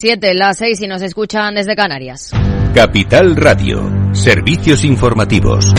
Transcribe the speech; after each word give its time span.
Siete, 0.00 0.32
las 0.32 0.58
seis 0.58 0.80
y 0.80 0.86
nos 0.86 1.02
escuchan 1.02 1.56
desde 1.56 1.74
Canarias. 1.74 2.30
Capital 2.72 3.34
Radio, 3.34 4.14
servicios 4.14 4.84
informativos. 4.84 5.74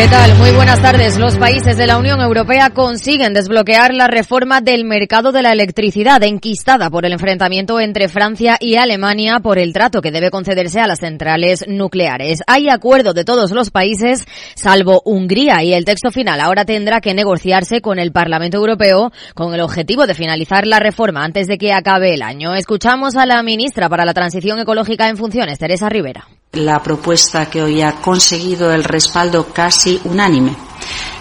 ¿Qué 0.00 0.08
tal? 0.08 0.34
Muy 0.38 0.52
buenas 0.52 0.80
tardes. 0.80 1.18
Los 1.18 1.36
países 1.36 1.76
de 1.76 1.86
la 1.86 1.98
Unión 1.98 2.22
Europea 2.22 2.70
consiguen 2.70 3.34
desbloquear 3.34 3.92
la 3.92 4.06
reforma 4.06 4.62
del 4.62 4.86
mercado 4.86 5.30
de 5.30 5.42
la 5.42 5.52
electricidad, 5.52 6.22
enquistada 6.22 6.88
por 6.88 7.04
el 7.04 7.12
enfrentamiento 7.12 7.78
entre 7.78 8.08
Francia 8.08 8.56
y 8.58 8.76
Alemania 8.76 9.40
por 9.40 9.58
el 9.58 9.74
trato 9.74 10.00
que 10.00 10.10
debe 10.10 10.30
concederse 10.30 10.80
a 10.80 10.86
las 10.86 11.00
centrales 11.00 11.66
nucleares. 11.68 12.38
Hay 12.46 12.70
acuerdo 12.70 13.12
de 13.12 13.26
todos 13.26 13.50
los 13.50 13.70
países, 13.70 14.24
salvo 14.54 15.02
Hungría, 15.04 15.62
y 15.62 15.74
el 15.74 15.84
texto 15.84 16.10
final 16.10 16.40
ahora 16.40 16.64
tendrá 16.64 17.02
que 17.02 17.12
negociarse 17.12 17.82
con 17.82 17.98
el 17.98 18.10
Parlamento 18.10 18.56
Europeo 18.56 19.12
con 19.34 19.52
el 19.52 19.60
objetivo 19.60 20.06
de 20.06 20.14
finalizar 20.14 20.66
la 20.66 20.78
reforma 20.78 21.22
antes 21.22 21.46
de 21.46 21.58
que 21.58 21.74
acabe 21.74 22.14
el 22.14 22.22
año. 22.22 22.54
Escuchamos 22.54 23.16
a 23.16 23.26
la 23.26 23.42
ministra 23.42 23.90
para 23.90 24.06
la 24.06 24.14
Transición 24.14 24.60
Ecológica 24.60 25.10
en 25.10 25.18
funciones, 25.18 25.58
Teresa 25.58 25.90
Rivera 25.90 26.26
la 26.52 26.82
propuesta 26.82 27.48
que 27.48 27.62
hoy 27.62 27.80
ha 27.80 28.00
conseguido 28.00 28.72
el 28.72 28.82
respaldo 28.82 29.52
casi 29.52 30.00
unánime 30.02 30.56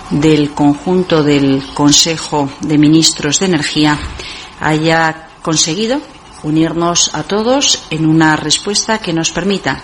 del 0.09 0.55
conjunto 0.55 1.23
del 1.23 1.63
Consejo 1.75 2.49
de 2.61 2.79
Ministros 2.79 3.39
de 3.39 3.45
Energía 3.45 3.99
haya 4.59 5.27
conseguido 5.43 6.01
unirnos 6.41 7.11
a 7.13 7.21
todos 7.21 7.83
en 7.91 8.07
una 8.07 8.37
respuesta 8.37 8.97
que 8.97 9.13
nos 9.13 9.29
permita 9.29 9.83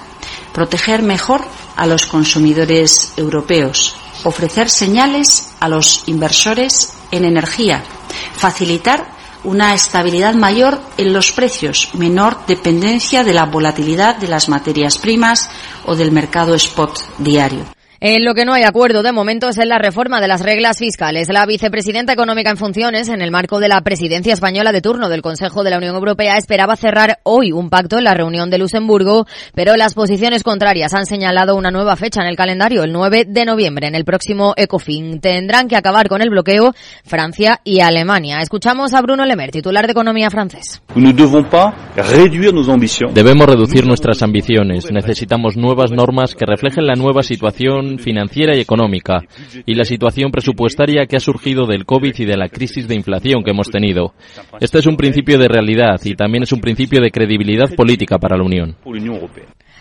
proteger 0.52 1.04
mejor 1.04 1.42
a 1.76 1.86
los 1.86 2.08
consumidores 2.08 3.14
europeos, 3.16 3.96
ofrecer 4.24 4.68
señales 4.68 5.52
a 5.60 5.70
los 5.70 6.08
inversores 6.08 6.94
en 7.12 7.24
energía, 7.24 7.84
facilitar 8.36 9.15
una 9.46 9.74
estabilidad 9.74 10.34
mayor 10.34 10.80
en 10.98 11.14
los 11.14 11.32
precios, 11.32 11.90
menor 11.94 12.46
dependencia 12.48 13.24
de 13.24 13.34
la 13.34 13.46
volatilidad 13.46 14.18
de 14.18 14.28
las 14.28 14.50
materias 14.50 14.98
primas 14.98 15.50
o 15.86 15.96
del 15.96 16.12
mercado 16.12 16.56
spot 16.56 17.00
diario. 17.20 17.75
En 18.08 18.24
lo 18.24 18.36
que 18.36 18.46
no 18.46 18.54
hay 18.54 18.62
acuerdo 18.62 19.02
de 19.02 19.12
momento 19.12 19.50
es 19.50 19.58
en 19.58 19.68
la 19.68 19.80
reforma 19.80 20.22
de 20.22 20.28
las 20.28 20.44
reglas 20.44 20.78
fiscales. 20.78 21.28
La 21.28 21.48
vicepresidenta 21.48 22.14
económica 22.14 22.52
en 22.52 22.58
funciones, 22.58 23.10
en 23.10 23.20
el 23.20 23.32
marco 23.32 23.60
de 23.60 23.68
la 23.68 23.82
presidencia 23.82 24.32
española 24.32 24.72
de 24.72 24.80
turno 24.80 25.10
del 25.10 25.24
Consejo 25.24 25.64
de 25.64 25.72
la 25.72 25.80
Unión 25.80 25.96
Europea, 25.96 26.38
esperaba 26.38 26.76
cerrar 26.76 27.18
hoy 27.24 27.52
un 27.52 27.72
pacto 27.72 27.98
en 27.98 28.04
la 28.04 28.14
reunión 28.14 28.52
de 28.52 28.60
Luxemburgo, 28.60 29.26
pero 29.56 29.76
las 29.76 29.96
posiciones 29.96 30.44
contrarias 30.44 30.94
han 30.94 31.08
señalado 31.08 31.56
una 31.56 31.72
nueva 31.72 31.96
fecha 31.96 32.22
en 32.22 32.28
el 32.28 32.36
calendario, 32.36 32.84
el 32.84 32.94
9 32.94 33.26
de 33.28 33.44
noviembre, 33.44 33.88
en 33.88 33.96
el 33.96 34.06
próximo 34.06 34.54
ECOFIN. 34.56 35.20
Tendrán 35.20 35.68
que 35.68 35.76
acabar 35.76 36.08
con 36.08 36.22
el 36.22 36.30
bloqueo 36.30 36.76
Francia 37.06 37.60
y 37.64 37.80
Alemania. 37.80 38.38
Escuchamos 38.40 38.94
a 38.94 39.02
Bruno 39.02 39.26
Lemer, 39.26 39.50
titular 39.50 39.88
de 39.88 39.94
Economía 39.94 40.30
francés. 40.30 40.80
Debemos 43.16 43.48
reducir 43.48 43.88
nuestras 43.88 44.22
ambiciones. 44.22 44.92
Necesitamos 44.92 45.58
nuevas 45.58 45.90
normas 45.90 46.36
que 46.36 46.46
reflejen 46.46 46.86
la 46.86 46.94
nueva 46.94 47.24
situación 47.24 47.95
financiera 48.00 48.56
y 48.56 48.62
económica 48.62 49.22
y 49.66 49.76
la 49.76 49.84
situación 49.84 50.32
presupuestaria 50.32 51.06
que 51.06 51.18
ha 51.18 51.20
surgido 51.20 51.66
del 51.66 51.86
COVID 51.86 52.14
y 52.18 52.26
de 52.26 52.38
la 52.38 52.50
crisis 52.50 52.88
de 52.88 52.96
inflación 52.96 53.44
que 53.44 53.52
hemos 53.52 53.70
tenido. 53.70 54.14
Este 54.60 54.80
es 54.80 54.86
un 54.86 54.98
principio 54.98 55.38
de 55.38 55.48
realidad 55.48 56.00
y 56.04 56.16
también 56.16 56.44
es 56.44 56.52
un 56.52 56.62
principio 56.62 57.02
de 57.02 57.12
credibilidad 57.12 57.74
política 57.76 58.18
para 58.18 58.38
la 58.38 58.44
Unión. 58.44 58.76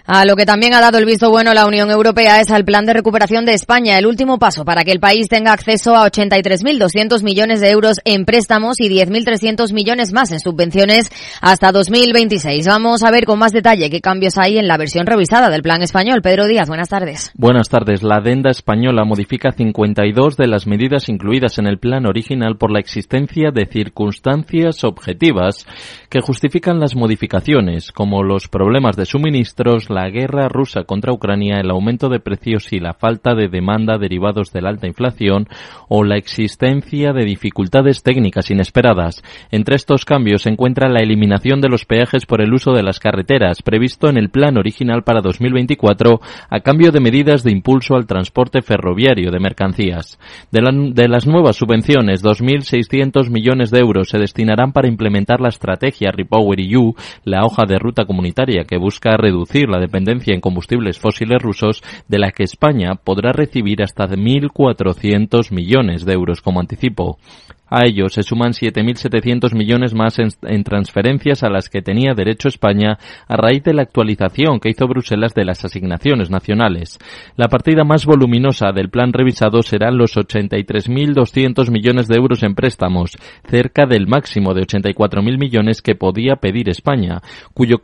A 0.06 0.26
lo 0.26 0.36
que 0.36 0.44
también 0.44 0.74
ha 0.74 0.82
dado 0.82 0.98
el 0.98 1.06
visto 1.06 1.30
bueno 1.30 1.54
la 1.54 1.64
Unión 1.64 1.90
Europea 1.90 2.38
es 2.38 2.50
al 2.50 2.66
plan 2.66 2.84
de 2.84 2.92
recuperación 2.92 3.46
de 3.46 3.54
España, 3.54 3.98
el 3.98 4.04
último 4.04 4.38
paso 4.38 4.66
para 4.66 4.84
que 4.84 4.92
el 4.92 5.00
país 5.00 5.28
tenga 5.30 5.54
acceso 5.54 5.96
a 5.96 6.06
83.200 6.06 7.22
millones 7.22 7.62
de 7.62 7.70
euros 7.70 8.02
en 8.04 8.26
préstamos 8.26 8.80
y 8.80 8.90
10.300 8.90 9.72
millones 9.72 10.12
más 10.12 10.30
en 10.30 10.40
subvenciones 10.40 11.10
hasta 11.40 11.72
2026. 11.72 12.66
Vamos 12.66 13.02
a 13.02 13.10
ver 13.10 13.24
con 13.24 13.38
más 13.38 13.52
detalle 13.52 13.88
qué 13.88 14.02
cambios 14.02 14.36
hay 14.36 14.58
en 14.58 14.68
la 14.68 14.76
versión 14.76 15.06
revisada 15.06 15.48
del 15.48 15.62
plan 15.62 15.80
español. 15.80 16.20
Pedro 16.20 16.48
Díaz, 16.48 16.68
buenas 16.68 16.90
tardes. 16.90 17.32
Buenas 17.34 17.70
tardes. 17.70 18.02
La 18.02 18.16
adenda 18.16 18.50
española 18.50 19.06
modifica 19.06 19.52
52 19.52 20.36
de 20.36 20.48
las 20.48 20.66
medidas 20.66 21.08
incluidas 21.08 21.56
en 21.56 21.66
el 21.66 21.78
plan 21.78 22.04
original 22.04 22.58
por 22.58 22.70
la 22.70 22.80
existencia 22.80 23.52
de 23.54 23.64
circunstancias 23.64 24.84
objetivas 24.84 25.66
que 26.10 26.20
justifican 26.20 26.78
las 26.78 26.94
modificaciones, 26.94 27.90
como 27.90 28.22
los 28.22 28.48
problemas 28.48 28.96
de 28.96 29.06
suministros, 29.06 29.88
la 29.94 30.10
guerra 30.10 30.48
rusa 30.48 30.82
contra 30.82 31.12
Ucrania, 31.12 31.60
el 31.60 31.70
aumento 31.70 32.08
de 32.08 32.20
precios 32.20 32.72
y 32.72 32.80
la 32.80 32.94
falta 32.94 33.34
de 33.34 33.48
demanda 33.48 33.96
derivados 33.96 34.52
de 34.52 34.60
la 34.60 34.70
alta 34.70 34.86
inflación 34.86 35.48
o 35.88 36.02
la 36.02 36.16
existencia 36.16 37.12
de 37.12 37.24
dificultades 37.24 38.02
técnicas 38.02 38.50
inesperadas. 38.50 39.22
Entre 39.50 39.76
estos 39.76 40.04
cambios 40.04 40.42
se 40.42 40.50
encuentra 40.50 40.88
la 40.88 41.00
eliminación 41.00 41.60
de 41.60 41.68
los 41.68 41.84
peajes 41.84 42.26
por 42.26 42.42
el 42.42 42.52
uso 42.52 42.72
de 42.72 42.82
las 42.82 42.98
carreteras, 42.98 43.62
previsto 43.62 44.08
en 44.08 44.18
el 44.18 44.30
plan 44.30 44.58
original 44.58 45.04
para 45.04 45.20
2024, 45.20 46.20
a 46.50 46.60
cambio 46.60 46.90
de 46.90 47.00
medidas 47.00 47.44
de 47.44 47.52
impulso 47.52 47.94
al 47.94 48.06
transporte 48.06 48.62
ferroviario 48.62 49.30
de 49.30 49.38
mercancías. 49.38 50.18
De, 50.50 51.08
las 51.08 51.26
nuevas 51.26 51.56
subvenciones, 51.56 52.24
2.600 52.24 53.30
millones 53.30 53.70
de 53.70 53.78
euros 53.78 54.08
se 54.08 54.18
destinarán 54.18 54.72
para 54.72 54.88
implementar 54.88 55.40
la 55.40 55.50
estrategia 55.50 56.10
Repower 56.10 56.58
EU, 56.60 56.94
la 57.24 57.44
hoja 57.44 57.64
de 57.66 57.78
ruta 57.78 58.04
comunitaria 58.06 58.64
que 58.64 58.78
busca 58.78 59.16
reducir 59.16 59.68
la 59.68 59.78
dependencia 59.86 60.34
en 60.34 60.40
combustibles 60.40 60.98
fósiles 60.98 61.40
rusos, 61.40 61.82
de 62.08 62.18
la 62.18 62.32
que 62.32 62.44
España 62.44 62.94
podrá 62.96 63.32
recibir 63.32 63.82
hasta 63.82 64.08
1.400 64.08 65.50
millones 65.52 66.04
de 66.04 66.12
euros 66.12 66.40
como 66.42 66.60
anticipo. 66.60 67.18
A 67.66 67.86
ello 67.86 68.08
se 68.08 68.22
suman 68.22 68.52
7.700 68.52 69.54
millones 69.54 69.94
más 69.94 70.18
en, 70.18 70.64
transferencias 70.64 71.42
a 71.42 71.48
las 71.48 71.68
que 71.70 71.80
tenía 71.80 72.14
derecho 72.14 72.48
España 72.48 72.98
a 73.26 73.36
raíz 73.36 73.62
de 73.64 73.72
la 73.72 73.82
actualización 73.82 74.60
que 74.60 74.68
hizo 74.68 74.86
Bruselas 74.86 75.34
de 75.34 75.44
las 75.44 75.64
asignaciones 75.64 76.30
nacionales. 76.30 76.98
La 77.36 77.48
partida 77.48 77.84
más 77.84 78.04
voluminosa 78.04 78.72
del 78.72 78.90
plan 78.90 79.12
revisado 79.12 79.62
serán 79.62 79.96
los 79.96 80.16
83.200 80.16 81.70
millones 81.70 82.06
de 82.06 82.16
euros 82.16 82.42
en 82.42 82.54
préstamos, 82.54 83.12
cerca 83.48 83.86
del 83.86 84.06
máximo 84.06 84.52
de 84.52 84.62
84.000 84.62 85.38
millones 85.38 85.80
que 85.80 85.94
podía 85.94 86.36
pedir 86.36 86.68
España, 86.68 87.22
cuyo, 87.54 87.78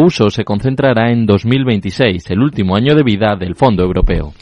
uso 0.00 0.30
se 0.30 0.44
concentrará 0.44 1.10
en 1.10 1.24
2026, 1.24 2.30
el 2.30 2.40
último 2.40 2.76
año 2.76 2.94
de 2.94 3.02
vida 3.02 3.36
del 3.36 3.54
Fondo 3.54 3.82
Europeo. 3.82 4.32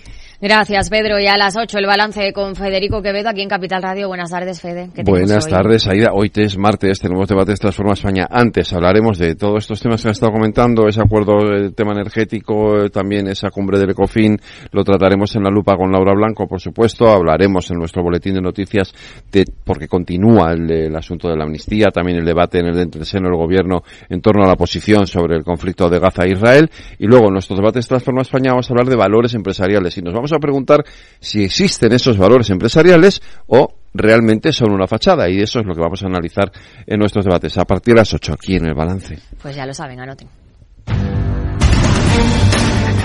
Gracias, 0.40 0.90
Pedro. 0.90 1.18
Y 1.18 1.26
a 1.26 1.38
las 1.38 1.56
8 1.56 1.78
el 1.78 1.86
balance 1.86 2.32
con 2.34 2.54
Federico 2.54 3.00
Quevedo 3.00 3.30
aquí 3.30 3.40
en 3.40 3.48
Capital 3.48 3.82
Radio. 3.82 4.08
Buenas 4.08 4.30
tardes, 4.30 4.60
Fede. 4.60 4.90
Buenas 5.02 5.48
tardes, 5.48 5.86
Aida. 5.86 6.10
Hoy 6.12 6.30
es 6.34 6.58
martes, 6.58 7.00
tenemos 7.00 7.26
debates 7.26 7.58
Transforma 7.58 7.94
España. 7.94 8.26
Antes 8.30 8.70
hablaremos 8.74 9.18
de 9.18 9.34
todos 9.34 9.64
estos 9.64 9.80
temas 9.80 10.02
que 10.02 10.08
han 10.08 10.12
estado 10.12 10.32
comentando, 10.32 10.88
ese 10.88 11.00
acuerdo, 11.00 11.38
el 11.54 11.74
tema 11.74 11.92
energético, 11.92 12.84
eh, 12.84 12.90
también 12.90 13.28
esa 13.28 13.50
cumbre 13.50 13.78
del 13.78 13.90
ECOFIN. 13.90 14.38
Lo 14.72 14.84
trataremos 14.84 15.34
en 15.36 15.44
la 15.44 15.50
lupa 15.50 15.74
con 15.76 15.90
Laura 15.90 16.12
Blanco, 16.14 16.46
por 16.46 16.60
supuesto. 16.60 17.08
Hablaremos 17.08 17.70
en 17.70 17.78
nuestro 17.78 18.02
boletín 18.02 18.34
de 18.34 18.42
noticias 18.42 18.92
de, 19.32 19.44
porque 19.64 19.88
continúa 19.88 20.52
el, 20.52 20.94
asunto 20.94 21.28
de 21.28 21.36
la 21.36 21.44
amnistía, 21.44 21.86
también 21.86 22.18
el 22.18 22.26
debate 22.26 22.58
en 22.58 22.66
el, 22.66 22.76
dentro 22.76 22.98
del 22.98 23.06
seno 23.06 23.28
del 23.28 23.38
gobierno 23.38 23.82
en 24.10 24.20
torno 24.20 24.44
a 24.44 24.48
la 24.48 24.56
posición 24.56 25.06
sobre 25.06 25.36
el 25.36 25.44
conflicto 25.44 25.88
de 25.88 25.98
Gaza 25.98 26.24
e 26.24 26.32
Israel. 26.32 26.70
Y 26.98 27.06
luego 27.06 27.28
en 27.28 27.32
nuestros 27.32 27.58
debates 27.58 27.88
Transforma 27.88 28.20
España 28.20 28.50
vamos 28.50 28.68
a 28.68 28.74
hablar 28.74 28.86
de 28.86 28.96
valores 28.96 29.32
empresariales 29.32 29.96
y 29.96 30.02
nos 30.02 30.12
vamos 30.12 30.25
vamos 30.26 30.32
a 30.32 30.40
preguntar 30.40 30.84
si 31.20 31.44
existen 31.44 31.92
esos 31.92 32.18
valores 32.18 32.50
empresariales 32.50 33.22
o 33.46 33.74
realmente 33.94 34.52
son 34.52 34.72
una 34.72 34.86
fachada 34.88 35.28
y 35.28 35.40
eso 35.40 35.60
es 35.60 35.66
lo 35.66 35.74
que 35.74 35.80
vamos 35.80 36.02
a 36.02 36.06
analizar 36.06 36.50
en 36.84 36.98
nuestros 36.98 37.24
debates 37.24 37.56
a 37.58 37.64
partir 37.64 37.94
de 37.94 38.00
las 38.00 38.12
8 38.12 38.32
aquí 38.32 38.56
en 38.56 38.66
el 38.66 38.74
balance. 38.74 39.18
Pues 39.40 39.54
ya 39.54 39.64
lo 39.64 39.72
saben, 39.72 40.00
anoten. 40.00 40.28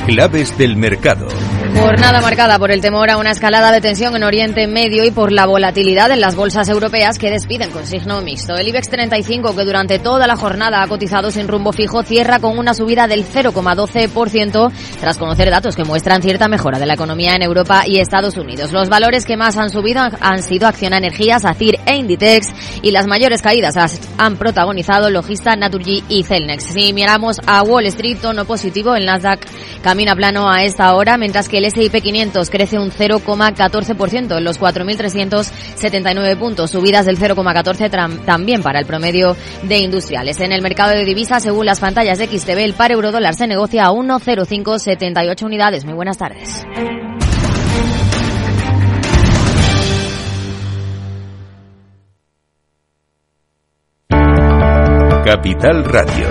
Claves 0.08 0.58
del 0.58 0.76
mercado. 0.76 1.28
Jornada 1.74 2.22
marcada 2.22 2.60
por 2.60 2.72
el 2.72 2.82
temor 2.82 3.10
a 3.10 3.18
una 3.18 3.32
escalada 3.32 3.72
de 3.72 3.80
tensión 3.80 4.16
en 4.16 4.24
Oriente 4.24 4.68
Medio 4.68 5.06
y 5.06 5.12
por 5.12 5.32
la 5.32 5.46
volatilidad 5.46 6.12
en 6.12 6.20
las 6.20 6.36
bolsas 6.36 6.68
europeas 6.68 7.18
que 7.18 7.32
despiden 7.32 7.72
con 7.72 7.86
signo 7.86 8.22
mixto. 8.22 8.56
El 8.56 8.68
IBEX 8.68 8.90
35, 8.90 9.56
que 9.56 9.64
durante 9.64 9.98
toda 9.98 10.28
la 10.28 10.36
jornada 10.36 10.84
ha 10.84 10.88
cotizado 10.88 11.32
sin 11.32 11.48
rumbo 11.48 11.72
fijo, 11.72 12.04
cierra 12.04 12.40
con 12.40 12.60
una 12.60 12.74
subida 12.74 13.08
del 13.08 13.26
0,12% 13.26 14.72
tras 15.00 15.18
conocer 15.18 15.50
datos 15.50 15.76
que 15.76 15.86
muestran 15.86 16.22
cierta 16.22 16.50
mejora 16.50 16.78
de 16.78 16.86
la 16.86 16.96
economía 16.96 17.36
en 17.36 17.44
Europa 17.44 17.84
y 17.86 18.00
Estados 18.00 18.36
Unidos. 18.38 18.74
Los 18.74 18.90
valores 18.90 19.26
que 19.26 19.38
más 19.38 19.58
han 19.58 19.70
subido 19.70 20.02
han 20.20 20.44
sido 20.44 20.68
Acciona 20.68 20.98
Energías, 20.98 21.46
ACIR 21.46 21.80
e 21.86 21.96
Inditex 21.96 22.48
y 22.82 22.92
las 22.92 23.08
mayores 23.08 23.42
caídas 23.42 23.76
han 24.18 24.36
protagonizado 24.36 25.10
Logista, 25.10 25.56
Naturgy 25.56 26.04
y 26.10 26.24
Celnex. 26.24 26.66
Si 26.66 26.92
miramos 26.92 27.38
a 27.48 27.64
Wall 27.64 27.86
Street, 27.86 28.18
tono 28.22 28.46
positivo, 28.46 28.96
el 28.96 29.06
Nasdaq 29.06 29.46
camina 29.82 30.16
plano 30.16 30.50
a 30.50 30.64
esta 30.64 30.94
hora, 30.94 31.18
mientras 31.18 31.48
que 31.48 31.61
el 31.62 31.66
S&P 31.66 32.02
500 32.02 32.50
crece 32.50 32.80
un 32.80 32.90
0,14% 32.90 34.36
en 34.36 34.44
los 34.44 34.60
4.379 34.60 36.40
puntos, 36.40 36.72
subidas 36.72 37.06
del 37.06 37.20
0,14 37.20 38.26
también 38.26 38.64
para 38.64 38.80
el 38.80 38.88
promedio 38.88 39.38
de 39.62 39.78
industriales. 39.78 40.40
En 40.40 40.54
el 40.54 40.64
mercado 40.64 40.90
de 40.90 41.06
divisas, 41.06 41.44
según 41.44 41.68
las 41.68 41.80
pantallas 41.80 42.18
de 42.18 42.26
XTB, 42.26 42.58
el 42.58 42.74
par 42.74 42.92
euro 42.92 43.12
dólar 43.12 43.36
se 43.36 43.46
negocia 43.46 43.86
a 43.86 43.92
1,0578 43.92 45.46
unidades. 45.46 45.86
Muy 45.86 45.94
buenas 45.94 46.18
tardes. 46.18 46.66
Capital 55.24 55.84
Radio. 55.84 56.28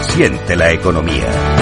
Siente 0.00 0.56
la 0.56 0.72
economía. 0.72 1.53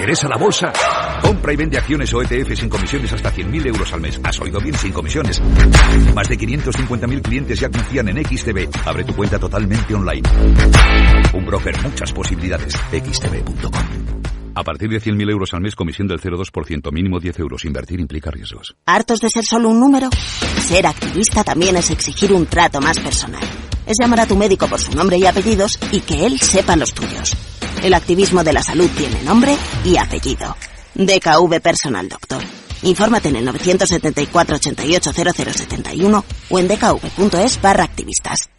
Interesa 0.00 0.28
la 0.28 0.38
bolsa? 0.38 0.72
Compra 1.20 1.52
y 1.52 1.56
vende 1.56 1.76
acciones 1.76 2.12
o 2.14 2.22
ETF 2.22 2.58
sin 2.58 2.70
comisiones 2.70 3.12
hasta 3.12 3.30
100.000 3.30 3.66
euros 3.66 3.92
al 3.92 4.00
mes. 4.00 4.18
¿Has 4.24 4.40
oído 4.40 4.58
bien? 4.58 4.74
Sin 4.74 4.92
comisiones. 4.92 5.42
Más 6.14 6.26
de 6.26 6.38
550.000 6.38 7.20
clientes 7.20 7.60
ya 7.60 7.68
confían 7.68 8.08
en 8.08 8.24
XTB. 8.24 8.68
Abre 8.86 9.04
tu 9.04 9.14
cuenta 9.14 9.38
totalmente 9.38 9.94
online. 9.94 10.26
Un 11.34 11.44
broker, 11.44 11.82
muchas 11.82 12.12
posibilidades. 12.12 12.74
XTB.com. 12.90 13.72
A 14.54 14.64
partir 14.64 14.88
de 14.88 15.02
100.000 15.02 15.30
euros 15.30 15.52
al 15.52 15.60
mes, 15.60 15.76
comisión 15.76 16.08
del 16.08 16.18
0,2%, 16.18 16.90
mínimo 16.92 17.20
10 17.20 17.38
euros. 17.38 17.66
Invertir 17.66 18.00
implica 18.00 18.30
riesgos. 18.30 18.74
¿Hartos 18.86 19.20
de 19.20 19.28
ser 19.28 19.44
solo 19.44 19.68
un 19.68 19.80
número? 19.80 20.08
Ser 20.60 20.86
activista 20.86 21.44
también 21.44 21.76
es 21.76 21.90
exigir 21.90 22.32
un 22.32 22.46
trato 22.46 22.80
más 22.80 22.98
personal. 22.98 23.42
Es 23.86 23.98
llamar 24.00 24.20
a 24.20 24.26
tu 24.26 24.36
médico 24.36 24.66
por 24.66 24.80
su 24.80 24.94
nombre 24.94 25.18
y 25.18 25.26
apellidos 25.26 25.78
y 25.92 26.00
que 26.00 26.24
él 26.24 26.40
sepa 26.40 26.74
los 26.74 26.94
tuyos. 26.94 27.49
El 27.82 27.94
activismo 27.94 28.44
de 28.44 28.52
la 28.52 28.62
salud 28.62 28.88
tiene 28.96 29.22
nombre 29.22 29.56
y 29.84 29.96
apellido. 29.96 30.56
DKV 30.94 31.60
Personal 31.60 32.08
Doctor. 32.08 32.42
Infórmate 32.82 33.28
en 33.28 33.36
el 33.36 33.44
974 33.44 34.56
88 34.56 35.12
0071 35.12 36.24
o 36.50 36.58
en 36.58 36.68
dkv.es 36.68 37.60
barra 37.62 37.84
activistas. 37.84 38.50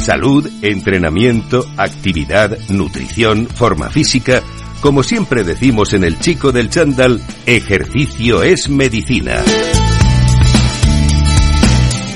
Salud, 0.00 0.48
entrenamiento, 0.62 1.64
actividad, 1.76 2.58
nutrición, 2.70 3.46
forma 3.46 3.88
física. 3.88 4.42
Como 4.80 5.04
siempre 5.04 5.44
decimos 5.44 5.92
en 5.92 6.02
el 6.02 6.18
chico 6.18 6.50
del 6.50 6.70
chándal, 6.70 7.20
ejercicio 7.46 8.42
es 8.42 8.68
medicina. 8.68 9.44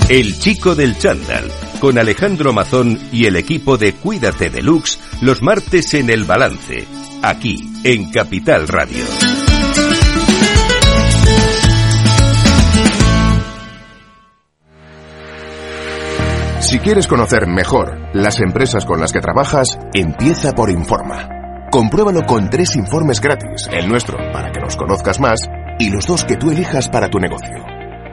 El 0.08 0.38
chico 0.40 0.74
del 0.74 0.98
chándal, 0.98 1.50
con 1.80 1.98
Alejandro 1.98 2.52
Mazón 2.52 2.98
y 3.12 3.26
el 3.26 3.36
equipo 3.36 3.76
de 3.76 3.92
Cuídate 3.94 4.50
Deluxe, 4.50 4.98
los 5.20 5.42
martes 5.42 5.94
en 5.94 6.10
El 6.10 6.24
Balance, 6.24 6.86
aquí 7.22 7.68
en 7.84 8.10
Capital 8.10 8.68
Radio. 8.68 9.04
Si 16.60 16.78
quieres 16.80 17.06
conocer 17.06 17.46
mejor 17.46 17.96
las 18.12 18.40
empresas 18.40 18.84
con 18.84 19.00
las 19.00 19.12
que 19.12 19.20
trabajas, 19.20 19.78
empieza 19.94 20.52
por 20.52 20.70
Informa. 20.70 21.28
Compruébalo 21.70 22.22
con 22.22 22.50
tres 22.50 22.74
informes 22.76 23.20
gratis, 23.20 23.68
el 23.70 23.88
nuestro 23.88 24.16
para 24.32 24.50
que 24.50 24.60
nos 24.60 24.76
conozcas 24.76 25.20
más 25.20 25.40
y 25.78 25.90
los 25.90 26.06
dos 26.06 26.24
que 26.24 26.36
tú 26.36 26.50
elijas 26.50 26.88
para 26.88 27.08
tu 27.08 27.18
negocio. 27.18 27.64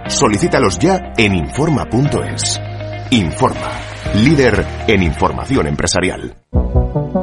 Solicítalos 0.08 0.78
ya 0.80 1.00
en 1.18 1.36
Informa.es. 1.36 2.60
Informa, 3.14 3.80
líder 4.16 4.66
en 4.88 5.04
información 5.04 5.68
empresarial. 5.68 6.36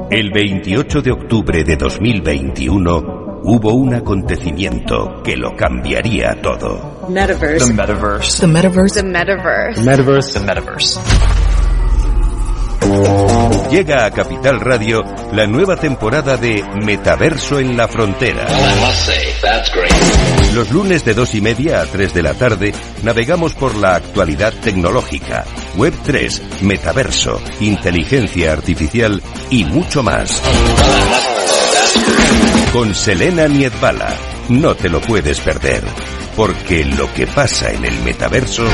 El 0.09 0.31
28 0.31 1.03
de 1.03 1.11
octubre 1.11 1.65
de 1.65 1.75
2021 1.75 3.41
hubo 3.43 3.73
un 3.73 3.95
acontecimiento 3.97 5.21
que 5.25 5.37
lo 5.37 5.57
cambiaría 5.57 6.41
todo. 6.41 7.09
Metaverse. 7.09 7.67
The 7.67 7.73
metaverse. 7.73 8.41
The 8.41 8.47
metaverse. 8.47 9.03
The 9.03 9.09
metaverse. 9.09 9.75
The 9.75 9.83
metaverse. 9.83 10.39
The 10.39 10.47
metaverse. 10.47 11.01
Llega 13.69 14.07
a 14.07 14.13
Capital 14.13 14.61
Radio 14.61 15.05
la 15.33 15.49
nueva 15.49 15.75
temporada 15.75 16.37
de 16.37 16.63
Metaverso 16.85 17.59
en 17.59 17.77
la 17.77 17.89
Frontera. 17.89 18.47
Los 20.55 20.73
lunes 20.73 21.05
de 21.05 21.15
dos 21.15 21.35
y 21.35 21.41
media 21.41 21.81
a 21.81 21.87
3 21.87 22.13
de 22.13 22.23
la 22.23 22.35
tarde 22.35 22.73
navegamos 23.03 23.55
por 23.55 23.77
la 23.77 23.95
actualidad 23.95 24.53
tecnológica, 24.53 25.45
Web 25.77 25.95
3, 26.05 26.63
Metaverso, 26.63 27.41
inteligencia 27.61 28.53
artificial 28.53 29.23
y 29.49 29.65
mucho 29.65 30.03
más. 30.03 30.43
Con 32.73 32.95
Selena 32.95 33.47
Niedbala. 33.47 34.17
No 34.49 34.75
te 34.75 34.89
lo 34.89 35.01
puedes 35.01 35.39
perder, 35.41 35.85
porque 36.35 36.85
lo 36.85 37.13
que 37.15 37.29
pasa 37.29 37.73
en 37.73 37.85
el 37.85 38.01
metaverso 38.03 38.65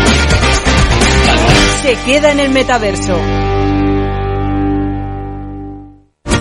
Se 1.83 1.95
queda 2.07 2.33
en 2.33 2.41
el 2.41 2.51
metaverso. 2.51 3.56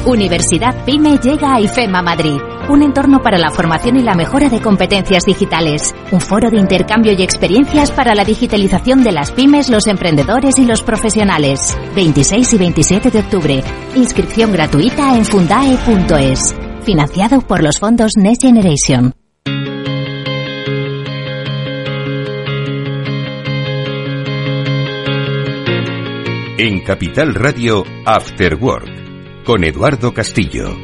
Universidad 0.05 0.85
PyME 0.85 1.17
llega 1.17 1.55
a 1.55 1.59
IFEMA 1.59 2.01
Madrid, 2.01 2.39
un 2.69 2.83
entorno 2.83 3.21
para 3.21 3.37
la 3.37 3.49
formación 3.49 3.97
y 3.97 4.03
la 4.03 4.13
mejora 4.13 4.49
de 4.49 4.61
competencias 4.61 5.23
digitales, 5.25 5.95
un 6.11 6.21
foro 6.21 6.51
de 6.51 6.57
intercambio 6.57 7.13
y 7.13 7.23
experiencias 7.23 7.91
para 7.91 8.13
la 8.13 8.23
digitalización 8.23 9.03
de 9.03 9.11
las 9.11 9.31
pymes, 9.31 9.69
los 9.69 9.87
emprendedores 9.87 10.59
y 10.59 10.65
los 10.65 10.83
profesionales. 10.83 11.77
26 11.95 12.53
y 12.53 12.57
27 12.57 13.11
de 13.11 13.19
octubre. 13.19 13.63
Inscripción 13.95 14.51
gratuita 14.51 15.15
en 15.15 15.25
fundae.es. 15.25 16.55
Financiado 16.83 17.41
por 17.41 17.63
los 17.63 17.79
fondos 17.79 18.11
Next 18.15 18.43
Generation. 18.43 19.13
en 26.57 26.79
Capital 26.79 27.35
Radio 27.35 27.83
After 28.05 28.55
Work 28.55 29.04
con 29.45 29.63
Eduardo 29.63 30.11
Castillo. 30.11 30.75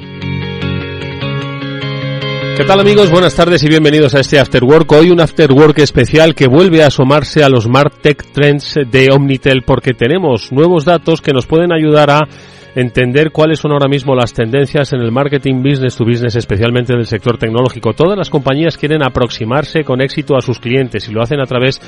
¿Qué 2.56 2.64
tal 2.66 2.80
amigos? 2.80 3.10
Buenas 3.10 3.34
tardes 3.34 3.64
y 3.64 3.68
bienvenidos 3.68 4.14
a 4.14 4.20
este 4.20 4.40
After 4.40 4.64
Work. 4.64 4.92
Hoy 4.92 5.10
un 5.10 5.20
After 5.20 5.52
Work 5.52 5.80
especial 5.80 6.36
que 6.36 6.48
vuelve 6.48 6.84
a 6.84 6.88
asomarse 6.88 7.44
a 7.44 7.50
los 7.50 7.68
Martech 7.68 8.24
Trends 8.32 8.76
de 8.90 9.10
Omnitel 9.12 9.64
porque 9.64 9.94
tenemos 9.94 10.52
nuevos 10.52 10.86
datos 10.86 11.22
que 11.22 11.34
nos 11.34 11.48
pueden 11.48 11.74
ayudar 11.74 12.12
a 12.12 12.28
entender 12.76 13.32
cuáles 13.32 13.60
son 13.60 13.72
ahora 13.72 13.88
mismo 13.88 14.16
las 14.16 14.34
tendencias 14.34 14.94
en 14.94 15.02
el 15.02 15.12
marketing 15.12 15.62
business 15.62 15.96
to 15.96 16.06
business, 16.06 16.36
especialmente 16.36 16.94
del 16.94 17.06
sector 17.06 17.38
tecnológico. 17.38 17.94
Todas 17.94 18.18
las 18.18 18.30
compañías 18.30 18.78
quieren 18.78 19.04
aproximarse 19.04 19.84
con 19.84 20.02
éxito 20.02 20.36
a 20.36 20.42
sus 20.42 20.60
clientes 20.60 21.08
y 21.08 21.12
lo 21.12 21.22
hacen 21.22 21.42
a 21.42 21.46
través 21.46 21.82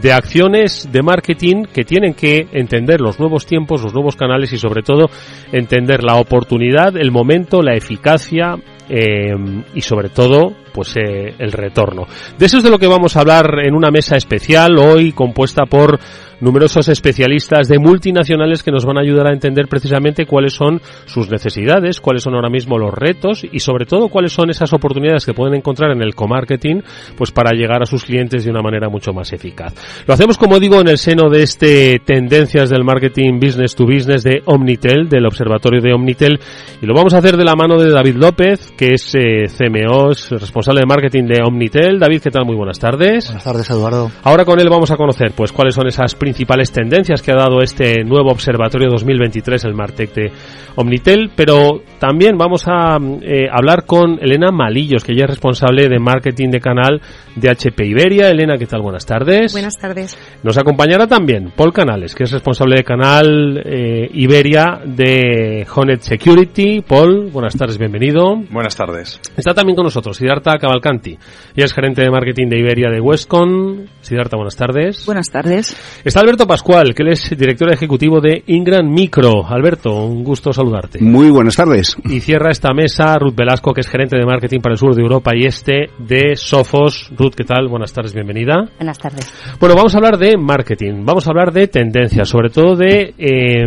de 0.00 0.12
acciones 0.12 0.88
de 0.90 1.02
marketing 1.02 1.64
que 1.72 1.84
tienen 1.84 2.14
que 2.14 2.48
entender 2.52 3.00
los 3.00 3.18
nuevos 3.18 3.46
tiempos, 3.46 3.82
los 3.82 3.94
nuevos 3.94 4.16
canales 4.16 4.52
y 4.52 4.58
sobre 4.58 4.82
todo 4.82 5.06
entender 5.52 6.02
la 6.04 6.16
oportunidad, 6.16 6.96
el 6.96 7.10
momento, 7.10 7.62
la 7.62 7.74
eficacia, 7.74 8.56
eh, 8.88 9.34
y 9.74 9.80
sobre 9.80 10.08
todo 10.08 10.52
pues 10.76 10.94
eh, 10.98 11.34
el 11.38 11.52
retorno. 11.52 12.06
De 12.38 12.44
eso 12.44 12.58
es 12.58 12.62
de 12.62 12.68
lo 12.68 12.78
que 12.78 12.86
vamos 12.86 13.16
a 13.16 13.20
hablar 13.20 13.60
en 13.64 13.74
una 13.74 13.90
mesa 13.90 14.14
especial 14.14 14.78
hoy 14.78 15.12
compuesta 15.12 15.64
por 15.64 15.98
numerosos 16.40 16.88
especialistas 16.88 17.66
de 17.66 17.78
multinacionales 17.78 18.62
que 18.62 18.70
nos 18.70 18.84
van 18.84 18.98
a 18.98 19.00
ayudar 19.00 19.26
a 19.26 19.32
entender 19.32 19.68
precisamente 19.68 20.26
cuáles 20.26 20.52
son 20.52 20.82
sus 21.06 21.30
necesidades, 21.30 22.00
cuáles 22.00 22.24
son 22.24 22.34
ahora 22.34 22.50
mismo 22.50 22.76
los 22.78 22.92
retos 22.92 23.42
y 23.50 23.60
sobre 23.60 23.86
todo 23.86 24.08
cuáles 24.08 24.32
son 24.32 24.50
esas 24.50 24.72
oportunidades 24.74 25.24
que 25.24 25.32
pueden 25.32 25.54
encontrar 25.54 25.92
en 25.92 26.02
el 26.02 26.14
co-marketing 26.14 26.82
pues 27.16 27.32
para 27.32 27.56
llegar 27.56 27.82
a 27.82 27.86
sus 27.86 28.04
clientes 28.04 28.44
de 28.44 28.50
una 28.50 28.60
manera 28.60 28.90
mucho 28.90 29.12
más 29.14 29.32
eficaz. 29.32 29.72
Lo 30.06 30.12
hacemos 30.12 30.36
como 30.36 30.60
digo 30.60 30.78
en 30.80 30.88
el 30.88 30.98
seno 30.98 31.30
de 31.30 31.42
este 31.42 32.00
tendencias 32.04 32.68
del 32.68 32.84
marketing 32.84 33.40
business 33.40 33.74
to 33.74 33.86
business 33.86 34.22
de 34.22 34.42
Omnitel, 34.44 35.08
del 35.08 35.24
observatorio 35.24 35.80
de 35.80 35.94
Omnitel 35.94 36.38
y 36.82 36.86
lo 36.86 36.94
vamos 36.94 37.14
a 37.14 37.18
hacer 37.18 37.38
de 37.38 37.44
la 37.44 37.54
mano 37.54 37.78
de 37.78 37.90
David 37.90 38.16
López, 38.16 38.72
que 38.76 38.94
es 38.94 39.14
eh, 39.14 39.46
CMO, 39.46 40.10
es 40.10 40.30
responsable 40.30 40.65
de 40.74 40.84
marketing 40.84 41.24
de 41.24 41.42
Omnitel. 41.44 42.00
David, 42.00 42.20
¿qué 42.22 42.30
tal? 42.30 42.44
Muy 42.44 42.56
buenas 42.56 42.78
tardes. 42.80 43.26
Buenas 43.26 43.44
tardes, 43.44 43.70
Eduardo. 43.70 44.10
Ahora 44.24 44.44
con 44.44 44.58
él 44.58 44.68
vamos 44.68 44.90
a 44.90 44.96
conocer 44.96 45.32
pues 45.34 45.52
cuáles 45.52 45.74
son 45.74 45.86
esas 45.86 46.14
principales 46.16 46.72
tendencias 46.72 47.22
que 47.22 47.30
ha 47.30 47.36
dado 47.36 47.60
este 47.60 48.02
nuevo 48.02 48.30
observatorio 48.30 48.90
2023, 48.90 49.64
el 49.64 49.74
Martech 49.74 50.12
de 50.12 50.32
Omnitel, 50.74 51.30
pero 51.36 51.82
también 52.00 52.36
vamos 52.36 52.64
a 52.66 52.98
eh, 53.22 53.46
hablar 53.50 53.86
con 53.86 54.18
Elena 54.20 54.50
Malillos, 54.50 55.04
que 55.04 55.14
ya 55.14 55.24
es 55.24 55.30
responsable 55.30 55.88
de 55.88 55.98
marketing 56.00 56.50
de 56.50 56.60
canal 56.60 57.00
de 57.36 57.50
HP 57.50 57.86
Iberia. 57.86 58.28
Elena, 58.28 58.58
¿qué 58.58 58.66
tal? 58.66 58.82
Buenas 58.82 59.06
tardes. 59.06 59.52
Buenas 59.52 59.78
tardes. 59.78 60.18
Nos 60.42 60.58
acompañará 60.58 61.06
también 61.06 61.52
Paul 61.54 61.72
Canales, 61.72 62.14
que 62.14 62.24
es 62.24 62.32
responsable 62.32 62.76
de 62.76 62.84
canal 62.84 63.62
eh, 63.64 64.10
Iberia 64.14 64.80
de 64.84 65.66
Honet 65.74 66.00
Security. 66.00 66.82
Paul, 66.82 67.30
buenas 67.30 67.54
tardes, 67.56 67.78
bienvenido. 67.78 68.36
Buenas 68.50 68.74
tardes. 68.74 69.20
Está 69.36 69.54
también 69.54 69.76
con 69.76 69.84
nosotros 69.84 70.16
Siddhartha 70.16 70.55
Cavalcanti, 70.58 71.18
y 71.54 71.62
es 71.62 71.72
gerente 71.72 72.02
de 72.02 72.10
marketing 72.10 72.48
de 72.48 72.58
Iberia 72.58 72.90
de 72.90 73.00
Westcon. 73.00 73.88
Siddhartha, 74.00 74.36
buenas 74.36 74.56
tardes. 74.56 75.04
Buenas 75.06 75.30
tardes. 75.30 75.76
Está 76.04 76.20
Alberto 76.20 76.46
Pascual, 76.46 76.94
que 76.94 77.02
él 77.02 77.10
es 77.10 77.30
director 77.36 77.72
ejecutivo 77.72 78.20
de 78.20 78.42
Ingram 78.46 78.86
Micro. 78.88 79.46
Alberto, 79.46 80.04
un 80.04 80.22
gusto 80.22 80.52
saludarte. 80.52 81.00
Muy 81.00 81.30
buenas 81.30 81.56
tardes. 81.56 81.96
Y 82.04 82.20
cierra 82.20 82.50
esta 82.50 82.72
mesa 82.72 83.18
Ruth 83.18 83.34
Velasco, 83.34 83.72
que 83.72 83.80
es 83.80 83.88
gerente 83.88 84.16
de 84.16 84.24
marketing 84.24 84.60
para 84.60 84.74
el 84.74 84.78
sur 84.78 84.94
de 84.94 85.02
Europa 85.02 85.32
y 85.34 85.46
este 85.46 85.90
de 85.98 86.36
Sofos. 86.36 87.10
Ruth, 87.16 87.34
¿qué 87.34 87.44
tal? 87.44 87.68
Buenas 87.68 87.92
tardes, 87.92 88.14
bienvenida. 88.14 88.68
Buenas 88.78 88.98
tardes. 88.98 89.32
Bueno, 89.58 89.74
vamos 89.74 89.94
a 89.94 89.98
hablar 89.98 90.18
de 90.18 90.36
marketing, 90.36 91.04
vamos 91.04 91.26
a 91.26 91.30
hablar 91.30 91.52
de 91.52 91.68
tendencias, 91.68 92.28
sobre 92.28 92.50
todo 92.50 92.76
de 92.76 93.14
eh, 93.18 93.66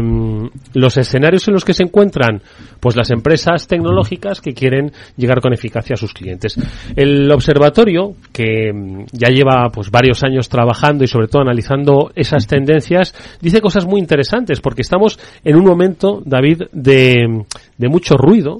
los 0.74 0.98
escenarios 0.98 1.48
en 1.48 1.54
los 1.54 1.66
que 1.66 1.74
se 1.74 1.84
encuentran 1.84 2.42
pues 2.80 2.96
las 2.96 3.12
empresas 3.12 3.68
tecnológicas 3.68 4.42
que 4.42 4.54
quieren 4.54 4.92
llegar 5.18 5.42
con 5.42 5.54
eficacia 5.54 5.96
a 5.96 5.98
sus 5.98 6.14
clientes. 6.14 6.58
El 6.96 7.32
observatorio, 7.32 8.14
que 8.32 8.72
mm, 8.74 9.06
ya 9.12 9.30
lleva 9.30 9.70
pues 9.74 9.90
varios 9.92 10.24
años 10.24 10.50
trabajando 10.50 11.04
y 11.04 11.08
sobre 11.08 11.28
todo 11.28 11.42
analizando 11.42 12.12
esas 12.16 12.48
tendencias, 12.48 13.14
dice 13.42 13.62
cosas 13.62 13.86
muy 13.86 14.00
interesantes 14.00 14.62
porque 14.62 14.82
estamos 14.82 15.20
en 15.44 15.56
un 15.56 15.66
momento, 15.66 16.22
David, 16.26 16.64
de, 16.72 17.44
de 17.78 17.90
mucho 17.90 18.16
ruido, 18.16 18.58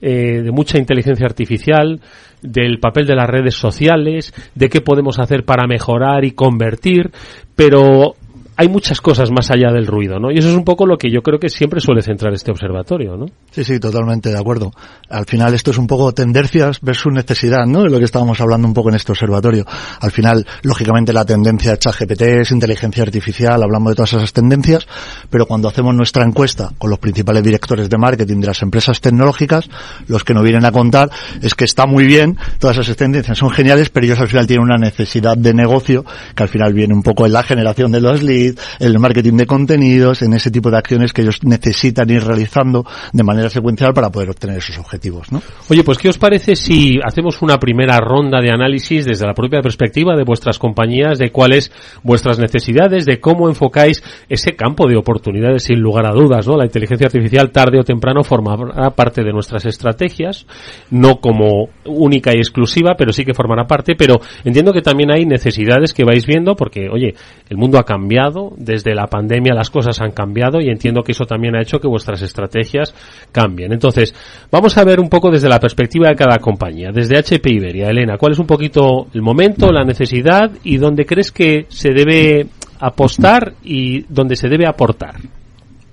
eh, 0.00 0.42
de 0.42 0.50
mucha 0.50 0.78
inteligencia 0.78 1.26
artificial, 1.26 2.00
del 2.42 2.80
papel 2.80 3.06
de 3.06 3.14
las 3.14 3.30
redes 3.30 3.54
sociales, 3.54 4.34
de 4.54 4.68
qué 4.68 4.80
podemos 4.80 5.20
hacer 5.20 5.44
para 5.44 5.68
mejorar 5.68 6.24
y 6.24 6.32
convertir, 6.32 7.12
pero 7.54 8.16
hay 8.56 8.68
muchas 8.68 9.00
cosas 9.00 9.30
más 9.30 9.50
allá 9.50 9.72
del 9.72 9.86
ruido, 9.86 10.18
¿no? 10.18 10.30
Y 10.30 10.38
eso 10.38 10.48
es 10.48 10.54
un 10.54 10.64
poco 10.64 10.86
lo 10.86 10.98
que 10.98 11.10
yo 11.10 11.22
creo 11.22 11.38
que 11.38 11.48
siempre 11.48 11.80
suele 11.80 12.02
centrar 12.02 12.32
este 12.34 12.50
observatorio, 12.50 13.16
¿no? 13.16 13.26
Sí, 13.50 13.64
sí, 13.64 13.80
totalmente 13.80 14.30
de 14.30 14.38
acuerdo. 14.38 14.72
Al 15.08 15.24
final 15.24 15.54
esto 15.54 15.70
es 15.70 15.78
un 15.78 15.86
poco 15.86 16.12
tendencias 16.12 16.80
versus 16.80 17.12
necesidad, 17.12 17.66
¿no? 17.66 17.82
De 17.82 17.90
lo 17.90 17.98
que 17.98 18.04
estábamos 18.04 18.40
hablando 18.40 18.68
un 18.68 18.74
poco 18.74 18.90
en 18.90 18.96
este 18.96 19.12
observatorio. 19.12 19.64
Al 20.00 20.10
final, 20.10 20.46
lógicamente, 20.62 21.12
la 21.12 21.24
tendencia 21.24 21.76
ChatGPT 21.76 22.22
es 22.22 22.50
inteligencia 22.50 23.02
artificial, 23.02 23.62
hablamos 23.62 23.92
de 23.92 23.96
todas 23.96 24.12
esas 24.12 24.32
tendencias, 24.32 24.86
pero 25.30 25.46
cuando 25.46 25.68
hacemos 25.68 25.94
nuestra 25.94 26.24
encuesta 26.24 26.70
con 26.78 26.90
los 26.90 26.98
principales 26.98 27.42
directores 27.42 27.88
de 27.88 27.98
marketing 27.98 28.40
de 28.40 28.46
las 28.48 28.62
empresas 28.62 29.00
tecnológicas, 29.00 29.68
los 30.08 30.24
que 30.24 30.34
nos 30.34 30.42
vienen 30.42 30.64
a 30.64 30.72
contar 30.72 31.10
es 31.40 31.54
que 31.54 31.64
está 31.64 31.86
muy 31.86 32.04
bien, 32.04 32.36
todas 32.58 32.78
esas 32.78 32.96
tendencias 32.96 33.38
son 33.38 33.50
geniales, 33.50 33.88
pero 33.88 34.06
ellos 34.06 34.20
al 34.20 34.28
final 34.28 34.46
tienen 34.46 34.64
una 34.64 34.78
necesidad 34.78 35.36
de 35.36 35.54
negocio 35.54 36.04
que 36.34 36.42
al 36.42 36.48
final 36.48 36.72
viene 36.72 36.94
un 36.94 37.02
poco 37.02 37.26
en 37.26 37.32
la 37.32 37.42
generación 37.42 37.92
de 37.92 38.00
los 38.00 38.22
leads, 38.22 38.41
el 38.78 38.98
marketing 38.98 39.36
de 39.36 39.46
contenidos, 39.46 40.22
en 40.22 40.32
ese 40.34 40.50
tipo 40.50 40.70
de 40.70 40.78
acciones 40.78 41.12
que 41.12 41.22
ellos 41.22 41.42
necesitan 41.44 42.08
ir 42.10 42.24
realizando 42.24 42.84
de 43.12 43.22
manera 43.22 43.48
secuencial 43.48 43.92
para 43.92 44.10
poder 44.10 44.30
obtener 44.30 44.58
esos 44.58 44.78
objetivos, 44.78 45.30
¿no? 45.32 45.42
Oye, 45.68 45.84
pues 45.84 45.98
¿qué 45.98 46.08
os 46.08 46.18
parece 46.18 46.56
si 46.56 46.98
hacemos 47.04 47.42
una 47.42 47.58
primera 47.58 47.98
ronda 47.98 48.40
de 48.40 48.50
análisis 48.50 49.04
desde 49.04 49.26
la 49.26 49.34
propia 49.34 49.60
perspectiva 49.60 50.16
de 50.16 50.24
vuestras 50.24 50.58
compañías, 50.58 51.18
de 51.18 51.30
cuáles 51.30 51.72
vuestras 52.02 52.38
necesidades, 52.38 53.04
de 53.04 53.20
cómo 53.20 53.48
enfocáis 53.48 54.02
ese 54.28 54.54
campo 54.56 54.88
de 54.88 54.96
oportunidades 54.96 55.64
sin 55.64 55.80
lugar 55.80 56.06
a 56.06 56.12
dudas, 56.12 56.46
¿no? 56.46 56.56
La 56.56 56.64
inteligencia 56.64 57.06
artificial 57.06 57.50
tarde 57.50 57.78
o 57.78 57.84
temprano 57.84 58.22
formará 58.22 58.90
parte 58.90 59.22
de 59.22 59.32
nuestras 59.32 59.64
estrategias, 59.66 60.46
no 60.90 61.20
como 61.20 61.68
única 61.84 62.32
y 62.34 62.38
exclusiva, 62.38 62.94
pero 62.96 63.12
sí 63.12 63.24
que 63.24 63.34
formará 63.34 63.66
parte, 63.66 63.94
pero 63.96 64.20
entiendo 64.44 64.72
que 64.72 64.82
también 64.82 65.10
hay 65.10 65.26
necesidades 65.26 65.92
que 65.92 66.04
vais 66.04 66.26
viendo 66.26 66.54
porque, 66.54 66.88
oye, 66.90 67.14
el 67.48 67.56
mundo 67.56 67.78
ha 67.78 67.84
cambiado, 67.84 68.31
desde 68.56 68.94
la 68.94 69.06
pandemia 69.06 69.54
las 69.54 69.70
cosas 69.70 70.00
han 70.00 70.12
cambiado 70.12 70.60
y 70.60 70.68
entiendo 70.68 71.02
que 71.02 71.12
eso 71.12 71.24
también 71.24 71.56
ha 71.56 71.62
hecho 71.62 71.78
que 71.78 71.88
vuestras 71.88 72.22
estrategias 72.22 72.94
cambien. 73.30 73.72
Entonces, 73.72 74.14
vamos 74.50 74.76
a 74.76 74.84
ver 74.84 75.00
un 75.00 75.08
poco 75.08 75.30
desde 75.30 75.48
la 75.48 75.60
perspectiva 75.60 76.08
de 76.08 76.16
cada 76.16 76.38
compañía. 76.38 76.90
Desde 76.92 77.18
HP 77.18 77.52
Iberia, 77.52 77.88
Elena, 77.88 78.16
¿cuál 78.18 78.32
es 78.32 78.38
un 78.38 78.46
poquito 78.46 79.06
el 79.12 79.22
momento, 79.22 79.70
la 79.72 79.84
necesidad 79.84 80.50
y 80.64 80.76
dónde 80.76 81.04
crees 81.04 81.30
que 81.30 81.66
se 81.68 81.90
debe 81.90 82.46
apostar 82.80 83.54
y 83.62 84.02
dónde 84.08 84.36
se 84.36 84.48
debe 84.48 84.66
aportar? 84.66 85.16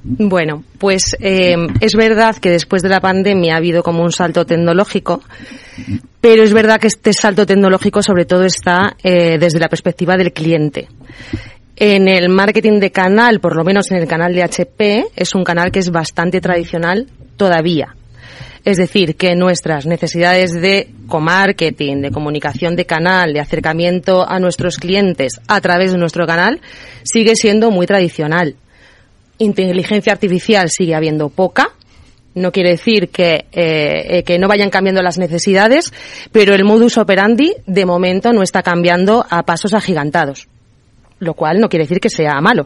Bueno, 0.01 0.63
pues 0.77 1.15
eh, 1.19 1.57
es 1.81 1.93
verdad 1.93 2.37
que 2.37 2.49
después 2.49 2.81
de 2.81 2.89
la 2.89 3.01
pandemia 3.01 3.55
ha 3.55 3.57
habido 3.57 3.83
como 3.83 4.01
un 4.01 4.13
salto 4.13 4.45
tecnológico, 4.45 5.21
pero 6.21 6.41
es 6.41 6.53
verdad 6.53 6.79
que 6.79 6.87
este 6.87 7.11
salto 7.11 7.45
tecnológico 7.45 8.01
sobre 8.01 8.25
todo 8.25 8.45
está 8.45 8.95
eh, 9.03 9.37
desde 9.37 9.59
la 9.59 9.67
perspectiva 9.67 10.15
del 10.15 10.31
cliente. 10.31 10.87
En 11.81 12.09
el 12.09 12.27
marketing 12.27 12.81
de 12.81 12.91
canal, 12.91 13.39
por 13.39 13.55
lo 13.55 13.63
menos 13.63 13.89
en 13.89 13.97
el 13.99 14.05
canal 14.05 14.33
de 14.33 14.43
HP, 14.43 15.05
es 15.15 15.33
un 15.33 15.45
canal 15.45 15.71
que 15.71 15.79
es 15.79 15.91
bastante 15.91 16.41
tradicional 16.41 17.07
todavía. 17.37 17.95
Es 18.65 18.75
decir, 18.75 19.15
que 19.15 19.33
nuestras 19.33 19.85
necesidades 19.85 20.51
de 20.51 20.89
co-marketing, 21.07 22.01
de 22.01 22.11
comunicación 22.11 22.75
de 22.75 22.83
canal, 22.83 23.31
de 23.31 23.39
acercamiento 23.39 24.29
a 24.29 24.41
nuestros 24.41 24.75
clientes 24.75 25.39
a 25.47 25.61
través 25.61 25.93
de 25.93 25.97
nuestro 25.97 26.27
canal, 26.27 26.59
sigue 27.03 27.37
siendo 27.37 27.71
muy 27.71 27.87
tradicional. 27.87 28.55
Inteligencia 29.37 30.11
artificial 30.11 30.69
sigue 30.69 30.95
habiendo 30.95 31.29
poca, 31.29 31.69
no 32.35 32.51
quiere 32.51 32.71
decir 32.71 33.07
que, 33.07 33.45
eh, 33.53 34.23
que 34.25 34.37
no 34.37 34.49
vayan 34.49 34.69
cambiando 34.69 35.01
las 35.01 35.17
necesidades, 35.17 35.93
pero 36.33 36.53
el 36.53 36.65
modus 36.65 36.97
operandi 36.97 37.53
de 37.65 37.85
momento 37.85 38.33
no 38.33 38.43
está 38.43 38.63
cambiando 38.63 39.25
a 39.29 39.43
pasos 39.43 39.73
agigantados 39.73 40.49
lo 41.19 41.33
cual 41.33 41.59
no 41.59 41.69
quiere 41.69 41.83
decir 41.83 41.99
que 41.99 42.09
sea 42.09 42.39
malo. 42.41 42.65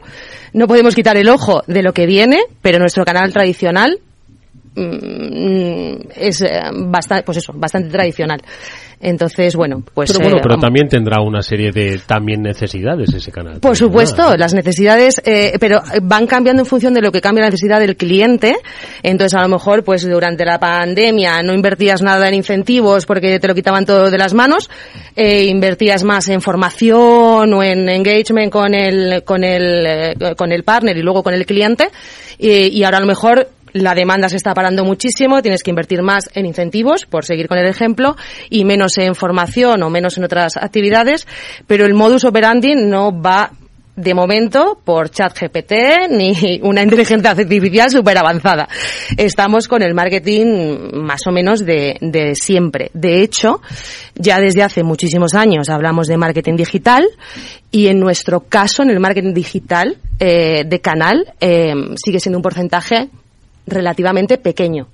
No 0.52 0.66
podemos 0.66 0.94
quitar 0.94 1.16
el 1.16 1.28
ojo 1.28 1.62
de 1.66 1.82
lo 1.82 1.92
que 1.92 2.06
viene, 2.06 2.38
pero 2.62 2.78
nuestro 2.78 3.04
canal 3.04 3.32
tradicional 3.32 3.98
mm, 4.74 6.10
es 6.16 6.40
eh, 6.42 6.60
bastante, 6.72 7.24
pues 7.24 7.38
eso, 7.38 7.52
bastante 7.54 7.90
tradicional. 7.90 8.40
Entonces, 9.04 9.54
bueno, 9.54 9.82
pues... 9.92 10.10
Pero 10.10 10.24
bueno, 10.24 10.38
eh, 10.38 10.40
pero 10.42 10.56
también 10.56 10.88
tendrá 10.88 11.20
una 11.20 11.42
serie 11.42 11.70
de 11.72 12.00
también 12.06 12.40
necesidades 12.40 13.12
ese 13.12 13.30
canal. 13.30 13.60
Por 13.60 13.76
supuesto, 13.76 14.34
las 14.38 14.54
necesidades, 14.54 15.20
eh, 15.26 15.58
pero 15.60 15.82
van 16.02 16.26
cambiando 16.26 16.62
en 16.62 16.66
función 16.66 16.94
de 16.94 17.02
lo 17.02 17.12
que 17.12 17.20
cambia 17.20 17.44
la 17.44 17.50
necesidad 17.50 17.80
del 17.80 17.96
cliente. 17.96 18.56
Entonces, 19.02 19.34
a 19.38 19.42
lo 19.42 19.48
mejor, 19.48 19.84
pues 19.84 20.08
durante 20.08 20.46
la 20.46 20.58
pandemia 20.58 21.42
no 21.42 21.52
invertías 21.52 22.00
nada 22.00 22.28
en 22.28 22.34
incentivos 22.34 23.04
porque 23.04 23.38
te 23.38 23.46
lo 23.46 23.54
quitaban 23.54 23.84
todo 23.84 24.10
de 24.10 24.16
las 24.16 24.32
manos, 24.32 24.70
eh, 25.16 25.44
invertías 25.44 26.02
más 26.02 26.26
en 26.30 26.40
formación 26.40 27.52
o 27.52 27.62
en 27.62 27.86
engagement 27.90 28.50
con 28.50 28.74
el, 28.74 29.22
con 29.22 29.44
el, 29.44 29.86
eh, 29.86 30.34
con 30.34 30.50
el 30.50 30.64
partner 30.64 30.96
y 30.96 31.02
luego 31.02 31.22
con 31.22 31.34
el 31.34 31.44
cliente. 31.44 31.90
y 32.38 32.82
ahora 32.82 32.96
a 32.96 33.00
lo 33.00 33.06
mejor 33.06 33.48
la 33.74 33.94
demanda 33.94 34.28
se 34.28 34.36
está 34.36 34.54
parando 34.54 34.84
muchísimo, 34.84 35.42
tienes 35.42 35.62
que 35.62 35.70
invertir 35.70 36.00
más 36.00 36.30
en 36.34 36.46
incentivos, 36.46 37.04
por 37.06 37.24
seguir 37.24 37.48
con 37.48 37.58
el 37.58 37.66
ejemplo, 37.66 38.16
y 38.48 38.64
menos 38.64 38.96
en 38.98 39.14
formación 39.14 39.82
o 39.82 39.90
menos 39.90 40.16
en 40.16 40.24
otras 40.24 40.56
actividades, 40.56 41.26
pero 41.66 41.84
el 41.84 41.92
modus 41.92 42.24
operandi 42.24 42.74
no 42.76 43.20
va 43.20 43.50
de 43.96 44.14
momento 44.14 44.80
por 44.84 45.10
ChatGPT 45.10 45.72
ni 46.10 46.60
una 46.62 46.82
inteligencia 46.82 47.30
artificial 47.30 47.90
súper 47.90 48.18
avanzada. 48.18 48.68
Estamos 49.16 49.68
con 49.68 49.82
el 49.82 49.94
marketing 49.94 50.92
más 50.94 51.26
o 51.26 51.32
menos 51.32 51.64
de, 51.64 51.96
de, 52.00 52.34
siempre. 52.34 52.90
De 52.92 53.22
hecho, 53.22 53.60
ya 54.14 54.38
desde 54.38 54.62
hace 54.62 54.82
muchísimos 54.82 55.34
años 55.34 55.68
hablamos 55.68 56.06
de 56.06 56.16
marketing 56.16 56.56
digital 56.56 57.06
y 57.70 57.88
en 57.88 57.98
nuestro 57.98 58.40
caso, 58.40 58.82
en 58.82 58.90
el 58.90 59.00
marketing 59.00 59.34
digital 59.34 59.96
eh, 60.18 60.64
de 60.66 60.80
canal, 60.80 61.34
eh, 61.40 61.72
sigue 61.96 62.20
siendo 62.20 62.38
un 62.38 62.42
porcentaje 62.42 63.10
relativamente 63.66 64.38
pequeño 64.38 64.88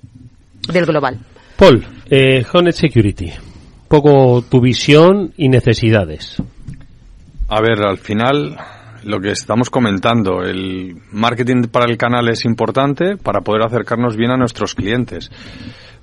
del 0.71 0.85
global. 0.85 1.19
Paul, 1.57 1.85
eh, 2.09 2.43
Security, 2.71 3.31
poco 3.87 4.41
tu 4.43 4.61
visión 4.61 5.33
y 5.37 5.49
necesidades. 5.49 6.41
A 7.47 7.61
ver, 7.61 7.83
al 7.85 7.97
final 7.97 8.57
lo 9.03 9.19
que 9.19 9.31
estamos 9.31 9.69
comentando, 9.69 10.43
el 10.43 10.95
marketing 11.11 11.63
para 11.71 11.85
el 11.85 11.97
canal 11.97 12.29
es 12.29 12.45
importante 12.45 13.17
para 13.17 13.41
poder 13.41 13.63
acercarnos 13.63 14.15
bien 14.15 14.31
a 14.31 14.37
nuestros 14.37 14.75
clientes. 14.75 15.31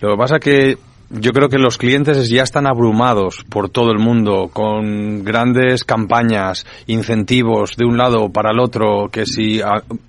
Lo 0.00 0.10
que 0.10 0.16
pasa 0.16 0.38
que 0.38 0.78
yo 1.10 1.32
creo 1.32 1.48
que 1.48 1.58
los 1.58 1.78
clientes 1.78 2.28
ya 2.28 2.42
están 2.42 2.66
abrumados 2.66 3.44
por 3.48 3.70
todo 3.70 3.92
el 3.92 3.98
mundo 3.98 4.50
con 4.52 5.25
grandes 5.25 5.84
campañas, 5.84 6.66
incentivos 6.87 7.76
de 7.76 7.87
un 7.87 7.96
lado 7.96 8.28
para 8.30 8.50
el 8.50 8.60
otro, 8.60 9.08
que 9.10 9.25
si 9.25 9.60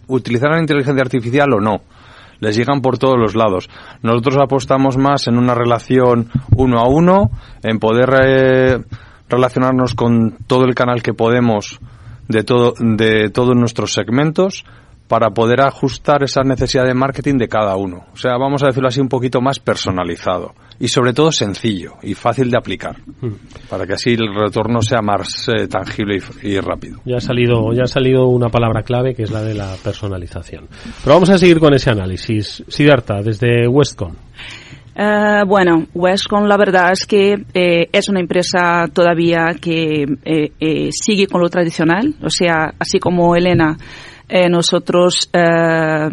utilizarán 0.08 0.62
inteligencia 0.62 1.02
artificial 1.02 1.54
o 1.54 1.62
no 1.62 1.82
les 2.40 2.56
llegan 2.56 2.82
por 2.82 2.98
todos 2.98 3.18
los 3.18 3.36
lados. 3.36 3.70
Nosotros 4.02 4.38
apostamos 4.42 4.98
más 4.98 5.28
en 5.28 5.38
una 5.38 5.54
relación 5.54 6.30
uno 6.56 6.80
a 6.80 6.88
uno, 6.88 7.32
en 7.64 7.80
poder 7.80 8.10
eh, 8.24 8.80
relacionarnos 9.28 9.94
con 9.94 10.38
todo 10.48 10.66
el 10.66 10.76
canal 10.76 11.02
que 11.02 11.14
podemos 11.14 11.80
de, 12.28 12.44
todo, 12.44 12.74
de 12.80 13.30
todos 13.30 13.56
nuestros 13.56 13.94
segmentos 13.94 14.66
para 15.08 15.32
poder 15.32 15.62
ajustar 15.62 16.24
esa 16.24 16.42
necesidad 16.44 16.86
de 16.86 16.94
marketing 16.94 17.38
de 17.38 17.48
cada 17.48 17.76
uno. 17.76 18.06
O 18.14 18.18
sea, 18.18 18.38
vamos 18.38 18.62
a 18.64 18.68
decirlo 18.68 18.90
así 18.90 19.02
un 19.02 19.10
poquito 19.10 19.42
más 19.42 19.60
personalizado 19.60 20.54
y 20.80 20.88
sobre 20.88 21.14
todo 21.14 21.32
sencillo 21.32 21.96
y 22.02 22.14
fácil 22.14 22.50
de 22.50 22.58
aplicar 22.58 22.98
hmm. 23.22 23.68
para 23.70 23.86
que 23.86 23.94
así 23.94 24.12
el 24.12 24.34
retorno 24.34 24.82
sea 24.82 25.02
más 25.02 25.48
eh, 25.50 25.68
tangible 25.68 26.20
y, 26.44 26.60
rápido. 26.60 27.00
Ya 27.06 27.18
ha 27.18 27.22
salido 27.22 27.74
ya 27.74 27.84
ha 27.84 27.88
salido 27.88 28.28
una 28.28 28.50
palabra 28.50 28.84
clave 28.84 29.14
que 29.14 29.24
es 29.24 29.32
la 29.32 29.42
de 29.42 29.54
la 29.54 29.76
personalización. 29.84 30.68
Pero 31.04 31.16
vamos 31.16 31.30
a 31.30 31.38
seguir 31.38 31.60
con 31.60 31.74
ese 31.74 31.90
análisis. 31.90 32.64
Siddhartha, 32.68 33.22
desde 33.22 33.68
Westcon. 33.68 34.16
Uh, 34.96 35.46
bueno, 35.48 35.86
Westcon 35.94 36.50
la 36.50 36.58
verdad 36.58 36.92
es 36.92 37.06
que 37.06 37.34
eh, 37.54 37.90
es 37.92 38.10
una 38.10 38.20
empresa 38.20 38.88
todavía 38.92 39.56
que 39.62 40.06
eh, 40.26 40.90
sigue 40.92 41.28
con 41.28 41.42
lo 41.42 41.50
tradicional, 41.50 42.16
o 42.22 42.30
sea, 42.30 42.74
así 42.78 43.00
como 43.00 43.36
Elena 43.36 43.78
eh, 44.32 44.48
nosotros 44.48 45.28
eh, 45.34 46.08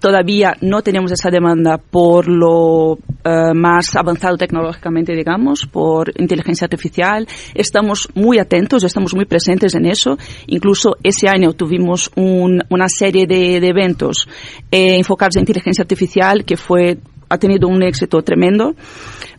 todavía 0.00 0.56
no 0.60 0.82
tenemos 0.82 1.12
esa 1.12 1.30
demanda 1.30 1.78
por 1.78 2.28
lo 2.28 2.98
eh, 3.24 3.52
más 3.54 3.94
avanzado 3.94 4.36
tecnológicamente, 4.36 5.14
digamos, 5.14 5.66
por 5.66 6.10
inteligencia 6.18 6.64
artificial. 6.64 7.28
Estamos 7.54 8.08
muy 8.14 8.38
atentos, 8.38 8.82
estamos 8.82 9.14
muy 9.14 9.26
presentes 9.26 9.74
en 9.74 9.86
eso. 9.86 10.16
Incluso 10.46 10.96
ese 11.02 11.28
año 11.28 11.52
tuvimos 11.52 12.10
un, 12.16 12.62
una 12.70 12.88
serie 12.88 13.26
de, 13.26 13.60
de 13.60 13.68
eventos 13.68 14.26
enfocados 14.70 15.36
en 15.36 15.42
inteligencia 15.42 15.82
artificial 15.82 16.44
que 16.44 16.56
fue 16.56 16.98
ha 17.30 17.38
tenido 17.38 17.68
un 17.68 17.82
éxito 17.82 18.20
tremendo. 18.22 18.74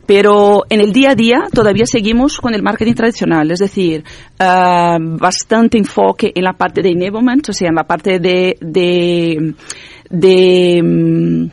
pero 0.07 0.63
en 0.69 0.81
el 0.81 0.91
día 0.91 1.11
a 1.11 1.15
día 1.15 1.47
todavía 1.53 1.85
seguimos 1.85 2.37
con 2.37 2.53
el 2.53 2.63
marketing 2.63 2.95
tradicional, 2.95 3.51
es 3.51 3.59
decir, 3.59 4.03
ah, 4.39 4.97
bastante 4.99 5.77
enfoque 5.77 6.31
en 6.33 6.43
la 6.43 6.53
parte 6.53 6.81
de 6.81 6.89
enablement, 6.89 7.47
o 7.49 7.53
sea, 7.53 7.69
en 7.69 7.75
la 7.75 7.83
parte 7.83 8.19
de, 8.19 8.57
de, 8.59 9.53
de, 10.11 10.81
mm, 10.83 11.49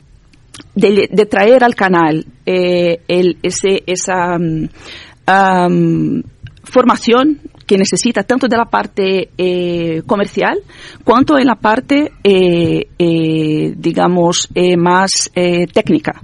de, 0.75 1.27
traer 1.27 1.65
al 1.65 1.75
canal 1.75 2.27
eh, 2.45 3.01
ese, 3.09 3.83
esa 3.87 4.39
mm, 4.39 6.23
formación 6.65 7.41
que 7.67 7.77
necesita 7.77 8.23
tanto 8.23 8.49
de 8.49 8.57
la 8.57 8.65
parte 8.65 9.29
eh, 9.37 10.03
comercial 10.07 10.59
cuanto 11.05 11.39
en 11.39 11.47
la 11.47 11.57
parte, 11.57 12.13
eh, 12.25 12.89
eh, 12.99 13.75
digamos, 13.77 14.49
más 14.79 15.31
técnica, 15.73 16.23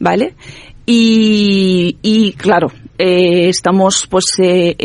¿vale? 0.00 0.34
Y, 0.84 1.96
y 2.02 2.32
claro, 2.32 2.72
estamos 3.00 4.06
pues 4.08 4.26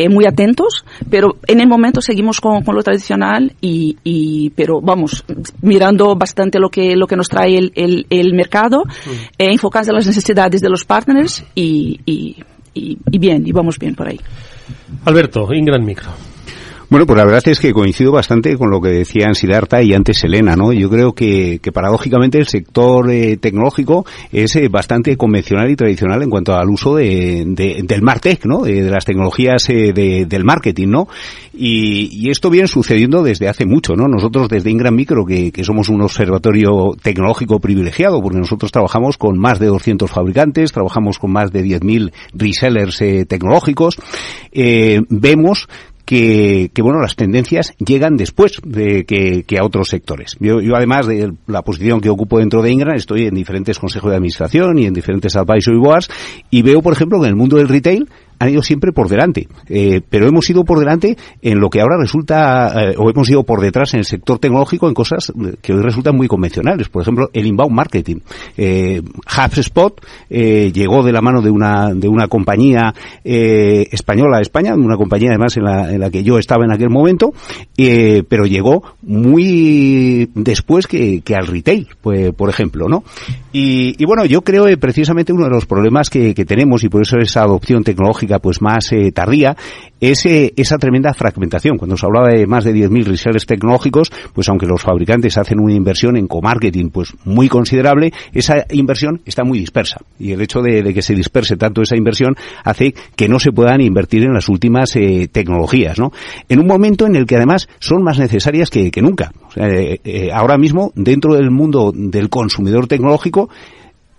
muy 0.10 0.26
atentos, 0.26 0.86
pero 1.10 1.38
en 1.48 1.60
el 1.60 1.68
momento 1.68 2.02
seguimos 2.02 2.40
con, 2.40 2.64
con 2.64 2.76
lo 2.76 2.84
tradicional 2.84 3.54
y, 3.62 3.98
y, 4.04 4.50
pero 4.52 4.82
vamos, 4.82 5.24
mirando 5.62 6.16
bastante 6.16 6.60
lo 6.60 6.70
que, 6.70 6.96
lo 6.96 7.08
que 7.08 7.16
nos 7.16 7.28
trae 7.28 7.58
el, 7.58 7.72
el, 7.76 8.06
el 8.10 8.34
mercado, 8.34 8.84
mm. 8.86 9.10
enfocados 9.38 9.90
en 9.90 9.96
las 9.96 10.08
necesidades 10.08 10.62
de 10.62 10.70
los 10.70 10.86
partners 10.86 11.44
y, 11.56 12.00
y, 12.06 12.38
y 12.74 13.18
bien, 13.18 13.46
y 13.46 13.52
vamos 13.52 13.78
bien 13.80 13.96
por 13.96 14.08
ahí. 14.08 14.20
Alberto, 15.06 15.54
Ingram 15.54 15.84
Micro. 15.84 16.12
Bueno, 16.88 17.08
pues 17.08 17.18
la 17.18 17.26
verdad 17.26 17.42
es 17.48 17.60
que 17.60 17.74
coincido 17.74 18.12
bastante 18.12 18.56
con 18.58 18.70
lo 18.70 18.80
que 18.80 18.90
decían 18.90 19.34
Siddhartha 19.34 19.82
y 19.82 19.94
antes 19.94 20.24
Elena, 20.24 20.56
¿no? 20.56 20.72
Yo 20.72 20.88
creo 20.88 21.14
que, 21.14 21.58
que 21.60 21.72
paradójicamente 21.72 22.38
el 22.38 22.46
sector 22.46 23.10
eh, 23.10 23.38
tecnológico 23.38 24.06
es 24.32 24.56
eh, 24.56 24.68
bastante 24.70 25.18
convencional 25.18 25.72
y 25.72 25.76
tradicional 25.76 26.22
en 26.22 26.30
cuanto 26.30 26.54
al 26.54 26.70
uso 26.70 26.96
de, 26.96 27.44
del 27.84 28.02
Martech, 28.04 28.46
¿no? 28.46 28.62
De, 28.62 28.84
las 28.92 29.04
tecnologías 29.04 29.68
eh, 29.70 29.94
del 29.94 30.44
marketing, 30.44 30.90
¿no? 30.90 31.08
Y, 31.56 32.30
esto 32.30 32.50
viene 32.50 32.68
sucediendo 32.68 33.24
desde 33.24 33.48
hace 33.48 33.66
mucho, 33.66 33.94
¿no? 33.94 34.08
Nosotros 34.08 34.50
desde 34.50 34.70
Ingram 34.70 34.96
Micro, 34.96 35.26
que, 35.26 35.52
que 35.52 35.64
somos 35.64 35.90
un 35.90 36.02
observatorio 36.02 36.96
tecnológico 37.02 37.60
privilegiado, 37.60 38.22
porque 38.22 38.40
nosotros 38.40 38.72
trabajamos 38.72 39.18
con 39.18 39.40
más 39.40 39.60
de 39.60 39.68
200 39.68 40.10
fabricantes, 40.10 40.72
trabajamos 40.72 41.18
con 41.18 41.32
más 41.32 41.52
de 41.52 41.64
10.000 41.64 42.12
resellers 42.34 42.98
tecnológicos, 43.28 43.98
vemos 45.10 45.68
que, 46.06 46.72
que, 46.74 46.82
bueno, 46.82 47.02
las 47.02 47.16
tendencias 47.16 47.74
llegan 47.80 48.16
después 48.16 48.62
de 48.64 49.06
que, 49.06 49.44
que 49.44 49.60
a 49.60 49.64
otros 49.64 49.90
sectores. 49.90 50.38
Yo, 50.40 50.62
yo, 50.62 50.76
además 50.76 51.08
de 51.08 51.34
la 51.48 51.64
posición 51.64 52.00
que 52.00 52.10
ocupo 52.10 52.40
dentro 52.40 52.62
de 52.62 52.72
Ingram, 52.72 52.96
estoy 52.96 53.26
en 53.26 53.36
diferentes 53.36 53.80
consejos 53.80 54.12
de 54.12 54.18
administración 54.18 54.78
y 54.78 54.86
en 54.86 54.94
diferentes 54.94 55.36
advisory 55.36 55.78
boards 55.78 56.10
y 56.50 56.62
veo, 56.62 56.82
por 56.82 56.94
ejemplo, 56.94 57.20
que 57.20 57.26
en 57.26 57.32
el 57.32 57.36
mundo 57.36 57.58
del 57.58 57.68
retail 57.68 58.08
han 58.40 58.50
ido 58.50 58.62
siempre 58.62 58.92
por 58.92 59.10
delante, 59.10 59.48
eh, 59.68 60.02
pero 60.10 60.28
hemos 60.28 60.50
ido 60.50 60.64
por 60.64 60.80
delante 60.80 61.18
en 61.42 61.60
lo 61.60 61.70
que 61.70 61.82
ahora 61.82 61.98
resulta, 62.00 62.92
eh, 62.92 62.96
o 62.98 63.10
hemos 63.10 63.30
ido 63.30 63.44
por 63.44 63.62
detrás 63.62 63.94
en 63.94 64.00
el 64.00 64.06
sector 64.06 64.40
tecnológico 64.40 64.88
en 64.88 64.94
cosas 64.94 65.32
que 65.62 65.74
hoy 65.74 65.82
resultan 65.82 66.16
muy 66.16 66.28
convencionales. 66.28 66.90
Por 66.90 67.02
ejemplo, 67.02 67.30
el 67.34 67.46
inbound 67.46 67.74
marketing. 67.74 68.18
Eh, 68.58 69.02
HubSpot 69.26 70.00
eh, 70.30 70.72
llegó 70.74 71.04
de 71.04 71.12
la 71.12 71.22
mano 71.22 71.42
de 71.42 71.50
una, 71.50 71.94
de 71.94 72.08
una 72.08 72.28
compañía 72.28 72.94
eh, 73.24 73.88
española 73.92 74.38
de 74.38 74.44
España, 74.44 74.76
una 74.76 74.98
compañía 74.98 75.30
además 75.30 75.58
en 75.58 75.64
la, 75.64 75.92
en 75.92 76.00
la 76.00 76.10
que 76.10 76.24
yo 76.24 76.38
estaba 76.38 76.66
en 76.66 76.72
aquel 76.72 76.90
momento, 76.90 77.34
eh, 77.78 78.24
pero 78.28 78.46
llegó 78.46 78.84
muy 79.02 80.30
después 80.34 80.88
que, 80.88 81.22
que 81.22 81.36
al 81.36 81.48
retail, 81.48 81.88
pues, 82.02 82.34
por 82.34 82.50
ejemplo, 82.50 82.88
¿no? 82.88 83.04
Y, 83.58 84.04
bueno, 84.06 84.26
yo 84.26 84.42
creo 84.42 84.66
precisamente 84.78 85.32
uno 85.32 85.46
de 85.46 85.52
los 85.52 85.66
problemas 85.66 86.10
que, 86.10 86.34
que 86.34 86.44
tenemos 86.44 86.84
y 86.84 86.90
por 86.90 87.02
eso 87.02 87.18
esa 87.18 87.44
adopción 87.44 87.86
tecnológica 87.86 88.25
pues 88.42 88.62
más 88.62 88.92
eh, 88.92 89.12
tardía 89.12 89.56
es 90.00 90.26
esa 90.26 90.78
tremenda 90.78 91.14
fragmentación. 91.14 91.78
Cuando 91.78 91.98
se 91.98 92.06
hablaba 92.06 92.30
de 92.30 92.46
más 92.46 92.64
de 92.64 92.74
10.000 92.74 93.06
resellers 93.06 93.46
tecnológicos, 93.46 94.12
pues 94.34 94.48
aunque 94.50 94.66
los 94.66 94.82
fabricantes 94.82 95.38
hacen 95.38 95.60
una 95.60 95.74
inversión 95.74 96.18
en 96.18 96.28
co-marketing 96.28 96.90
pues 96.90 97.14
muy 97.24 97.48
considerable, 97.48 98.12
esa 98.34 98.66
inversión 98.72 99.22
está 99.26 99.44
muy 99.44 99.60
dispersa. 99.60 100.02
Y 100.20 100.32
el 100.32 100.42
hecho 100.42 100.62
de, 100.62 100.94
que 100.94 101.02
se 101.02 101.16
disperse 101.16 101.56
tanto 101.58 101.82
esa 101.82 101.96
inversión 101.96 102.36
hace 102.64 102.94
que 103.16 103.28
no 103.30 103.40
se 103.40 103.52
puedan 103.52 103.82
invertir 103.82 104.24
en 104.24 104.34
las 104.34 104.50
últimas 104.50 104.96
eh, 104.96 105.30
tecnologías, 105.32 105.98
¿no? 105.98 106.12
En 106.50 106.60
un 106.60 106.68
momento 106.68 107.08
en 107.08 107.16
el 107.16 107.26
que 107.26 107.38
además 107.38 107.68
son 107.80 108.04
más 108.04 108.20
necesarias 108.20 108.70
que, 108.70 108.92
nunca. 109.02 109.32
Eh, 109.56 110.30
ahora 110.34 110.58
mismo, 110.58 110.92
dentro 110.96 111.36
del 111.36 111.52
mundo 111.52 111.92
del 111.94 112.30
consumidor 112.30 112.88
tecnológico, 112.88 113.50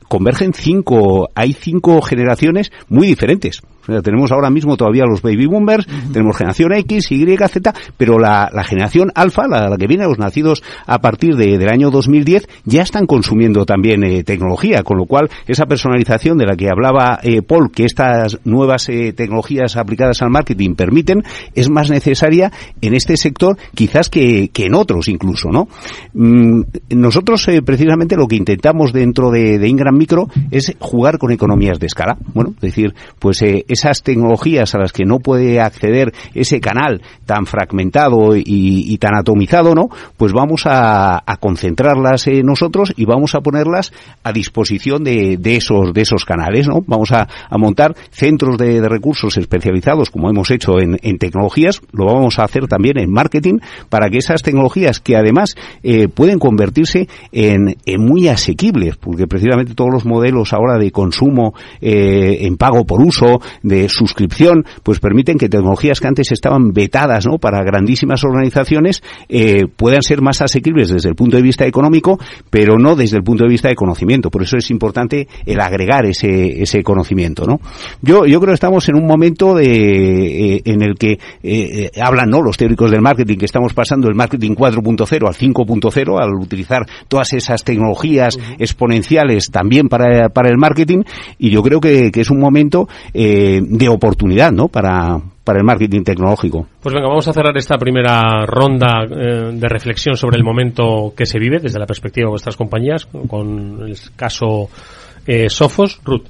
convergen 0.09 0.53
cinco, 0.53 1.29
hay 1.35 1.53
cinco 1.53 2.01
generaciones 2.03 2.71
muy 2.89 3.07
diferentes 3.07 3.63
tenemos 4.03 4.33
ahora 4.33 4.51
mismo 4.51 4.77
todavía 4.77 5.05
los 5.05 5.23
baby 5.23 5.47
boomers, 5.47 5.87
tenemos 6.13 6.37
generación 6.37 6.73
X, 6.73 7.11
Y, 7.13 7.37
Z, 7.37 7.75
pero 7.97 8.19
la, 8.19 8.51
generación 8.65 9.13
alfa, 9.15 9.47
la, 9.49 9.77
que 9.77 9.87
viene, 9.87 10.05
los 10.05 10.19
nacidos 10.19 10.63
a 10.87 11.01
partir 11.01 11.37
de, 11.37 11.59
del 11.59 11.69
año 11.69 11.91
2010, 11.91 12.49
ya 12.65 12.83
están 12.83 13.07
consumiendo 13.07 13.65
también 13.65 14.05
eh, 14.05 14.25
tecnología, 14.25 14.83
con 14.83 14.99
lo 14.99 15.07
cual 15.07 15.31
esa 15.47 15.67
personalización 15.67 16.39
de 16.39 16.47
la 16.47 16.57
que 16.57 16.69
hablaba 16.69 17.19
eh, 17.23 17.43
Paul, 17.43 17.71
que 17.71 17.85
estas 17.85 18.39
nuevas 18.45 18.89
eh, 18.89 19.13
tecnologías 19.13 19.77
aplicadas 19.77 20.23
al 20.23 20.31
marketing 20.31 20.75
permiten, 20.75 21.23
es 21.55 21.71
más 21.71 21.91
necesaria 21.91 22.53
en 22.81 22.95
este 22.95 23.17
sector 23.17 23.57
quizás 23.75 24.09
que, 24.09 24.49
que 24.49 24.67
en 24.67 24.75
otros 24.75 25.09
incluso, 25.09 25.51
¿no? 25.51 25.69
Mm, 26.15 26.63
nosotros 26.91 27.47
precisamente 27.65 28.17
lo 28.17 28.27
que 28.27 28.37
intentamos 28.37 28.93
dentro 28.93 29.31
de, 29.31 29.59
de, 29.59 29.69
Ingram 29.69 29.97
Micro 29.97 30.29
es 30.51 30.75
jugar 30.79 31.19
con 31.19 31.33
economías 31.33 31.79
de 31.79 31.87
escala. 31.87 32.17
Bueno, 32.35 32.53
es 32.57 32.61
decir, 32.61 32.95
pues 33.19 33.43
esas 33.77 34.03
tecnologías 34.03 34.75
a 34.75 34.79
las 34.79 34.93
que 34.93 35.05
no 35.05 35.19
puede 35.19 35.61
acceder 35.61 36.13
ese 36.35 36.61
canal 36.61 37.03
tan 37.25 37.47
fragmentado 37.47 38.37
y, 38.37 38.97
tan 38.99 39.15
atomizado, 39.15 39.75
¿no? 39.75 39.89
Pues 40.17 40.33
vamos 40.33 40.63
a, 40.65 41.23
concentrarlas 41.41 42.27
nosotros 42.43 42.95
y 42.97 43.05
vamos 43.05 43.35
a 43.35 43.41
ponerlas 43.41 43.93
a 44.23 44.33
disposición 44.33 45.05
de, 45.05 45.39
esos 45.45 45.93
de 45.93 46.01
esos 46.01 46.25
canales, 46.25 46.67
¿no? 46.69 46.81
Vamos 46.87 47.13
a, 47.13 47.29
montar 47.59 47.95
centros 48.11 48.57
de, 48.59 48.87
recursos 48.89 49.37
especializados, 49.37 50.11
como 50.11 50.31
hemos 50.31 50.51
hecho 50.51 50.79
en, 50.81 50.97
tecnologías, 51.19 51.81
lo 51.93 52.07
vamos 52.07 52.39
a 52.39 52.45
hacer 52.45 52.67
también 52.69 52.99
en 52.99 53.11
marketing 53.11 53.59
para 53.89 54.09
que 54.11 54.19
esas 54.19 54.43
tecnologías 54.43 55.01
que 55.01 55.17
además 55.17 55.55
eh, 55.83 56.09
pueden 56.09 56.39
convertirse 56.39 57.09
en, 57.33 57.77
muy 57.99 58.29
asequibles, 58.29 58.97
porque 58.97 59.27
precisamente 59.27 59.75
todos 59.75 59.93
los 59.93 60.05
modelos 60.05 60.53
ahora 60.53 60.79
de 60.79 60.91
consumo 60.91 61.55
eh, 61.81 62.39
en 62.43 62.57
pago 62.57 62.85
por 62.85 63.03
uso, 63.03 63.41
de 63.67 63.89
suscripción, 63.89 64.65
pues 64.85 65.01
permiten 65.01 65.39
que 65.39 65.49
tecnologías 65.49 66.01
que 66.01 66.07
antes 66.07 66.31
estaban 66.31 66.73
vetadas 66.73 67.27
¿no? 67.27 67.39
para 67.39 67.65
grandísimas 67.65 68.23
organizaciones 68.25 69.03
eh, 69.29 69.65
puedan 69.77 70.03
ser 70.03 70.23
más 70.23 70.41
asequibles 70.41 70.89
desde 70.89 71.09
el 71.09 71.17
punto 71.17 71.37
de 71.37 71.43
vista 71.43 71.67
económico, 71.67 72.19
pero 72.49 72.79
no 72.79 72.95
desde 72.95 73.17
el 73.17 73.25
punto 73.25 73.43
de 73.43 73.51
vista 73.51 73.69
de 73.69 73.75
conocimiento. 73.75 74.31
Por 74.31 74.43
eso 74.43 74.57
es 74.57 74.71
importante 74.71 75.27
el 75.45 75.61
agregar 75.61 76.07
ese, 76.07 76.63
ese 76.63 76.83
conocimiento. 76.85 77.45
¿no? 77.45 77.59
Yo, 78.03 78.25
yo 78.25 78.41
creo 78.41 78.53
que 78.53 78.55
estamos 78.55 78.89
en 78.89 78.95
un 78.95 79.07
momento 79.07 79.57
de, 79.57 80.55
eh, 80.55 80.63
en 80.65 80.83
el 80.83 80.95
que 80.95 81.19
eh, 81.43 81.91
hablan 82.01 82.31
¿no? 82.31 82.43
los 82.43 82.57
teóricos 82.57 82.93
del 82.93 83.03
marketing 83.03 83.37
que 83.37 83.47
estamos 83.47 83.75
pasando 83.75 84.07
del 84.07 84.15
marketing 84.17 84.53
4.0 84.53 85.27
al 85.27 85.35
5.0 85.35 86.23
al 86.23 86.35
utilizar 86.35 86.87
todas 87.09 87.33
esas 87.33 87.65
tecnologías 87.65 88.39
exponenciales 88.59 89.51
también 89.51 89.89
para, 89.89 90.29
para 90.29 90.51
el 90.51 90.57
marketing 90.57 91.03
y 91.39 91.51
yo 91.51 91.63
creo 91.63 91.81
que, 91.81 92.13
que 92.13 92.21
es 92.21 92.31
un 92.31 92.39
momento 92.39 92.89
eh, 93.13 93.56
de, 93.63 93.89
oportunidad 93.89 94.53
¿no? 94.53 94.69
para, 94.69 95.21
para 95.45 95.59
el 95.59 95.65
marketing 95.65 96.03
tecnológico. 96.03 96.67
Pues 96.81 96.95
venga, 96.95 97.09
vamos 97.09 97.27
a 97.29 97.33
cerrar 97.33 97.57
esta 97.57 97.79
primera 97.79 98.47
ronda 98.47 99.05
eh, 99.05 99.51
de 99.53 99.69
reflexión 99.69 100.17
sobre 100.17 100.37
el 100.37 100.45
momento 100.45 101.13
que 101.17 101.27
se 101.27 101.39
vive 101.39 101.59
desde 101.59 101.79
la 101.79 101.87
perspectiva 101.87 102.27
de 102.27 102.31
vuestras 102.31 102.57
compañías, 102.57 103.07
con 103.07 103.83
el 103.87 103.97
caso 104.17 104.69
eh, 105.27 105.49
Sofos. 105.49 106.01
Ruth. 106.05 106.27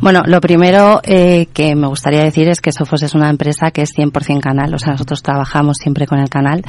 Bueno, 0.00 0.22
lo 0.26 0.40
primero 0.40 1.00
eh, 1.04 1.46
que 1.52 1.74
me 1.74 1.86
gustaría 1.86 2.22
decir 2.22 2.48
es 2.48 2.60
que 2.60 2.72
Sofos 2.72 3.02
es 3.02 3.14
una 3.14 3.30
empresa 3.30 3.70
que 3.70 3.82
es 3.82 3.94
100% 3.96 4.40
canal, 4.40 4.74
o 4.74 4.78
sea, 4.78 4.92
nosotros 4.92 5.22
trabajamos 5.22 5.76
siempre 5.80 6.06
con 6.06 6.18
el 6.18 6.28
canal. 6.28 6.62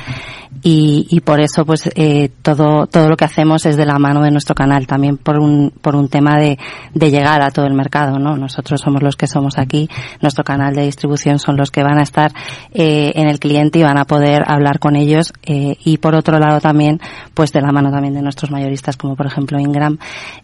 Y, 0.61 1.07
y 1.09 1.19
por 1.21 1.41
eso 1.41 1.65
pues 1.65 1.89
eh, 1.95 2.29
todo 2.41 2.87
todo 2.87 3.09
lo 3.09 3.17
que 3.17 3.25
hacemos 3.25 3.65
es 3.65 3.75
de 3.75 3.85
la 3.85 3.97
mano 3.99 4.21
de 4.21 4.31
nuestro 4.31 4.55
canal, 4.55 4.87
también 4.87 5.17
por 5.17 5.39
un 5.39 5.71
por 5.81 5.95
un 5.95 6.07
tema 6.09 6.37
de, 6.37 6.57
de 6.93 7.11
llegar 7.11 7.41
a 7.41 7.49
todo 7.51 7.65
el 7.65 7.73
mercado, 7.73 8.19
¿no? 8.19 8.37
Nosotros 8.37 8.79
somos 8.79 9.01
los 9.01 9.15
que 9.15 9.27
somos 9.27 9.57
aquí, 9.57 9.89
nuestro 10.21 10.43
canal 10.43 10.75
de 10.75 10.83
distribución 10.83 11.39
son 11.39 11.57
los 11.57 11.71
que 11.71 11.83
van 11.83 11.99
a 11.99 12.03
estar 12.03 12.31
eh, 12.71 13.11
en 13.15 13.27
el 13.27 13.39
cliente 13.39 13.79
y 13.79 13.83
van 13.83 13.97
a 13.97 14.05
poder 14.05 14.43
hablar 14.47 14.79
con 14.79 14.95
ellos 14.95 15.33
eh, 15.43 15.77
y 15.83 15.97
por 15.97 16.15
otro 16.15 16.39
lado 16.39 16.61
también 16.61 16.99
pues 17.33 17.51
de 17.51 17.61
la 17.61 17.71
mano 17.71 17.91
también 17.91 18.13
de 18.13 18.21
nuestros 18.21 18.51
mayoristas 18.51 18.95
como 18.95 19.15
por 19.15 19.25
ejemplo 19.25 19.59
Ingram, 19.59 19.97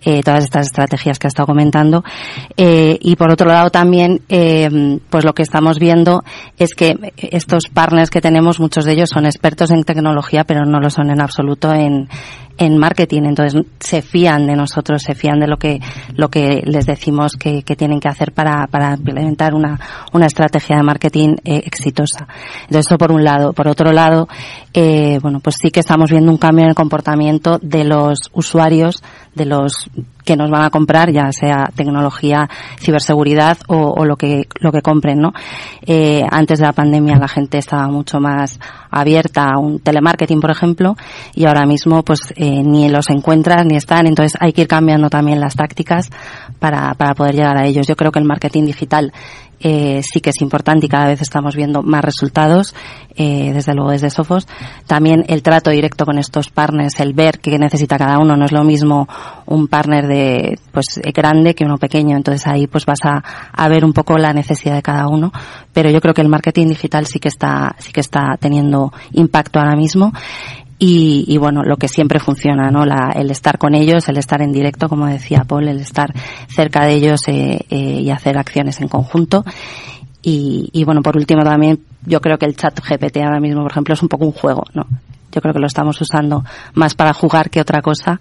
eh, 0.04 0.22
todas 0.24 0.44
estas 0.44 0.68
estrategias 0.68 1.20
que 1.20 1.28
ha 1.28 1.30
estado 1.30 1.48
comentando 1.48 2.04
eh, 2.58 2.98
y 3.02 3.16
por 3.16 3.32
otro 3.32 3.48
lado 3.48 3.70
también, 3.70 4.22
eh, 4.30 5.00
pues 5.10 5.26
lo 5.26 5.34
que 5.34 5.44
estamos 5.44 5.80
viendo 5.80 6.24
es 6.58 6.76
que 6.76 7.14
estos 7.18 7.64
partners 7.74 8.10
que 8.10 8.22
tenemos, 8.22 8.60
muchos 8.60 8.86
de 8.86 8.94
ellos 8.94 9.10
son 9.10 9.26
expertos 9.26 9.72
en 9.72 9.84
tecnología, 9.84 10.44
pero 10.44 10.66
no 10.66 10.80
lo 10.80 10.90
son 10.90 11.10
en 11.10 11.22
absoluto 11.22 11.74
en, 11.74 12.10
en 12.60 12.78
marketing, 12.78 13.24
entonces 13.24 13.64
se 13.80 14.02
fían 14.02 14.46
de 14.46 14.56
nosotros, 14.56 15.02
se 15.02 15.16
fían 15.16 15.40
de 15.40 15.48
lo 15.48 15.58
que 15.58 15.80
lo 16.16 16.30
que 16.30 16.62
les 16.66 16.86
decimos 16.86 17.38
que, 17.38 17.64
que 17.64 17.78
tienen 17.78 18.02
que 18.02 18.10
hacer 18.10 18.34
para, 18.34 18.68
para 18.68 18.96
implementar 18.96 19.56
una, 19.56 19.80
una 20.12 20.26
estrategia 20.26 20.76
de 20.76 20.84
marketing 20.84 21.36
eh, 21.46 21.62
exitosa. 21.66 22.28
Entonces 22.64 22.86
eso 22.88 22.98
por 22.98 23.14
un 23.14 23.24
lado. 23.24 23.54
Por 23.54 23.68
otro 23.70 23.94
lado, 23.94 24.28
eh, 24.74 25.20
bueno, 25.22 25.40
pues 25.40 25.56
sí 25.62 25.72
que 25.72 25.80
estamos 25.80 26.12
viendo 26.12 26.32
un 26.32 26.38
cambio 26.38 26.64
en 26.66 26.70
el 26.70 26.76
comportamiento 26.76 27.60
de 27.62 27.86
los 27.86 28.30
usuarios, 28.34 29.02
de 29.36 29.46
los 29.46 29.90
que 30.26 30.36
nos 30.36 30.52
van 30.52 30.64
a 30.64 30.70
comprar, 30.70 31.12
ya 31.12 31.32
sea 31.32 31.70
tecnología, 31.74 32.50
ciberseguridad 32.80 33.58
o, 33.68 33.94
o 33.98 34.06
lo 34.06 34.16
que 34.16 34.48
lo 34.60 34.72
que 34.72 34.82
compren, 34.82 35.20
¿no? 35.20 35.32
Eh, 35.86 36.24
antes 36.30 36.60
de 36.60 36.66
la 36.66 36.74
pandemia 36.74 37.16
la 37.16 37.28
gente 37.28 37.58
estaba 37.58 37.88
mucho 37.88 38.20
más 38.20 38.60
abierta 38.92 39.50
a 39.50 39.60
un 39.60 39.80
telemarketing, 39.80 40.40
por 40.40 40.52
ejemplo, 40.52 40.96
y 41.34 41.46
ahora 41.46 41.66
mismo 41.66 42.04
pues 42.04 42.34
eh, 42.36 42.49
ni 42.50 42.90
los 42.90 43.10
encuentras 43.10 43.66
ni 43.66 43.76
están, 43.76 44.08
entonces 44.08 44.38
hay 44.40 44.54
que 44.54 44.62
ir 44.62 44.68
cambiando 44.68 45.10
también 45.10 45.40
las 45.40 45.56
tácticas 45.56 46.10
para, 46.60 46.94
para 46.96 47.14
poder 47.14 47.36
llegar 47.36 47.58
a 47.58 47.66
ellos. 47.66 47.88
Yo 47.88 47.96
creo 47.96 48.12
que 48.12 48.20
el 48.20 48.26
marketing 48.26 48.66
digital 48.66 49.14
eh, 49.62 50.02
sí 50.04 50.22
que 50.22 50.30
es 50.30 50.42
importante 50.42 50.86
y 50.86 50.90
cada 50.90 51.08
vez 51.08 51.22
estamos 51.22 51.56
viendo 51.56 51.82
más 51.82 52.04
resultados, 52.04 52.74
eh, 53.16 53.52
desde 53.54 53.74
luego 53.74 53.92
desde 53.92 54.10
Sofos. 54.10 54.48
También 54.88 55.26
el 55.28 55.44
trato 55.44 55.70
directo 55.70 56.06
con 56.06 56.18
estos 56.18 56.50
partners, 56.50 57.00
el 57.00 57.14
ver 57.14 57.40
qué 57.40 57.58
necesita 57.58 57.98
cada 57.98 58.20
uno, 58.20 58.38
no 58.38 58.46
es 58.46 58.52
lo 58.52 58.64
mismo 58.64 59.08
un 59.46 59.68
partner 59.68 60.08
de 60.08 60.60
pues 60.72 61.00
grande 61.14 61.56
que 61.56 61.66
uno 61.66 61.78
pequeño, 61.78 62.16
entonces 62.16 62.48
ahí 62.48 62.68
pues 62.68 62.86
vas 62.86 63.00
a, 63.04 63.24
a 63.52 63.68
ver 63.68 63.84
un 63.84 63.92
poco 63.92 64.18
la 64.18 64.34
necesidad 64.34 64.76
de 64.76 64.82
cada 64.82 65.08
uno, 65.08 65.32
pero 65.74 65.90
yo 65.90 66.00
creo 66.00 66.14
que 66.14 66.22
el 66.22 66.30
marketing 66.30 66.68
digital 66.68 67.06
sí 67.06 67.20
que 67.20 67.28
está 67.28 67.76
sí 67.80 67.92
que 67.92 68.02
está 68.02 68.38
teniendo 68.40 68.94
impacto 69.12 69.60
ahora 69.60 69.76
mismo 69.76 70.14
y, 70.80 71.26
y, 71.28 71.38
bueno, 71.38 71.62
lo 71.64 71.76
que 71.76 71.90
siempre 71.90 72.20
funciona, 72.20 72.72
¿no? 72.72 72.86
La, 72.86 73.12
el 73.14 73.30
estar 73.32 73.58
con 73.58 73.76
ellos, 73.76 74.08
el 74.08 74.18
estar 74.18 74.42
en 74.42 74.54
directo, 74.54 74.88
como 74.88 75.08
decía 75.08 75.44
Paul, 75.46 75.68
el 75.68 75.82
estar 75.82 76.14
cerca 76.48 76.86
de 76.86 76.94
ellos 76.94 77.28
eh, 77.28 77.66
eh, 77.70 78.02
y 78.02 78.10
hacer 78.10 78.38
acciones 78.38 78.80
en 78.80 78.88
conjunto. 78.88 79.44
Y, 80.22 80.70
y, 80.72 80.86
bueno, 80.86 81.02
por 81.02 81.18
último 81.18 81.44
también, 81.44 81.80
yo 82.06 82.22
creo 82.22 82.38
que 82.38 82.46
el 82.46 82.56
chat 82.56 82.80
GPT 82.80 83.18
ahora 83.18 83.42
mismo, 83.42 83.62
por 83.62 83.72
ejemplo, 83.72 83.94
es 83.94 84.02
un 84.02 84.08
poco 84.08 84.26
un 84.26 84.32
juego, 84.32 84.64
¿no? 84.74 84.86
Yo 85.32 85.42
creo 85.42 85.54
que 85.54 85.60
lo 85.60 85.68
estamos 85.68 86.00
usando 86.02 86.44
más 86.74 86.96
para 86.96 87.14
jugar 87.14 87.50
que 87.50 87.62
otra 87.62 87.82
cosa, 87.82 88.20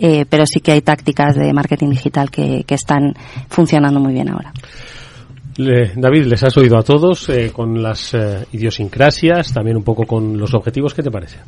eh, 0.00 0.24
pero 0.28 0.44
sí 0.46 0.60
que 0.60 0.72
hay 0.72 0.80
tácticas 0.80 1.36
de 1.36 1.52
marketing 1.52 1.90
digital 1.90 2.30
que, 2.30 2.64
que 2.64 2.74
están 2.74 3.14
funcionando 3.48 4.00
muy 4.00 4.12
bien 4.12 4.30
ahora. 4.30 4.52
Le, 5.58 5.92
David, 5.96 6.26
les 6.26 6.42
has 6.44 6.56
oído 6.56 6.78
a 6.78 6.82
todos 6.82 7.28
eh, 7.28 7.50
con 7.52 7.82
las 7.82 8.14
eh, 8.14 8.46
idiosincrasias, 8.52 9.52
también 9.52 9.76
un 9.76 9.82
poco 9.82 10.04
con 10.04 10.38
los 10.38 10.54
objetivos. 10.54 10.94
¿Qué 10.94 11.02
te 11.02 11.10
parece? 11.10 11.38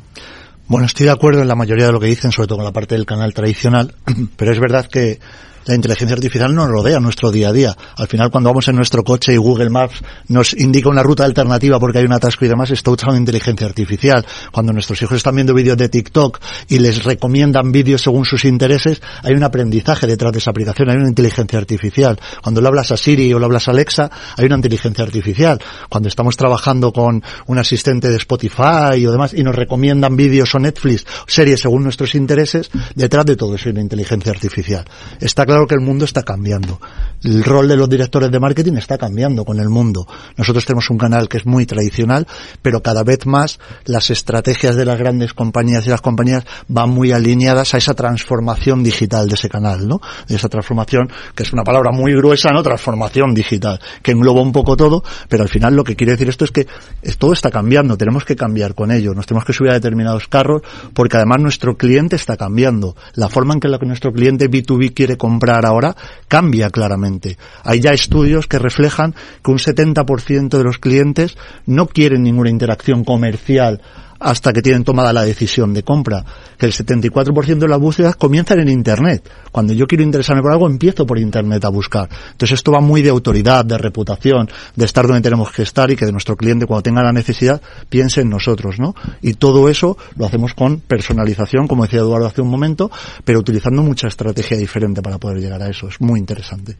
Bueno, 0.71 0.85
estoy 0.85 1.07
de 1.07 1.11
acuerdo 1.11 1.41
en 1.41 1.49
la 1.49 1.55
mayoría 1.55 1.87
de 1.87 1.91
lo 1.91 1.99
que 1.99 2.07
dicen, 2.07 2.31
sobre 2.31 2.47
todo 2.47 2.59
con 2.59 2.63
la 2.63 2.71
parte 2.71 2.95
del 2.95 3.05
canal 3.05 3.33
tradicional, 3.33 3.93
pero 4.37 4.53
es 4.53 4.59
verdad 4.61 4.85
que 4.85 5.19
la 5.65 5.75
inteligencia 5.75 6.15
artificial 6.15 6.53
nos 6.53 6.67
rodea 6.69 6.99
nuestro 6.99 7.31
día 7.31 7.49
a 7.49 7.53
día. 7.53 7.75
Al 7.97 8.07
final, 8.07 8.31
cuando 8.31 8.49
vamos 8.49 8.67
en 8.67 8.75
nuestro 8.75 9.03
coche 9.03 9.33
y 9.33 9.37
Google 9.37 9.69
Maps 9.69 10.01
nos 10.27 10.53
indica 10.53 10.89
una 10.89 11.03
ruta 11.03 11.25
alternativa 11.25 11.79
porque 11.79 11.99
hay 11.99 12.05
un 12.05 12.13
atasco 12.13 12.45
y 12.45 12.47
demás, 12.47 12.71
está 12.71 12.91
usando 12.91 13.15
inteligencia 13.15 13.67
artificial. 13.67 14.25
Cuando 14.51 14.73
nuestros 14.73 15.01
hijos 15.01 15.17
están 15.17 15.35
viendo 15.35 15.53
vídeos 15.53 15.77
de 15.77 15.89
TikTok 15.89 16.39
y 16.67 16.79
les 16.79 17.03
recomiendan 17.03 17.71
vídeos 17.71 18.01
según 18.01 18.25
sus 18.25 18.45
intereses, 18.45 19.01
hay 19.23 19.33
un 19.33 19.43
aprendizaje 19.43 20.07
detrás 20.07 20.31
de 20.31 20.39
esa 20.39 20.51
aplicación, 20.51 20.89
hay 20.89 20.97
una 20.97 21.09
inteligencia 21.09 21.59
artificial. 21.59 22.19
Cuando 22.41 22.61
le 22.61 22.67
hablas 22.67 22.91
a 22.91 22.97
Siri 22.97 23.33
o 23.33 23.39
le 23.39 23.45
hablas 23.45 23.67
a 23.67 23.71
Alexa, 23.71 24.09
hay 24.37 24.45
una 24.45 24.55
inteligencia 24.55 25.03
artificial. 25.03 25.61
Cuando 25.89 26.09
estamos 26.09 26.37
trabajando 26.37 26.91
con 26.91 27.23
un 27.45 27.57
asistente 27.57 28.09
de 28.09 28.17
Spotify 28.17 29.05
o 29.05 29.11
demás 29.11 29.33
y 29.33 29.43
nos 29.43 29.55
recomiendan 29.55 30.15
vídeos 30.15 30.53
o 30.55 30.59
Netflix, 30.59 31.05
series 31.27 31.61
según 31.61 31.83
nuestros 31.83 32.15
intereses, 32.15 32.69
detrás 32.95 33.25
de 33.25 33.35
todo 33.35 33.55
eso 33.55 33.69
hay 33.69 33.73
una 33.73 33.81
inteligencia 33.81 34.31
artificial. 34.31 34.85
Está 35.19 35.45
claro 35.51 35.67
que 35.67 35.75
el 35.75 35.81
mundo 35.81 36.05
está 36.05 36.23
cambiando. 36.23 36.79
El 37.23 37.43
rol 37.43 37.67
de 37.67 37.75
los 37.75 37.89
directores 37.89 38.31
de 38.31 38.39
marketing 38.39 38.77
está 38.77 38.97
cambiando 38.97 39.43
con 39.43 39.59
el 39.59 39.67
mundo. 39.67 40.07
Nosotros 40.37 40.65
tenemos 40.65 40.89
un 40.89 40.97
canal 40.97 41.27
que 41.27 41.37
es 41.37 41.45
muy 41.45 41.65
tradicional, 41.65 42.25
pero 42.61 42.81
cada 42.81 43.03
vez 43.03 43.25
más 43.25 43.59
las 43.83 44.09
estrategias 44.09 44.77
de 44.77 44.85
las 44.85 44.97
grandes 44.97 45.33
compañías 45.33 45.85
y 45.85 45.89
las 45.89 45.99
compañías 45.99 46.45
van 46.69 46.89
muy 46.89 47.11
alineadas 47.11 47.73
a 47.73 47.77
esa 47.77 47.93
transformación 47.93 48.81
digital 48.81 49.27
de 49.27 49.35
ese 49.35 49.49
canal, 49.49 49.89
¿no? 49.89 49.99
Esa 50.29 50.47
transformación, 50.47 51.11
que 51.35 51.43
es 51.43 51.51
una 51.51 51.63
palabra 51.63 51.91
muy 51.91 52.13
gruesa, 52.13 52.51
¿no? 52.51 52.63
Transformación 52.63 53.33
digital, 53.33 53.81
que 54.01 54.11
engloba 54.11 54.41
un 54.41 54.53
poco 54.53 54.77
todo, 54.77 55.03
pero 55.27 55.43
al 55.43 55.49
final 55.49 55.75
lo 55.75 55.83
que 55.83 55.97
quiere 55.97 56.13
decir 56.13 56.29
esto 56.29 56.45
es 56.45 56.51
que 56.51 56.65
todo 57.17 57.33
está 57.33 57.51
cambiando, 57.51 57.97
tenemos 57.97 58.23
que 58.23 58.37
cambiar 58.37 58.73
con 58.73 58.89
ello, 58.89 59.13
nos 59.13 59.25
tenemos 59.25 59.43
que 59.43 59.51
subir 59.51 59.71
a 59.71 59.73
determinados 59.73 60.29
carros, 60.29 60.61
porque 60.93 61.17
además 61.17 61.41
nuestro 61.41 61.75
cliente 61.75 62.15
está 62.15 62.37
cambiando. 62.37 62.95
La 63.15 63.27
forma 63.27 63.53
en 63.53 63.59
que 63.59 63.67
nuestro 63.85 64.13
cliente 64.13 64.49
B2B 64.49 64.93
quiere 64.93 65.17
comprar 65.17 65.40
comprar 65.41 65.65
ahora 65.65 65.95
cambia 66.27 66.69
claramente. 66.69 67.37
Hay 67.63 67.79
ya 67.79 67.91
estudios 67.91 68.45
que 68.45 68.59
reflejan 68.59 69.15
que 69.43 69.49
un 69.49 69.57
70% 69.57 70.49
de 70.49 70.63
los 70.63 70.77
clientes 70.77 71.35
no 71.65 71.87
quieren 71.87 72.21
ninguna 72.21 72.51
interacción 72.51 73.03
comercial 73.03 73.81
hasta 74.21 74.53
que 74.53 74.61
tienen 74.61 74.83
tomada 74.83 75.11
la 75.11 75.23
decisión 75.23 75.73
de 75.73 75.83
compra. 75.83 76.23
Que 76.57 76.67
el 76.67 76.71
74% 76.71 77.57
de 77.57 77.67
las 77.67 77.79
búsquedas 77.79 78.15
comienzan 78.15 78.59
en 78.59 78.69
Internet. 78.69 79.29
Cuando 79.51 79.73
yo 79.73 79.87
quiero 79.87 80.03
interesarme 80.03 80.41
por 80.41 80.51
algo, 80.51 80.67
empiezo 80.67 81.05
por 81.05 81.17
Internet 81.17 81.65
a 81.65 81.69
buscar. 81.69 82.07
Entonces 82.31 82.59
esto 82.59 82.71
va 82.71 82.79
muy 82.79 83.01
de 83.01 83.09
autoridad, 83.09 83.65
de 83.65 83.77
reputación, 83.77 84.49
de 84.75 84.85
estar 84.85 85.07
donde 85.07 85.21
tenemos 85.21 85.51
que 85.51 85.63
estar 85.63 85.89
y 85.91 85.95
que 85.95 86.11
nuestro 86.11 86.37
cliente 86.37 86.65
cuando 86.65 86.83
tenga 86.83 87.03
la 87.03 87.11
necesidad 87.11 87.61
piense 87.89 88.21
en 88.21 88.29
nosotros, 88.29 88.79
¿no? 88.79 88.93
Y 89.21 89.33
todo 89.33 89.69
eso 89.69 89.97
lo 90.15 90.25
hacemos 90.25 90.53
con 90.53 90.79
personalización, 90.79 91.67
como 91.67 91.83
decía 91.83 91.99
Eduardo 91.99 92.27
hace 92.27 92.41
un 92.41 92.49
momento, 92.49 92.91
pero 93.25 93.39
utilizando 93.39 93.81
mucha 93.81 94.07
estrategia 94.07 94.57
diferente 94.57 95.01
para 95.01 95.17
poder 95.17 95.39
llegar 95.39 95.61
a 95.61 95.69
eso. 95.69 95.87
Es 95.87 95.99
muy 95.99 96.19
interesante. 96.19 96.77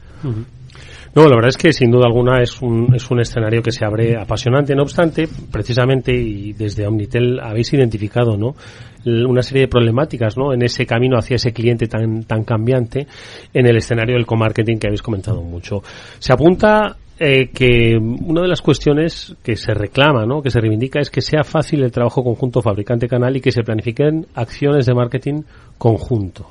No, 1.14 1.28
la 1.28 1.36
verdad 1.36 1.50
es 1.50 1.58
que 1.58 1.74
sin 1.74 1.92
duda 1.92 2.06
alguna 2.06 2.42
es 2.42 2.62
un, 2.62 2.96
es 2.96 3.12
un 3.12 3.20
escenario 3.20 3.62
que 3.62 3.72
se 3.72 3.84
abre 3.84 4.16
apasionante. 4.16 4.74
No 4.76 4.84
obstante, 4.84 5.28
precisamente, 5.52 6.14
y 6.14 6.54
desde 6.54 6.88
Omnitel 6.88 7.40
habéis 7.42 7.74
identificado, 7.74 8.38
¿no? 8.38 8.56
una 9.04 9.42
serie 9.42 9.64
de 9.64 9.68
problemáticas 9.68 10.38
¿no? 10.38 10.54
en 10.54 10.62
ese 10.62 10.86
camino 10.86 11.18
hacia 11.18 11.36
ese 11.36 11.52
cliente 11.52 11.88
tan, 11.88 12.24
tan 12.24 12.44
cambiante 12.44 13.08
en 13.54 13.66
el 13.66 13.78
escenario 13.78 14.16
del 14.16 14.26
co-marketing 14.26 14.78
que 14.78 14.88
habéis 14.88 15.02
comentado 15.02 15.42
mucho. 15.42 15.82
Se 16.20 16.32
apunta 16.32 16.96
eh, 17.20 17.50
que 17.50 17.98
una 17.98 18.42
de 18.42 18.48
las 18.48 18.62
cuestiones 18.62 19.36
que 19.44 19.56
se 19.56 19.74
reclama, 19.74 20.26
¿no? 20.26 20.42
que 20.42 20.50
se 20.50 20.62
reivindica, 20.62 21.00
es 21.00 21.10
que 21.10 21.22
sea 21.22 21.44
fácil 21.44 21.84
el 21.84 21.92
trabajo 21.92 22.24
conjunto 22.24 22.62
fabricante-canal 22.62 23.36
y 23.36 23.42
que 23.42 23.52
se 23.52 23.64
planifiquen 23.64 24.28
acciones 24.36 24.86
de 24.86 24.94
marketing 24.94 25.42
conjunto. 25.78 26.48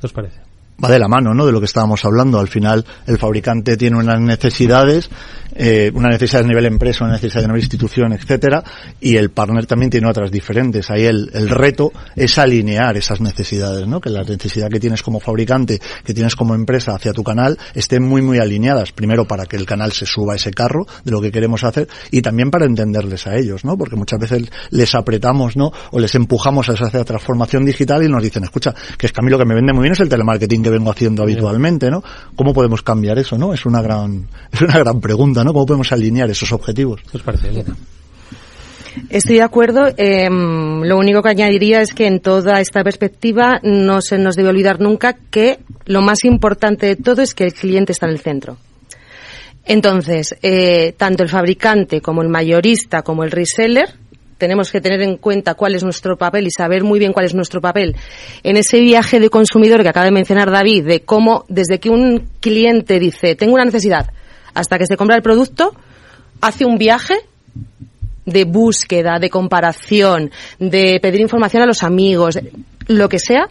¿Qué 0.00 0.06
os 0.06 0.12
parece? 0.12 0.51
Va 0.82 0.90
de 0.90 0.98
la 0.98 1.08
mano, 1.08 1.34
¿no? 1.34 1.46
De 1.46 1.52
lo 1.52 1.60
que 1.60 1.66
estábamos 1.66 2.04
hablando. 2.04 2.38
Al 2.38 2.48
final, 2.48 2.84
el 3.06 3.18
fabricante 3.18 3.76
tiene 3.76 3.98
unas 3.98 4.20
necesidades, 4.20 5.10
eh, 5.54 5.90
una 5.94 6.08
necesidad 6.08 6.44
a 6.44 6.46
nivel 6.46 6.66
empresa, 6.66 7.04
una 7.04 7.14
necesidad 7.14 7.44
a 7.44 7.46
nivel 7.46 7.62
institución, 7.62 8.12
etcétera, 8.12 8.62
y 9.00 9.16
el 9.16 9.30
partner 9.30 9.66
también 9.66 9.90
tiene 9.90 10.08
otras 10.08 10.30
diferentes. 10.30 10.90
Ahí 10.90 11.04
el, 11.04 11.30
el 11.34 11.48
reto 11.48 11.92
es 12.16 12.38
alinear 12.38 12.96
esas 12.96 13.20
necesidades, 13.20 13.86
¿no? 13.86 14.00
Que 14.00 14.10
la 14.10 14.22
necesidad 14.22 14.68
que 14.68 14.80
tienes 14.80 15.02
como 15.02 15.20
fabricante, 15.20 15.80
que 16.04 16.14
tienes 16.14 16.36
como 16.36 16.54
empresa 16.54 16.94
hacia 16.94 17.12
tu 17.12 17.22
canal, 17.22 17.58
estén 17.74 18.02
muy, 18.02 18.22
muy 18.22 18.38
alineadas. 18.38 18.92
Primero 18.92 19.26
para 19.26 19.46
que 19.46 19.56
el 19.56 19.66
canal 19.66 19.92
se 19.92 20.06
suba 20.06 20.34
a 20.34 20.36
ese 20.36 20.52
carro 20.52 20.86
de 21.04 21.10
lo 21.10 21.20
que 21.20 21.30
queremos 21.30 21.64
hacer 21.64 21.88
y 22.10 22.22
también 22.22 22.50
para 22.50 22.66
entenderles 22.66 23.26
a 23.26 23.36
ellos, 23.36 23.64
¿no? 23.64 23.76
Porque 23.76 23.96
muchas 23.96 24.18
veces 24.18 24.50
les 24.70 24.94
apretamos, 24.94 25.56
¿no? 25.56 25.72
O 25.90 25.98
les 25.98 26.14
empujamos 26.14 26.68
a 26.68 26.74
esa 26.74 27.04
transformación 27.04 27.64
digital 27.64 28.02
y 28.02 28.08
nos 28.08 28.22
dicen, 28.22 28.44
escucha, 28.44 28.74
que 28.96 29.06
es 29.06 29.12
que 29.12 29.20
a 29.20 29.24
mí 29.24 29.30
lo 29.30 29.38
que 29.38 29.44
me 29.44 29.54
vende 29.54 29.72
muy 29.72 29.82
bien 29.82 29.92
es 29.92 30.00
el 30.00 30.08
telemarketing 30.08 30.62
que 30.62 30.70
vengo 30.70 30.90
haciendo 30.90 31.22
habitualmente, 31.22 31.90
¿no? 31.90 32.02
¿Cómo 32.34 32.52
podemos 32.52 32.82
cambiar 32.82 33.18
eso, 33.18 33.36
no? 33.38 33.52
Es 33.52 33.66
una 33.66 33.82
gran, 33.82 34.28
es 34.52 34.60
una 34.60 34.78
gran 34.78 35.00
pregunta, 35.00 35.41
¿no? 35.44 35.52
¿Cómo 35.52 35.66
podemos 35.66 35.92
alinear 35.92 36.30
esos 36.30 36.52
objetivos? 36.52 37.02
¿Qué 37.10 37.16
os 37.16 37.22
parece, 37.22 37.48
Elena? 37.48 37.76
Estoy 39.08 39.36
de 39.36 39.42
acuerdo. 39.42 39.88
Eh, 39.96 40.28
lo 40.30 40.98
único 40.98 41.22
que 41.22 41.30
añadiría 41.30 41.80
es 41.80 41.94
que 41.94 42.06
en 42.06 42.20
toda 42.20 42.60
esta 42.60 42.84
perspectiva 42.84 43.60
no 43.62 44.00
se 44.00 44.18
nos 44.18 44.36
debe 44.36 44.50
olvidar 44.50 44.80
nunca 44.80 45.14
que 45.30 45.60
lo 45.86 46.02
más 46.02 46.24
importante 46.24 46.86
de 46.86 46.96
todo 46.96 47.22
es 47.22 47.34
que 47.34 47.44
el 47.44 47.54
cliente 47.54 47.92
está 47.92 48.06
en 48.06 48.12
el 48.12 48.20
centro. 48.20 48.58
Entonces, 49.64 50.34
eh, 50.42 50.94
tanto 50.96 51.22
el 51.22 51.28
fabricante 51.28 52.00
como 52.00 52.22
el 52.22 52.28
mayorista 52.28 53.02
como 53.02 53.22
el 53.24 53.30
reseller 53.30 53.94
tenemos 54.36 54.72
que 54.72 54.80
tener 54.80 55.00
en 55.02 55.18
cuenta 55.18 55.54
cuál 55.54 55.76
es 55.76 55.84
nuestro 55.84 56.16
papel 56.16 56.48
y 56.48 56.50
saber 56.50 56.82
muy 56.82 56.98
bien 56.98 57.12
cuál 57.12 57.26
es 57.26 57.34
nuestro 57.34 57.60
papel 57.60 57.94
en 58.42 58.56
ese 58.56 58.80
viaje 58.80 59.20
de 59.20 59.30
consumidor 59.30 59.84
que 59.84 59.88
acaba 59.88 60.06
de 60.06 60.10
mencionar 60.10 60.50
David, 60.50 60.84
de 60.84 61.02
cómo 61.02 61.44
desde 61.48 61.78
que 61.78 61.90
un 61.90 62.28
cliente 62.40 62.98
dice 62.98 63.36
tengo 63.36 63.54
una 63.54 63.64
necesidad 63.64 64.10
hasta 64.54 64.78
que 64.78 64.86
se 64.86 64.96
compra 64.96 65.16
el 65.16 65.22
producto, 65.22 65.74
hace 66.40 66.64
un 66.64 66.78
viaje 66.78 67.14
de 68.24 68.44
búsqueda, 68.44 69.18
de 69.18 69.30
comparación, 69.30 70.30
de 70.58 70.98
pedir 71.00 71.20
información 71.20 71.62
a 71.62 71.66
los 71.66 71.82
amigos, 71.82 72.38
lo 72.86 73.08
que 73.08 73.18
sea, 73.18 73.48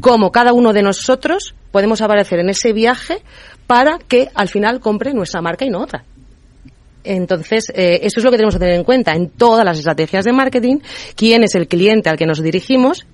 cómo 0.00 0.30
cada 0.30 0.52
uno 0.52 0.72
de 0.72 0.82
nosotros 0.82 1.54
podemos 1.70 2.00
aparecer 2.00 2.40
en 2.40 2.50
ese 2.50 2.72
viaje 2.72 3.22
para 3.66 3.98
que 3.98 4.28
al 4.34 4.48
final 4.48 4.80
compre 4.80 5.12
nuestra 5.12 5.42
marca 5.42 5.64
y 5.64 5.70
no 5.70 5.82
otra. 5.82 6.04
Entonces, 7.04 7.70
eh, 7.74 8.00
eso 8.02 8.20
es 8.20 8.24
lo 8.24 8.30
que 8.30 8.36
tenemos 8.36 8.54
que 8.54 8.60
tener 8.60 8.74
en 8.74 8.84
cuenta 8.84 9.14
en 9.14 9.30
todas 9.30 9.64
las 9.64 9.78
estrategias 9.78 10.24
de 10.24 10.32
marketing, 10.32 10.78
quién 11.14 11.42
es 11.42 11.54
el 11.54 11.68
cliente 11.68 12.10
al 12.10 12.16
que 12.16 12.26
nos 12.26 12.42
dirigimos 12.42 13.06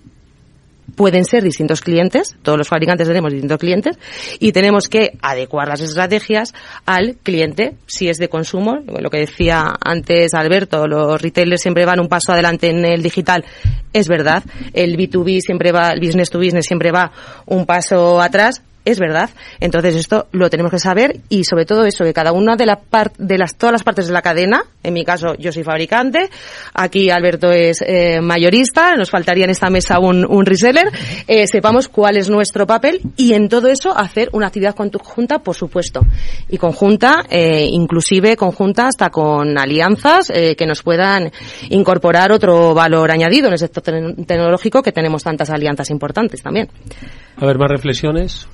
pueden 0.94 1.24
ser 1.24 1.42
distintos 1.42 1.80
clientes, 1.80 2.36
todos 2.42 2.58
los 2.58 2.68
fabricantes 2.68 3.08
tenemos 3.08 3.32
distintos 3.32 3.58
clientes, 3.58 3.98
y 4.38 4.52
tenemos 4.52 4.88
que 4.88 5.18
adecuar 5.22 5.68
las 5.68 5.80
estrategias 5.80 6.54
al 6.86 7.16
cliente, 7.22 7.74
si 7.86 8.08
es 8.08 8.18
de 8.18 8.28
consumo, 8.28 8.80
lo 8.86 9.10
que 9.10 9.18
decía 9.18 9.74
antes 9.80 10.34
Alberto, 10.34 10.86
los 10.86 11.20
retailers 11.20 11.62
siempre 11.62 11.84
van 11.84 12.00
un 12.00 12.08
paso 12.08 12.32
adelante 12.32 12.68
en 12.68 12.84
el 12.84 13.02
digital, 13.02 13.44
es 13.92 14.08
verdad, 14.08 14.44
el 14.72 14.96
B2B 14.96 15.40
siempre 15.40 15.72
va, 15.72 15.90
el 15.90 16.00
business 16.00 16.30
to 16.30 16.38
business 16.38 16.66
siempre 16.66 16.90
va 16.90 17.12
un 17.46 17.66
paso 17.66 18.20
atrás, 18.20 18.62
es 18.84 18.98
verdad. 18.98 19.30
Entonces 19.60 19.96
esto 19.96 20.26
lo 20.32 20.50
tenemos 20.50 20.70
que 20.70 20.78
saber 20.78 21.20
y 21.28 21.44
sobre 21.44 21.64
todo 21.64 21.84
eso, 21.84 22.04
que 22.04 22.12
cada 22.12 22.32
una 22.32 22.56
de, 22.56 22.66
la 22.66 22.80
de 23.18 23.38
las, 23.38 23.56
todas 23.56 23.72
las 23.72 23.82
partes 23.82 24.06
de 24.06 24.12
la 24.12 24.22
cadena, 24.22 24.64
en 24.82 24.94
mi 24.94 25.04
caso 25.04 25.34
yo 25.38 25.52
soy 25.52 25.64
fabricante, 25.64 26.28
aquí 26.74 27.10
Alberto 27.10 27.50
es 27.50 27.82
eh, 27.86 28.20
mayorista, 28.20 28.96
nos 28.96 29.10
faltaría 29.10 29.44
en 29.44 29.50
esta 29.50 29.70
mesa 29.70 29.98
un, 29.98 30.24
un 30.24 30.44
reseller, 30.44 30.90
eh, 31.26 31.46
sepamos 31.46 31.88
cuál 31.88 32.16
es 32.16 32.28
nuestro 32.28 32.66
papel 32.66 33.00
y 33.16 33.32
en 33.32 33.48
todo 33.48 33.68
eso 33.68 33.96
hacer 33.96 34.28
una 34.32 34.48
actividad 34.48 34.74
conjunta, 34.74 35.38
por 35.38 35.54
supuesto. 35.54 36.00
Y 36.48 36.58
conjunta, 36.58 37.24
eh, 37.28 37.66
inclusive 37.70 38.36
conjunta 38.36 38.88
hasta 38.88 39.10
con 39.10 39.56
alianzas 39.58 40.30
eh, 40.30 40.56
que 40.56 40.66
nos 40.66 40.82
puedan 40.82 41.30
incorporar 41.70 42.32
otro 42.32 42.74
valor 42.74 43.10
añadido 43.10 43.46
en 43.46 43.54
el 43.54 43.58
sector 43.58 43.82
tecnológico 44.26 44.82
que 44.82 44.92
tenemos 44.92 45.22
tantas 45.22 45.50
alianzas 45.50 45.90
importantes 45.90 46.42
también. 46.42 46.68
A 47.36 47.46
ver, 47.46 47.58
más 47.58 47.70
reflexiones. 47.70 48.46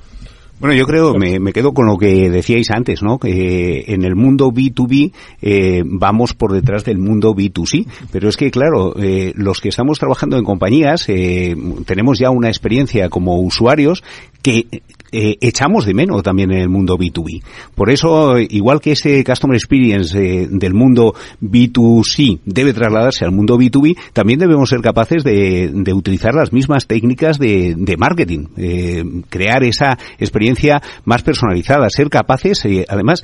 Bueno, 0.61 0.75
yo 0.75 0.85
creo, 0.85 1.15
me, 1.15 1.39
me, 1.39 1.53
quedo 1.53 1.73
con 1.73 1.87
lo 1.87 1.97
que 1.97 2.29
decíais 2.29 2.69
antes, 2.69 3.01
¿no? 3.01 3.17
Que 3.17 3.83
en 3.87 4.03
el 4.03 4.15
mundo 4.15 4.51
B2B 4.51 5.11
eh, 5.41 5.81
vamos 5.83 6.35
por 6.35 6.53
detrás 6.53 6.85
del 6.85 6.99
mundo 6.99 7.33
B2C. 7.33 7.87
Pero 8.11 8.29
es 8.29 8.37
que, 8.37 8.51
claro, 8.51 8.93
eh, 8.95 9.33
los 9.35 9.59
que 9.59 9.69
estamos 9.69 9.97
trabajando 9.97 10.37
en 10.37 10.43
compañías 10.43 11.09
eh, 11.09 11.55
tenemos 11.87 12.19
ya 12.19 12.29
una 12.29 12.49
experiencia 12.49 13.09
como 13.09 13.39
usuarios 13.39 14.03
que 14.43 14.83
eh, 15.11 15.37
echamos 15.41 15.85
de 15.85 15.93
menos 15.93 16.23
también 16.23 16.51
en 16.51 16.59
el 16.59 16.69
mundo 16.69 16.97
B2B. 16.97 17.43
Por 17.75 17.89
eso, 17.89 18.39
igual 18.39 18.79
que 18.79 18.93
ese 18.93 19.23
Customer 19.23 19.55
Experience 19.55 20.17
eh, 20.17 20.47
del 20.49 20.73
mundo 20.73 21.13
B2C 21.41 22.39
debe 22.45 22.73
trasladarse 22.73 23.25
al 23.25 23.31
mundo 23.31 23.57
B2B, 23.57 23.97
también 24.13 24.39
debemos 24.39 24.69
ser 24.69 24.81
capaces 24.81 25.23
de, 25.23 25.71
utilizar 25.93 26.33
las 26.33 26.53
mismas 26.53 26.87
técnicas 26.87 27.37
de, 27.37 27.95
marketing, 27.97 28.47
eh, 28.57 29.03
crear 29.29 29.63
esa 29.63 29.97
experiencia 30.17 30.81
más 31.03 31.23
personalizada, 31.23 31.89
ser 31.89 32.09
capaces, 32.09 32.63
eh, 32.65 32.85
además, 32.87 33.23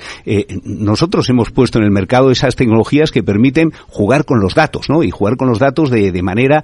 nosotros 0.64 1.30
hemos 1.30 1.52
puesto 1.52 1.80
en 1.80 1.86
el 1.86 1.92
mercado 1.92 2.32
esas 2.32 2.56
tecnologías 2.56 3.12
que 3.12 3.24
permiten 3.24 3.72
jugar 3.88 4.26
con 4.26 4.40
los 4.40 4.54
datos, 4.54 4.90
¿no? 4.90 5.04
Y 5.04 5.10
jugar 5.10 5.38
con 5.38 5.48
los 5.48 5.60
datos 5.60 5.90
de, 5.90 6.12
de 6.12 6.22
manera 6.22 6.64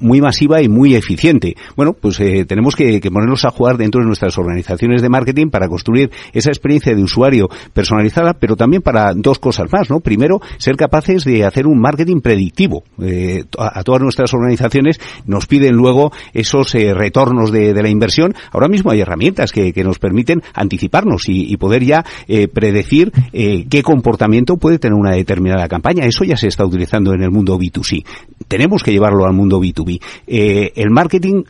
muy 0.00 0.20
masiva 0.20 0.60
y 0.60 0.68
muy 0.68 0.94
eficiente. 0.94 1.56
Bueno, 1.76 1.94
pues 1.94 2.20
tenemos 2.46 2.74
que, 2.74 3.00
que 3.00 3.10
ponernos 3.10 3.44
a 3.44 3.50
jugar 3.50 3.76
dentro 3.76 4.00
de 4.00 4.06
nuestras 4.06 4.36
organizaciones 4.38 4.55
organizaciones 4.56 5.02
de 5.02 5.08
marketing 5.08 5.48
para 5.50 5.68
construir 5.68 6.10
esa 6.32 6.50
experiencia 6.50 6.94
de 6.94 7.02
usuario 7.02 7.48
personalizada, 7.72 8.34
pero 8.34 8.56
también 8.56 8.82
para 8.82 9.12
dos 9.14 9.38
cosas 9.38 9.70
más, 9.70 9.90
¿no? 9.90 10.00
Primero, 10.00 10.40
ser 10.58 10.76
capaces 10.76 11.24
de 11.24 11.44
hacer 11.44 11.66
un 11.66 11.78
marketing 11.78 12.20
predictivo. 12.20 12.84
Eh, 13.02 13.44
a, 13.58 13.82
todas 13.82 14.00
nuestras 14.00 14.32
organizaciones 14.32 14.98
nos 15.26 15.46
piden 15.46 15.74
luego 15.74 16.12
esos 16.32 16.74
eh, 16.74 16.94
retornos 16.94 17.52
de, 17.52 17.76
la 17.76 17.88
inversión. 17.88 18.34
Ahora 18.52 18.68
mismo 18.68 18.90
hay 18.90 19.00
herramientas 19.00 19.52
que, 19.52 19.72
nos 19.84 19.98
permiten 19.98 20.42
anticiparnos 20.54 21.24
y, 21.28 21.56
poder 21.58 21.84
ya 21.84 22.04
eh, 22.28 22.48
predecir 22.48 23.12
qué 23.32 23.82
comportamiento 23.82 24.56
puede 24.56 24.78
tener 24.78 24.98
una 24.98 25.12
determinada 25.12 25.68
campaña. 25.68 26.04
Eso 26.06 26.24
ya 26.24 26.36
se 26.36 26.48
está 26.48 26.64
utilizando 26.64 27.12
en 27.12 27.22
el 27.22 27.30
mundo 27.30 27.58
B2C. 27.58 28.04
Tenemos 28.48 28.82
que 28.82 28.92
llevarlo 28.92 29.24
al 29.26 29.32
mundo 29.32 29.60
B2B. 29.60 30.00
Eh, 30.26 30.72
el 30.76 30.90
marketing 30.90 31.44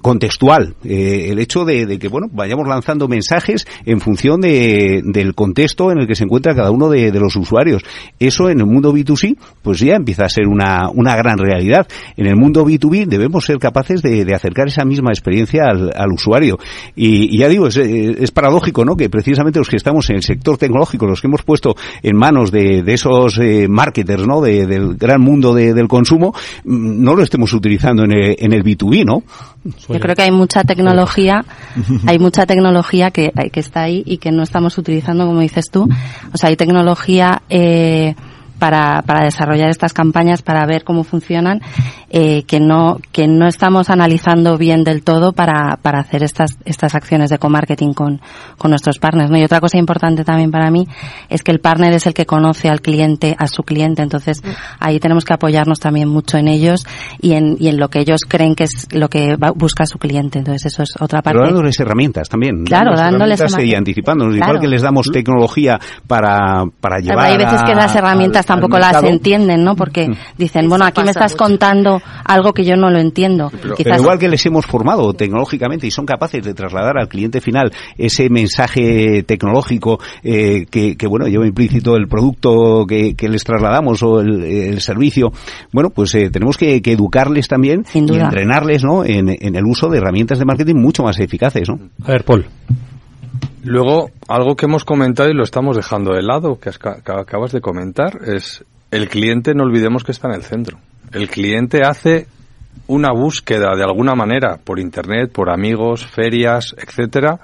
contextual, 0.00 0.74
el 0.84 1.38
hecho 1.38 1.64
de, 1.64 1.98
que, 1.98 2.08
bueno, 2.08 2.28
vayamos 2.32 2.66
lanzando 2.66 3.08
mensajes 3.08 3.66
en 3.84 4.00
función 4.00 4.40
de, 4.40 5.02
del 5.04 5.34
contexto 5.34 5.90
en 5.90 5.98
el 5.98 6.06
que 6.06 6.14
se 6.14 6.24
encuentra 6.24 6.54
cada 6.54 6.70
uno 6.70 6.88
de, 6.88 7.10
los 7.12 7.36
usuarios. 7.36 7.82
Eso 8.18 8.48
en 8.48 8.60
el 8.60 8.66
mundo 8.66 8.92
B2C, 8.92 9.36
pues 9.62 9.80
ya 9.80 9.94
empieza 9.94 10.24
a 10.24 10.28
ser 10.28 10.46
una, 10.46 10.88
una 10.90 11.16
gran 11.16 11.38
realidad. 11.38 11.86
En 12.16 12.26
el 12.26 12.36
mundo 12.36 12.64
B2B 12.64 13.06
debemos 13.06 13.44
ser 13.44 13.58
capaces 13.58 14.02
de, 14.02 14.30
acercar 14.34 14.68
esa 14.68 14.84
misma 14.84 15.10
experiencia 15.10 15.64
al, 15.64 16.12
usuario. 16.12 16.58
Y, 16.94 17.38
ya 17.38 17.48
digo, 17.48 17.66
es, 17.66 17.76
es, 17.76 18.30
paradójico, 18.30 18.84
¿no? 18.84 18.96
Que 18.96 19.10
precisamente 19.10 19.58
los 19.58 19.68
que 19.68 19.76
estamos 19.76 20.08
en 20.10 20.16
el 20.16 20.22
sector 20.22 20.56
tecnológico, 20.56 21.06
los 21.06 21.20
que 21.20 21.26
hemos 21.26 21.42
puesto 21.42 21.74
en 22.02 22.16
manos 22.16 22.50
de, 22.50 22.82
esos 22.86 23.38
eh, 23.38 23.66
marketers, 23.68 24.26
¿no? 24.26 24.40
De, 24.40 24.66
del 24.66 24.96
gran 24.96 25.20
mundo 25.20 25.54
del 25.54 25.88
consumo, 25.88 26.29
mm, 26.64 27.02
no 27.02 27.14
lo 27.14 27.22
estemos 27.22 27.52
utilizando 27.52 28.04
en 28.04 28.12
el, 28.12 28.36
en 28.38 28.52
el 28.52 28.64
B2B, 28.64 29.04
¿no? 29.04 29.22
Yo 29.88 30.00
creo 30.00 30.16
que 30.16 30.22
hay 30.22 30.30
mucha 30.30 30.64
tecnología, 30.64 31.44
hay 32.06 32.18
mucha 32.18 32.46
tecnología 32.46 33.10
que, 33.10 33.30
que 33.52 33.60
está 33.60 33.82
ahí 33.82 34.02
y 34.06 34.16
que 34.16 34.32
no 34.32 34.42
estamos 34.42 34.78
utilizando, 34.78 35.26
como 35.26 35.40
dices 35.40 35.70
tú. 35.70 35.88
O 36.32 36.36
sea, 36.38 36.48
hay 36.48 36.56
tecnología 36.56 37.42
eh, 37.50 38.14
para, 38.60 39.02
para 39.02 39.24
desarrollar 39.24 39.70
estas 39.70 39.92
campañas, 39.92 40.42
para 40.42 40.64
ver 40.66 40.84
cómo 40.84 41.02
funcionan, 41.02 41.60
eh, 42.10 42.42
que 42.42 42.58
no 42.58 42.98
que 43.12 43.28
no 43.28 43.46
estamos 43.46 43.88
analizando 43.88 44.58
bien 44.58 44.82
del 44.82 45.02
todo 45.02 45.32
para, 45.32 45.78
para 45.80 46.00
hacer 46.00 46.24
estas 46.24 46.58
estas 46.64 46.96
acciones 46.96 47.30
de 47.30 47.38
co-marketing 47.38 47.92
con, 47.92 48.20
con 48.58 48.70
nuestros 48.70 48.98
partners. 48.98 49.30
¿no? 49.30 49.38
Y 49.38 49.44
otra 49.44 49.60
cosa 49.60 49.78
importante 49.78 50.24
también 50.24 50.50
para 50.50 50.70
mí 50.70 50.86
es 51.28 51.42
que 51.42 51.52
el 51.52 51.60
partner 51.60 51.92
es 51.92 52.06
el 52.06 52.14
que 52.14 52.26
conoce 52.26 52.68
al 52.68 52.80
cliente, 52.80 53.36
a 53.38 53.46
su 53.46 53.62
cliente. 53.62 54.02
Entonces, 54.02 54.42
ahí 54.78 54.98
tenemos 54.98 55.24
que 55.24 55.34
apoyarnos 55.34 55.78
también 55.78 56.08
mucho 56.08 56.36
en 56.36 56.48
ellos 56.48 56.84
y 57.20 57.34
en, 57.34 57.56
y 57.60 57.68
en 57.68 57.78
lo 57.78 57.88
que 57.88 58.00
ellos 58.00 58.20
creen 58.26 58.54
que 58.54 58.64
es 58.64 58.88
lo 58.92 59.08
que 59.08 59.36
va, 59.36 59.52
busca 59.52 59.86
su 59.86 59.98
cliente. 59.98 60.40
Entonces, 60.40 60.72
eso 60.72 60.82
es 60.82 60.94
otra 61.00 61.22
parte. 61.22 61.38
Pero 61.38 61.46
dándoles 61.46 61.78
herramientas 61.78 62.28
también. 62.28 62.64
Claro, 62.64 62.96
dándoles 62.96 63.40
herramientas 63.40 63.72
y 63.72 63.74
anticipándonos. 63.76 64.34
Claro. 64.34 64.52
Igual 64.52 64.60
que 64.60 64.68
les 64.68 64.82
damos 64.82 65.10
tecnología 65.12 65.78
para, 66.06 66.64
para 66.80 66.98
llevar 66.98 67.26
Hay 67.26 67.36
veces 67.36 67.62
que 67.62 67.74
las 67.74 67.94
herramientas 67.94 68.46
tampoco 68.46 68.78
las 68.78 69.02
entienden, 69.04 69.62
¿no? 69.62 69.76
Porque 69.76 70.08
dicen, 70.36 70.68
bueno, 70.68 70.84
aquí 70.84 71.02
me 71.02 71.10
estás 71.10 71.32
mucho. 71.32 71.44
contando 71.44 71.99
algo 72.24 72.52
que 72.52 72.64
yo 72.64 72.76
no 72.76 72.90
lo 72.90 72.98
entiendo. 72.98 73.50
Pero, 73.50 73.74
Quizás... 73.74 73.92
pero 73.92 74.02
igual 74.02 74.18
que 74.18 74.28
les 74.28 74.44
hemos 74.46 74.66
formado 74.66 75.12
tecnológicamente 75.14 75.86
y 75.86 75.90
son 75.90 76.06
capaces 76.06 76.44
de 76.44 76.54
trasladar 76.54 76.98
al 76.98 77.08
cliente 77.08 77.40
final 77.40 77.72
ese 77.96 78.28
mensaje 78.30 79.22
tecnológico 79.24 80.00
eh, 80.22 80.66
que, 80.70 80.96
que, 80.96 81.06
bueno, 81.06 81.26
lleva 81.26 81.46
implícito 81.46 81.96
el 81.96 82.08
producto 82.08 82.86
que, 82.86 83.14
que 83.14 83.28
les 83.28 83.44
trasladamos 83.44 84.02
o 84.02 84.20
el, 84.20 84.42
el, 84.42 84.80
servicio, 84.80 85.32
bueno, 85.72 85.90
pues 85.90 86.14
eh, 86.14 86.30
tenemos 86.30 86.56
que, 86.56 86.80
que, 86.82 86.92
educarles 86.92 87.48
también 87.48 87.84
y 87.94 87.98
entrenarles, 87.98 88.84
¿no? 88.84 89.04
En, 89.04 89.28
en 89.28 89.56
el 89.56 89.64
uso 89.64 89.88
de 89.88 89.98
herramientas 89.98 90.38
de 90.38 90.44
marketing 90.44 90.76
mucho 90.76 91.02
más 91.02 91.18
eficaces, 91.20 91.68
¿no? 91.68 91.78
A 92.04 92.12
ver, 92.12 92.24
Paul. 92.24 92.46
Luego, 93.62 94.10
algo 94.28 94.56
que 94.56 94.66
hemos 94.66 94.84
comentado 94.84 95.28
y 95.28 95.34
lo 95.34 95.44
estamos 95.44 95.76
dejando 95.76 96.14
de 96.14 96.22
lado, 96.22 96.58
que 96.58 96.70
acabas 96.70 97.52
de 97.52 97.60
comentar, 97.60 98.18
es 98.26 98.64
el 98.90 99.08
cliente, 99.08 99.54
no 99.54 99.64
olvidemos 99.64 100.02
que 100.02 100.12
está 100.12 100.28
en 100.28 100.34
el 100.34 100.42
centro. 100.42 100.78
El 101.12 101.28
cliente 101.28 101.82
hace 101.82 102.26
una 102.86 103.12
búsqueda 103.12 103.74
de 103.76 103.84
alguna 103.84 104.14
manera 104.14 104.58
por 104.62 104.78
internet, 104.78 105.30
por 105.32 105.50
amigos, 105.50 106.06
ferias, 106.06 106.74
etcétera, 106.78 107.40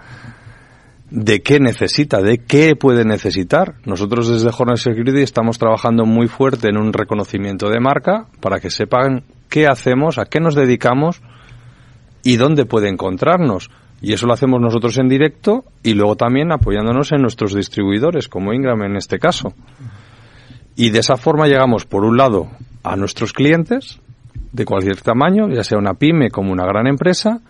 de 1.10 1.40
qué 1.40 1.60
necesita, 1.60 2.20
de 2.20 2.38
qué 2.38 2.76
puede 2.76 3.04
necesitar. 3.04 3.74
Nosotros 3.84 4.28
desde 4.28 4.50
Hornet 4.56 4.78
Security 4.78 5.22
estamos 5.22 5.58
trabajando 5.58 6.04
muy 6.04 6.28
fuerte 6.28 6.68
en 6.68 6.78
un 6.78 6.92
reconocimiento 6.92 7.68
de 7.68 7.80
marca 7.80 8.26
para 8.40 8.60
que 8.60 8.70
sepan 8.70 9.24
qué 9.48 9.66
hacemos, 9.66 10.18
a 10.18 10.26
qué 10.26 10.40
nos 10.40 10.54
dedicamos 10.54 11.20
y 12.22 12.36
dónde 12.36 12.66
puede 12.66 12.88
encontrarnos. 12.88 13.70
Y 14.02 14.12
eso 14.12 14.26
lo 14.26 14.34
hacemos 14.34 14.60
nosotros 14.60 14.98
en 14.98 15.08
directo 15.08 15.64
y 15.82 15.94
luego 15.94 16.16
también 16.16 16.52
apoyándonos 16.52 17.12
en 17.12 17.22
nuestros 17.22 17.54
distribuidores, 17.54 18.28
como 18.28 18.52
Ingram 18.52 18.82
en 18.82 18.96
este 18.96 19.18
caso. 19.18 19.54
Y 20.74 20.90
de 20.90 20.98
esa 20.98 21.16
forma 21.16 21.46
llegamos, 21.46 21.86
por 21.86 22.04
un 22.04 22.16
lado, 22.18 22.48
a 22.86 22.96
nuestros 22.96 23.32
clientes 23.32 24.00
de 24.52 24.64
cualquier 24.64 25.00
tamaño, 25.00 25.48
ya 25.48 25.64
sea 25.64 25.78
una 25.78 25.94
pyme 25.94 26.30
como 26.30 26.52
una 26.52 26.64
gran 26.64 26.86
empresa, 26.86 27.40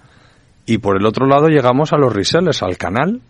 y 0.65 0.79
por 0.79 0.97
el 0.97 1.07
otro 1.07 1.27
lado 1.27 1.49
llegamos 1.49 1.93
a 1.93 1.99
los 1.99 2.13
resellers, 2.13 2.63
al 2.63 2.77
canal, 2.77 3.21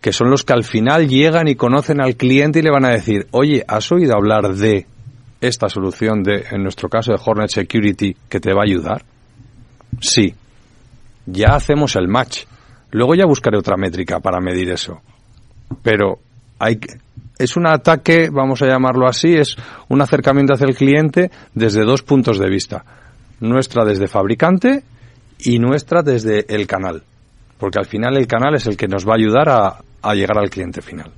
que 0.00 0.12
son 0.12 0.30
los 0.30 0.44
que 0.44 0.52
al 0.52 0.64
final 0.64 1.08
llegan 1.08 1.48
y 1.48 1.54
conocen 1.54 2.00
al 2.00 2.16
cliente 2.16 2.58
y 2.58 2.62
le 2.62 2.70
van 2.70 2.84
a 2.84 2.90
decir, 2.90 3.26
oye, 3.30 3.64
¿has 3.68 3.90
oído 3.92 4.14
hablar 4.14 4.54
de 4.54 4.86
esta 5.40 5.68
solución 5.68 6.22
de, 6.22 6.46
en 6.50 6.62
nuestro 6.62 6.88
caso 6.88 7.12
de 7.12 7.20
Hornet 7.24 7.50
Security, 7.50 8.16
que 8.28 8.40
te 8.40 8.52
va 8.52 8.62
a 8.62 8.68
ayudar? 8.68 9.04
Sí. 10.00 10.34
Ya 11.26 11.48
hacemos 11.54 11.96
el 11.96 12.08
match. 12.08 12.44
Luego 12.90 13.14
ya 13.14 13.26
buscaré 13.26 13.58
otra 13.58 13.76
métrica 13.76 14.20
para 14.20 14.40
medir 14.40 14.70
eso. 14.70 15.00
Pero 15.82 16.18
hay 16.58 16.76
que, 16.76 16.98
es 17.38 17.56
un 17.56 17.66
ataque, 17.66 18.30
vamos 18.30 18.62
a 18.62 18.66
llamarlo 18.66 19.06
así, 19.06 19.34
es 19.34 19.56
un 19.88 20.00
acercamiento 20.00 20.54
hacia 20.54 20.66
el 20.66 20.74
cliente 20.74 21.30
desde 21.54 21.84
dos 21.84 22.02
puntos 22.02 22.38
de 22.38 22.48
vista. 22.48 22.84
Nuestra 23.40 23.84
desde 23.84 24.08
fabricante 24.08 24.82
y 25.40 25.58
nuestra 25.58 26.02
desde 26.02 26.46
el 26.54 26.66
canal. 26.66 27.02
Porque 27.58 27.78
al 27.78 27.86
final 27.86 28.16
el 28.16 28.26
canal 28.26 28.54
es 28.54 28.66
el 28.66 28.76
que 28.76 28.88
nos 28.88 29.06
va 29.06 29.12
a 29.12 29.16
ayudar 29.16 29.48
a, 29.48 29.76
a 30.02 30.14
llegar 30.14 30.38
al 30.38 30.50
cliente 30.50 30.80
final. 30.80 31.10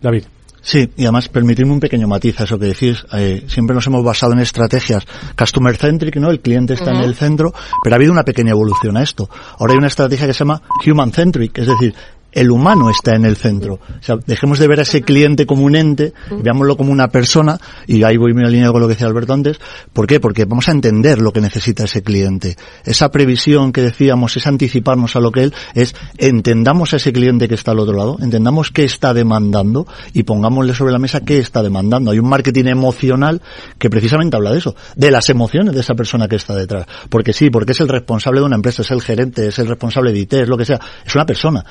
David. 0.00 0.24
Sí, 0.60 0.90
y 0.96 1.04
además 1.04 1.28
permitirme 1.28 1.72
un 1.72 1.80
pequeño 1.80 2.08
matiz 2.08 2.40
a 2.40 2.44
eso 2.44 2.58
que 2.58 2.66
decís. 2.66 3.04
Eh, 3.12 3.44
siempre 3.46 3.74
nos 3.74 3.86
hemos 3.86 4.04
basado 4.04 4.32
en 4.32 4.40
estrategias 4.40 5.06
customer 5.36 5.76
centric, 5.76 6.16
¿no? 6.16 6.30
El 6.30 6.40
cliente 6.40 6.74
está 6.74 6.90
en 6.90 7.02
el 7.02 7.14
centro, 7.14 7.52
pero 7.82 7.94
ha 7.94 7.96
habido 7.96 8.12
una 8.12 8.24
pequeña 8.24 8.50
evolución 8.50 8.96
a 8.96 9.02
esto. 9.02 9.30
Ahora 9.58 9.72
hay 9.72 9.78
una 9.78 9.86
estrategia 9.86 10.26
que 10.26 10.34
se 10.34 10.40
llama 10.40 10.60
human 10.84 11.12
centric, 11.12 11.56
es 11.56 11.68
decir, 11.68 11.94
el 12.32 12.50
humano 12.50 12.90
está 12.90 13.14
en 13.14 13.24
el 13.24 13.36
centro. 13.36 13.74
O 13.74 14.02
sea, 14.02 14.16
dejemos 14.26 14.58
de 14.58 14.68
ver 14.68 14.80
a 14.80 14.82
ese 14.82 15.02
cliente 15.02 15.46
como 15.46 15.64
un 15.64 15.76
ente, 15.76 16.12
veámoslo 16.30 16.76
como 16.76 16.92
una 16.92 17.08
persona, 17.08 17.58
y 17.86 18.02
ahí 18.02 18.16
voy 18.16 18.34
muy 18.34 18.44
alineado 18.44 18.72
con 18.72 18.82
lo 18.82 18.88
que 18.88 18.94
decía 18.94 19.06
Alberto 19.06 19.32
antes. 19.32 19.58
¿Por 19.92 20.06
qué? 20.06 20.20
Porque 20.20 20.44
vamos 20.44 20.68
a 20.68 20.72
entender 20.72 21.20
lo 21.20 21.32
que 21.32 21.40
necesita 21.40 21.84
ese 21.84 22.02
cliente. 22.02 22.56
Esa 22.84 23.10
previsión 23.10 23.72
que 23.72 23.82
decíamos, 23.82 24.36
es 24.36 24.46
anticiparnos 24.46 25.16
a 25.16 25.20
lo 25.20 25.32
que 25.32 25.44
él 25.44 25.54
es, 25.74 25.94
entendamos 26.18 26.92
a 26.92 26.96
ese 26.96 27.12
cliente 27.12 27.48
que 27.48 27.54
está 27.54 27.70
al 27.70 27.80
otro 27.80 27.96
lado, 27.96 28.16
entendamos 28.20 28.70
qué 28.70 28.84
está 28.84 29.14
demandando 29.14 29.86
y 30.12 30.24
pongámosle 30.24 30.74
sobre 30.74 30.92
la 30.92 30.98
mesa 30.98 31.20
qué 31.20 31.38
está 31.38 31.62
demandando. 31.62 32.10
Hay 32.10 32.18
un 32.18 32.28
marketing 32.28 32.66
emocional 32.66 33.40
que 33.78 33.88
precisamente 33.90 34.36
habla 34.36 34.52
de 34.52 34.58
eso, 34.58 34.76
de 34.96 35.10
las 35.10 35.28
emociones 35.30 35.74
de 35.74 35.80
esa 35.80 35.94
persona 35.94 36.28
que 36.28 36.36
está 36.36 36.54
detrás. 36.54 36.86
Porque 37.08 37.32
sí, 37.32 37.50
porque 37.50 37.72
es 37.72 37.80
el 37.80 37.88
responsable 37.88 38.40
de 38.40 38.46
una 38.46 38.56
empresa, 38.56 38.82
es 38.82 38.90
el 38.90 39.00
gerente, 39.00 39.48
es 39.48 39.58
el 39.58 39.66
responsable 39.66 40.12
de 40.12 40.18
IT, 40.18 40.32
es 40.34 40.48
lo 40.48 40.56
que 40.56 40.64
sea. 40.64 40.80
Es 41.04 41.14
una 41.14 41.24
persona. 41.24 41.64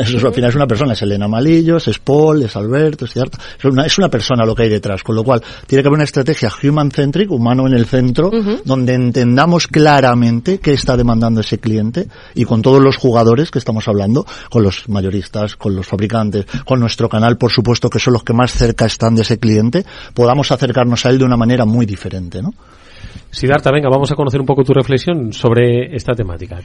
eso 0.00 0.26
al 0.26 0.34
final 0.34 0.50
es 0.50 0.56
una 0.56 0.66
persona, 0.66 0.92
es 0.92 1.02
Elena 1.02 1.28
Malillos, 1.28 1.88
es 1.88 1.98
Paul, 1.98 2.42
es 2.42 2.56
Alberto, 2.56 3.04
es 3.04 3.12
cierto. 3.12 3.38
Es 3.58 3.64
una, 3.64 3.86
es 3.86 3.98
una 3.98 4.08
persona 4.08 4.44
lo 4.44 4.54
que 4.54 4.64
hay 4.64 4.68
detrás, 4.68 5.02
con 5.02 5.14
lo 5.14 5.24
cual 5.24 5.42
tiene 5.66 5.82
que 5.82 5.88
haber 5.88 5.96
una 5.96 6.04
estrategia 6.04 6.50
human-centric, 6.62 7.30
humano 7.30 7.66
en 7.66 7.74
el 7.74 7.86
centro, 7.86 8.30
donde 8.64 8.94
entendamos 8.94 9.66
claramente 9.66 10.58
qué 10.58 10.72
está 10.72 10.96
demandando 10.96 11.40
ese 11.40 11.58
cliente 11.58 12.08
y 12.34 12.44
con 12.44 12.62
todos 12.62 12.82
los 12.82 12.96
jugadores 12.96 13.50
que 13.50 13.58
estamos 13.58 13.88
hablando, 13.88 14.26
con 14.50 14.62
los 14.62 14.88
mayoristas, 14.88 15.56
con 15.56 15.74
los 15.74 15.86
fabricantes, 15.86 16.46
con 16.64 16.80
nuestro 16.80 17.08
canal, 17.08 17.36
por 17.36 17.50
supuesto, 17.50 17.90
que 17.90 17.98
son 17.98 18.14
los 18.14 18.24
que 18.24 18.32
más 18.32 18.52
cerca 18.52 18.86
están 18.86 19.14
de 19.14 19.22
ese 19.22 19.38
cliente, 19.38 19.84
podamos 20.14 20.50
acercarnos 20.50 21.04
a 21.06 21.10
él 21.10 21.18
de 21.18 21.24
una 21.24 21.36
manera 21.36 21.64
muy 21.64 21.86
diferente, 21.86 22.42
¿no? 22.42 22.52
Siddhartha, 23.30 23.70
venga, 23.72 23.88
vamos 23.88 24.10
a 24.12 24.14
conocer 24.14 24.40
un 24.40 24.46
poco 24.46 24.64
tu 24.64 24.72
reflexión 24.72 25.32
sobre 25.32 25.94
esta 25.94 26.12
temática. 26.12 26.60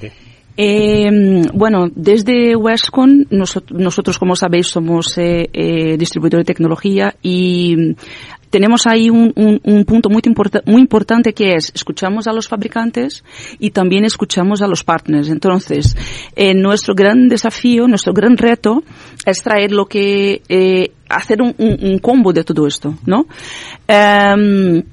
Eh, 0.61 1.09
bueno, 1.53 1.87
desde 1.95 2.55
Westcon, 2.55 3.27
nosotros, 3.29 4.19
como 4.19 4.35
sabéis, 4.35 4.67
somos 4.67 5.17
eh, 5.17 5.49
eh, 5.53 5.97
distribuidor 5.97 6.41
de 6.41 6.45
tecnología 6.45 7.15
y 7.21 7.95
tenemos 8.49 8.85
ahí 8.85 9.09
un, 9.09 9.31
punto 9.85 10.09
muy, 10.09 10.21
importante 10.79 11.33
que 11.33 11.53
es 11.53 11.71
escuchamos 11.73 12.27
a 12.27 12.33
los 12.33 12.47
fabricantes 12.47 13.23
y 13.59 13.69
también 13.69 14.05
escuchamos 14.05 14.61
a 14.61 14.67
los 14.67 14.83
partners. 14.83 15.29
Entonces, 15.29 15.95
nuestro 16.55 16.93
gran 16.93 17.29
desafío, 17.29 17.87
nuestro 17.87 18.11
gran 18.11 18.35
reto 18.37 18.83
es 19.25 19.41
traer 19.41 19.71
lo 19.71 19.85
que, 19.85 20.91
hacer 21.09 21.41
un, 21.41 21.99
combo 21.99 22.33
de 22.33 22.43
todo 22.43 22.67
esto, 22.67 22.95
¿no? 23.05 23.27
Em, 23.87 24.83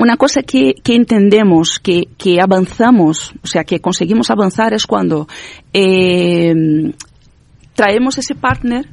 una 0.00 0.16
cosa 0.16 0.42
que, 0.42 0.74
que 0.82 0.94
entendemos, 0.94 1.78
que, 1.78 2.08
que, 2.18 2.40
avanzamos, 2.40 3.32
o 3.42 3.46
sea, 3.46 3.64
que 3.64 3.80
conseguimos 3.80 4.30
avanzar 4.30 4.74
es 4.74 4.86
cuando 4.86 5.28
eh, 5.72 6.52
traemos 7.74 8.18
ese 8.18 8.34
partner 8.34 8.88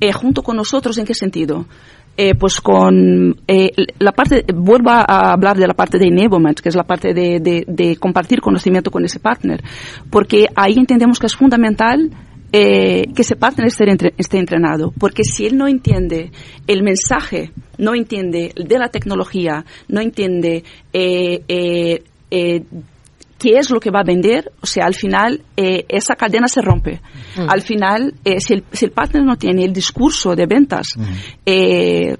eh, 0.00 0.12
junto 0.12 0.42
con 0.42 0.56
nosotros. 0.56 0.98
¿En 0.98 1.06
qué 1.06 1.14
sentido? 1.14 1.66
Eh, 2.16 2.34
pues 2.36 2.60
con 2.60 3.36
la 3.98 4.12
parte, 4.12 4.44
vuelvo 4.54 4.90
a 4.90 5.32
hablar 5.32 5.56
de 5.56 5.66
la 5.66 5.74
parte 5.74 5.98
de 5.98 6.06
enablement, 6.06 6.60
que 6.60 6.68
es 6.68 6.76
la 6.76 6.84
parte 6.84 7.12
de, 7.12 7.64
de 7.66 7.96
compartir 7.96 8.40
conocimiento 8.40 8.92
con 8.92 9.04
ese 9.04 9.18
partner, 9.18 9.64
porque 10.10 10.46
ahí 10.54 10.74
entendemos 10.74 11.18
que 11.18 11.26
es 11.26 11.34
fundamental 11.34 12.10
eh, 12.56 13.12
que 13.16 13.22
ese 13.22 13.34
partner 13.34 13.66
esté, 13.66 14.14
esté, 14.16 14.38
entrenado, 14.38 14.92
porque 14.96 15.24
si 15.24 15.44
él 15.44 15.56
no 15.56 15.66
entiende 15.66 16.30
el 16.68 16.84
mensaje, 16.84 17.50
no 17.78 17.96
entiende 17.96 18.52
de 18.54 18.78
la 18.78 18.90
tecnología, 18.90 19.64
no 19.88 20.00
entiende 20.00 20.62
eh, 20.92 21.42
eh, 21.48 22.04
eh 22.30 22.62
qué 23.44 23.58
es 23.58 23.68
lo 23.68 23.78
que 23.78 23.90
va 23.90 24.00
a 24.00 24.04
vender, 24.04 24.50
o 24.62 24.66
sea, 24.66 24.86
al 24.86 24.94
final 24.94 25.42
eh, 25.54 25.84
esa 25.90 26.14
cadena 26.14 26.48
se 26.48 26.62
rompe. 26.62 27.02
Mm. 27.36 27.46
Al 27.46 27.60
final, 27.60 28.14
eh, 28.24 28.40
si, 28.40 28.54
el, 28.54 28.64
si, 28.72 28.86
el, 28.86 28.90
partner 28.90 29.22
no 29.22 29.36
tiene 29.36 29.66
el 29.66 29.72
discurso 29.74 30.34
de 30.34 30.46
ventas, 30.46 30.96
mm. 30.96 31.02
eh, 31.44 32.16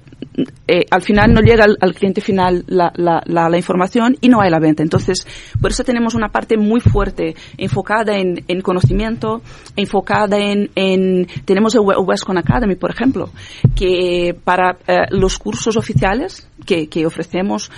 eh, 0.67 0.85
al 0.91 1.01
final 1.01 1.33
no 1.33 1.41
llega 1.41 1.63
al, 1.63 1.77
al 1.81 1.95
cliente 1.95 2.21
final 2.21 2.63
la, 2.67 2.93
la, 2.95 3.23
la, 3.25 3.49
la, 3.49 3.57
información 3.57 4.17
y 4.21 4.29
no 4.29 4.39
hay 4.39 4.51
la 4.51 4.59
venta. 4.59 4.83
Entonces, 4.83 5.25
por 5.59 5.71
eso 5.71 5.83
tenemos 5.83 6.13
una 6.13 6.29
parte 6.29 6.57
muy 6.57 6.79
fuerte 6.79 7.35
enfocada 7.57 8.15
en, 8.19 8.43
en 8.47 8.61
conocimiento, 8.61 9.41
enfocada 9.75 10.37
en, 10.37 10.69
en 10.75 11.25
tenemos 11.43 11.73
el 11.73 11.81
Westcon 11.81 12.37
Academy, 12.37 12.75
por 12.75 12.91
ejemplo, 12.91 13.31
que 13.75 14.37
para 14.43 14.77
eh, 14.85 15.07
los 15.09 15.39
cursos 15.39 15.75
oficiales 15.75 16.47
que, 16.67 16.87
que 16.87 17.07
ofrecemos, 17.07 17.71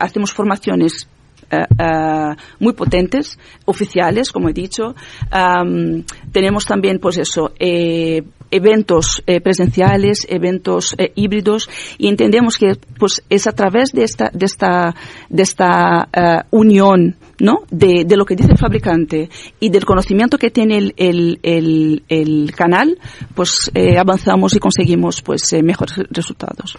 hacemos 0.00 0.32
formaciones 0.32 1.08
Uh, 1.48 1.62
uh, 1.80 2.34
muy 2.58 2.72
potentes, 2.72 3.38
oficiales, 3.66 4.32
como 4.32 4.48
he 4.48 4.52
dicho. 4.52 4.96
Um, 5.32 6.02
tenemos 6.32 6.64
también, 6.64 6.98
pues 6.98 7.18
eso, 7.18 7.52
eh, 7.60 8.22
eventos 8.50 9.22
eh, 9.26 9.40
presenciales, 9.40 10.26
eventos 10.28 10.96
eh, 10.98 11.12
híbridos, 11.14 11.68
y 11.98 12.08
entendemos 12.08 12.56
que, 12.56 12.72
pues, 12.98 13.22
es 13.30 13.46
a 13.46 13.52
través 13.52 13.92
de 13.92 14.02
esta, 14.02 14.30
de 14.32 14.44
esta, 14.44 14.94
de 15.28 15.42
esta 15.42 16.08
unión, 16.50 17.16
¿no? 17.38 17.62
De, 17.70 18.04
de, 18.04 18.16
lo 18.16 18.24
que 18.24 18.34
dice 18.34 18.50
el 18.50 18.58
fabricante 18.58 19.28
y 19.60 19.68
del 19.68 19.84
conocimiento 19.84 20.38
que 20.38 20.50
tiene 20.50 20.78
el, 20.78 20.94
el, 20.96 21.38
el, 21.44 22.02
el 22.08 22.52
canal, 22.56 22.98
pues, 23.36 23.70
avanzamos 23.96 24.54
y 24.56 24.58
conseguimos, 24.58 25.22
pues, 25.22 25.52
mejores 25.62 25.96
resultados. 26.10 26.76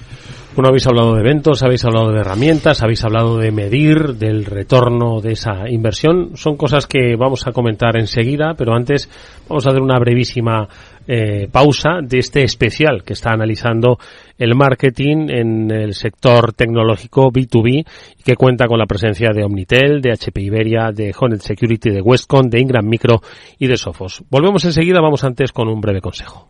Bueno, 0.57 0.69
habéis 0.69 0.87
hablado 0.87 1.13
de 1.13 1.19
eventos, 1.21 1.61
habéis 1.61 1.85
hablado 1.85 2.11
de 2.11 2.19
herramientas, 2.19 2.81
habéis 2.81 3.05
hablado 3.05 3.37
de 3.37 3.51
medir, 3.51 4.15
del 4.15 4.43
retorno 4.43 5.21
de 5.21 5.33
esa 5.33 5.69
inversión. 5.69 6.31
Son 6.35 6.57
cosas 6.57 6.87
que 6.87 7.15
vamos 7.15 7.45
a 7.45 7.51
comentar 7.51 7.95
enseguida, 7.95 8.55
pero 8.57 8.73
antes 8.73 9.07
vamos 9.47 9.67
a 9.67 9.69
hacer 9.69 9.83
una 9.83 9.99
brevísima 9.99 10.67
eh, 11.07 11.47
pausa 11.51 11.99
de 12.01 12.17
este 12.17 12.41
especial 12.41 13.03
que 13.03 13.13
está 13.13 13.33
analizando 13.33 13.99
el 14.39 14.55
marketing 14.55 15.29
en 15.29 15.69
el 15.69 15.93
sector 15.93 16.53
tecnológico 16.53 17.31
B2B 17.31 17.85
y 18.17 18.23
que 18.23 18.35
cuenta 18.35 18.65
con 18.65 18.79
la 18.79 18.87
presencia 18.87 19.29
de 19.35 19.43
Omnitel, 19.43 20.01
de 20.01 20.13
HP 20.13 20.41
Iberia, 20.41 20.91
de 20.91 21.13
Honet 21.15 21.41
Security, 21.41 21.91
de 21.91 22.01
Westcon, 22.01 22.49
de 22.49 22.61
Ingram 22.61 22.85
Micro 22.87 23.21
y 23.59 23.67
de 23.67 23.77
Sophos. 23.77 24.23
Volvemos 24.31 24.65
enseguida, 24.65 25.01
vamos 25.01 25.23
antes 25.23 25.51
con 25.51 25.67
un 25.67 25.79
breve 25.79 26.01
consejo. 26.01 26.49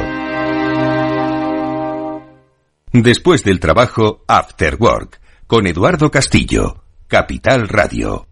Después 2.93 3.43
del 3.43 3.59
trabajo, 3.59 4.23
After 4.27 4.75
Work, 4.79 5.21
con 5.47 5.65
Eduardo 5.65 6.11
Castillo, 6.11 6.83
Capital 7.07 7.67
Radio. 7.67 8.27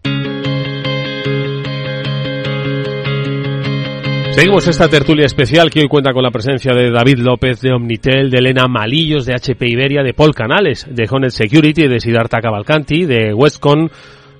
Seguimos 4.32 4.68
esta 4.68 4.88
tertulia 4.88 5.26
especial 5.26 5.70
que 5.70 5.80
hoy 5.80 5.88
cuenta 5.88 6.12
con 6.12 6.22
la 6.22 6.30
presencia 6.30 6.72
de 6.72 6.90
David 6.90 7.18
López 7.18 7.60
de 7.60 7.72
Omnitel, 7.72 8.30
de 8.30 8.38
Elena 8.38 8.68
Malillos 8.68 9.26
de 9.26 9.34
HP 9.34 9.68
Iberia, 9.68 10.02
de 10.02 10.14
Paul 10.14 10.34
Canales 10.34 10.86
de 10.88 11.06
Honet 11.10 11.30
Security, 11.30 11.88
de 11.88 11.98
Siddhartha 11.98 12.40
Cavalcanti, 12.40 13.06
de 13.06 13.34
Westcon, 13.34 13.90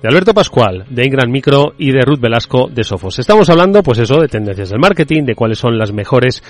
de 0.01 0.07
Alberto 0.09 0.33
Pascual, 0.33 0.85
de 0.89 1.05
Ingram 1.05 1.29
Micro 1.29 1.73
y 1.77 1.91
de 1.91 2.01
Ruth 2.01 2.19
Velasco 2.19 2.67
de 2.69 2.83
Sofos. 2.83 3.19
Estamos 3.19 3.49
hablando, 3.49 3.83
pues 3.83 3.99
eso, 3.99 4.19
de 4.19 4.27
tendencias 4.27 4.71
del 4.71 4.79
marketing, 4.79 5.25
de 5.25 5.35
cuáles 5.35 5.59
son 5.59 5.77
las 5.77 5.93
mejores 5.93 6.41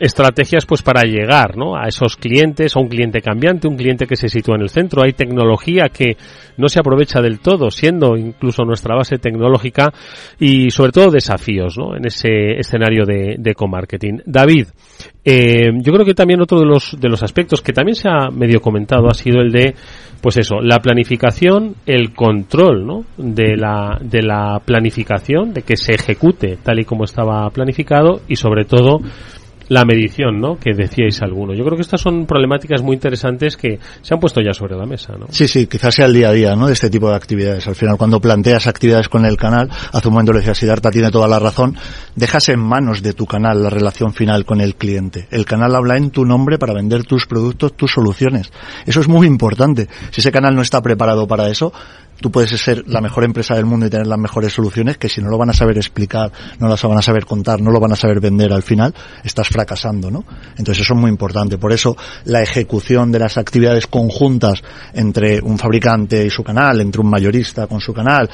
estrategias, 0.00 0.64
pues 0.64 0.82
para 0.82 1.02
llegar, 1.02 1.56
¿no? 1.56 1.76
A 1.76 1.88
esos 1.88 2.16
clientes, 2.16 2.76
a 2.76 2.80
un 2.80 2.88
cliente 2.88 3.20
cambiante, 3.20 3.66
un 3.66 3.76
cliente 3.76 4.06
que 4.06 4.14
se 4.14 4.28
sitúa 4.28 4.54
en 4.54 4.62
el 4.62 4.70
centro. 4.70 5.02
Hay 5.02 5.12
tecnología 5.12 5.88
que 5.88 6.16
no 6.56 6.68
se 6.68 6.78
aprovecha 6.78 7.20
del 7.20 7.40
todo, 7.40 7.70
siendo 7.72 8.16
incluso 8.16 8.64
nuestra 8.64 8.94
base 8.94 9.18
tecnológica 9.18 9.92
y 10.38 10.70
sobre 10.70 10.92
todo 10.92 11.10
desafíos, 11.10 11.76
¿no? 11.76 11.96
En 11.96 12.06
ese 12.06 12.58
escenario 12.58 13.04
de, 13.04 13.34
de 13.38 13.54
co-marketing. 13.54 14.18
David, 14.24 14.68
eh, 15.24 15.70
yo 15.80 15.92
creo 15.92 16.04
que 16.04 16.14
también 16.14 16.40
otro 16.40 16.58
de 16.58 16.66
los, 16.66 16.96
de 17.00 17.08
los 17.08 17.22
aspectos 17.22 17.62
que 17.62 17.72
también 17.72 17.94
se 17.94 18.08
ha 18.08 18.30
medio 18.30 18.60
comentado 18.60 19.08
ha 19.08 19.14
sido 19.14 19.40
el 19.40 19.50
de, 19.50 19.74
pues 20.20 20.36
eso, 20.36 20.60
la 20.60 20.78
planificación, 20.78 21.76
el 21.86 22.14
control, 22.14 22.86
¿no? 22.86 23.04
De 23.16 23.56
la, 23.56 23.98
de 24.00 24.22
la 24.22 24.60
planificación, 24.64 25.52
de 25.54 25.62
que 25.62 25.76
se 25.76 25.94
ejecute 25.94 26.58
tal 26.62 26.80
y 26.80 26.84
como 26.84 27.04
estaba 27.04 27.48
planificado 27.50 28.20
y 28.28 28.36
sobre 28.36 28.64
todo, 28.64 29.00
la 29.68 29.84
medición, 29.84 30.40
¿no? 30.40 30.56
Que 30.56 30.74
decíais 30.74 31.22
alguno. 31.22 31.54
Yo 31.54 31.64
creo 31.64 31.76
que 31.76 31.82
estas 31.82 32.00
son 32.00 32.26
problemáticas 32.26 32.82
muy 32.82 32.94
interesantes 32.94 33.56
que 33.56 33.78
se 34.02 34.14
han 34.14 34.20
puesto 34.20 34.40
ya 34.40 34.52
sobre 34.52 34.76
la 34.76 34.86
mesa, 34.86 35.14
¿no? 35.18 35.26
Sí, 35.30 35.48
sí, 35.48 35.66
quizás 35.66 35.94
sea 35.94 36.06
el 36.06 36.14
día 36.14 36.28
a 36.28 36.32
día, 36.32 36.56
¿no? 36.56 36.66
De 36.66 36.72
este 36.72 36.90
tipo 36.90 37.08
de 37.08 37.16
actividades. 37.16 37.66
Al 37.66 37.74
final, 37.74 37.96
cuando 37.96 38.20
planteas 38.20 38.66
actividades 38.66 39.08
con 39.08 39.24
el 39.24 39.36
canal, 39.36 39.70
hace 39.92 40.08
un 40.08 40.14
momento 40.14 40.32
le 40.32 40.40
decía 40.40 40.54
Siddhartha, 40.54 40.90
tiene 40.90 41.10
toda 41.10 41.28
la 41.28 41.38
razón, 41.38 41.76
dejas 42.14 42.48
en 42.48 42.60
manos 42.60 43.02
de 43.02 43.12
tu 43.12 43.26
canal 43.26 43.62
la 43.62 43.70
relación 43.70 44.12
final 44.12 44.44
con 44.44 44.60
el 44.60 44.76
cliente. 44.76 45.26
El 45.30 45.44
canal 45.44 45.74
habla 45.74 45.96
en 45.96 46.10
tu 46.10 46.24
nombre 46.24 46.58
para 46.58 46.74
vender 46.74 47.04
tus 47.04 47.26
productos, 47.26 47.74
tus 47.74 47.92
soluciones. 47.92 48.52
Eso 48.86 49.00
es 49.00 49.08
muy 49.08 49.26
importante. 49.26 49.88
Si 50.10 50.20
ese 50.20 50.32
canal 50.32 50.54
no 50.54 50.62
está 50.62 50.82
preparado 50.82 51.26
para 51.26 51.48
eso, 51.48 51.72
tú 52.20 52.30
puedes 52.30 52.50
ser 52.60 52.84
la 52.86 53.00
mejor 53.00 53.24
empresa 53.24 53.54
del 53.54 53.64
mundo 53.64 53.86
y 53.86 53.90
tener 53.90 54.06
las 54.06 54.18
mejores 54.18 54.52
soluciones 54.52 54.96
que 54.98 55.08
si 55.08 55.20
no 55.20 55.28
lo 55.28 55.38
van 55.38 55.50
a 55.50 55.52
saber 55.52 55.76
explicar, 55.76 56.32
no 56.58 56.68
las 56.68 56.82
van 56.82 56.98
a 56.98 57.02
saber 57.02 57.26
contar, 57.26 57.60
no 57.60 57.70
lo 57.70 57.80
van 57.80 57.92
a 57.92 57.96
saber 57.96 58.20
vender 58.20 58.52
al 58.52 58.62
final, 58.62 58.94
estás 59.22 59.48
fracasando, 59.48 60.10
¿no? 60.10 60.24
Entonces 60.56 60.84
eso 60.84 60.94
es 60.94 61.00
muy 61.00 61.10
importante. 61.10 61.58
Por 61.58 61.72
eso 61.72 61.96
la 62.24 62.42
ejecución 62.42 63.12
de 63.12 63.18
las 63.18 63.38
actividades 63.38 63.86
conjuntas 63.86 64.62
entre 64.92 65.40
un 65.40 65.58
fabricante 65.58 66.24
y 66.24 66.30
su 66.30 66.42
canal, 66.42 66.80
entre 66.80 67.00
un 67.00 67.08
mayorista 67.08 67.66
con 67.66 67.80
su 67.80 67.92
canal, 67.92 68.28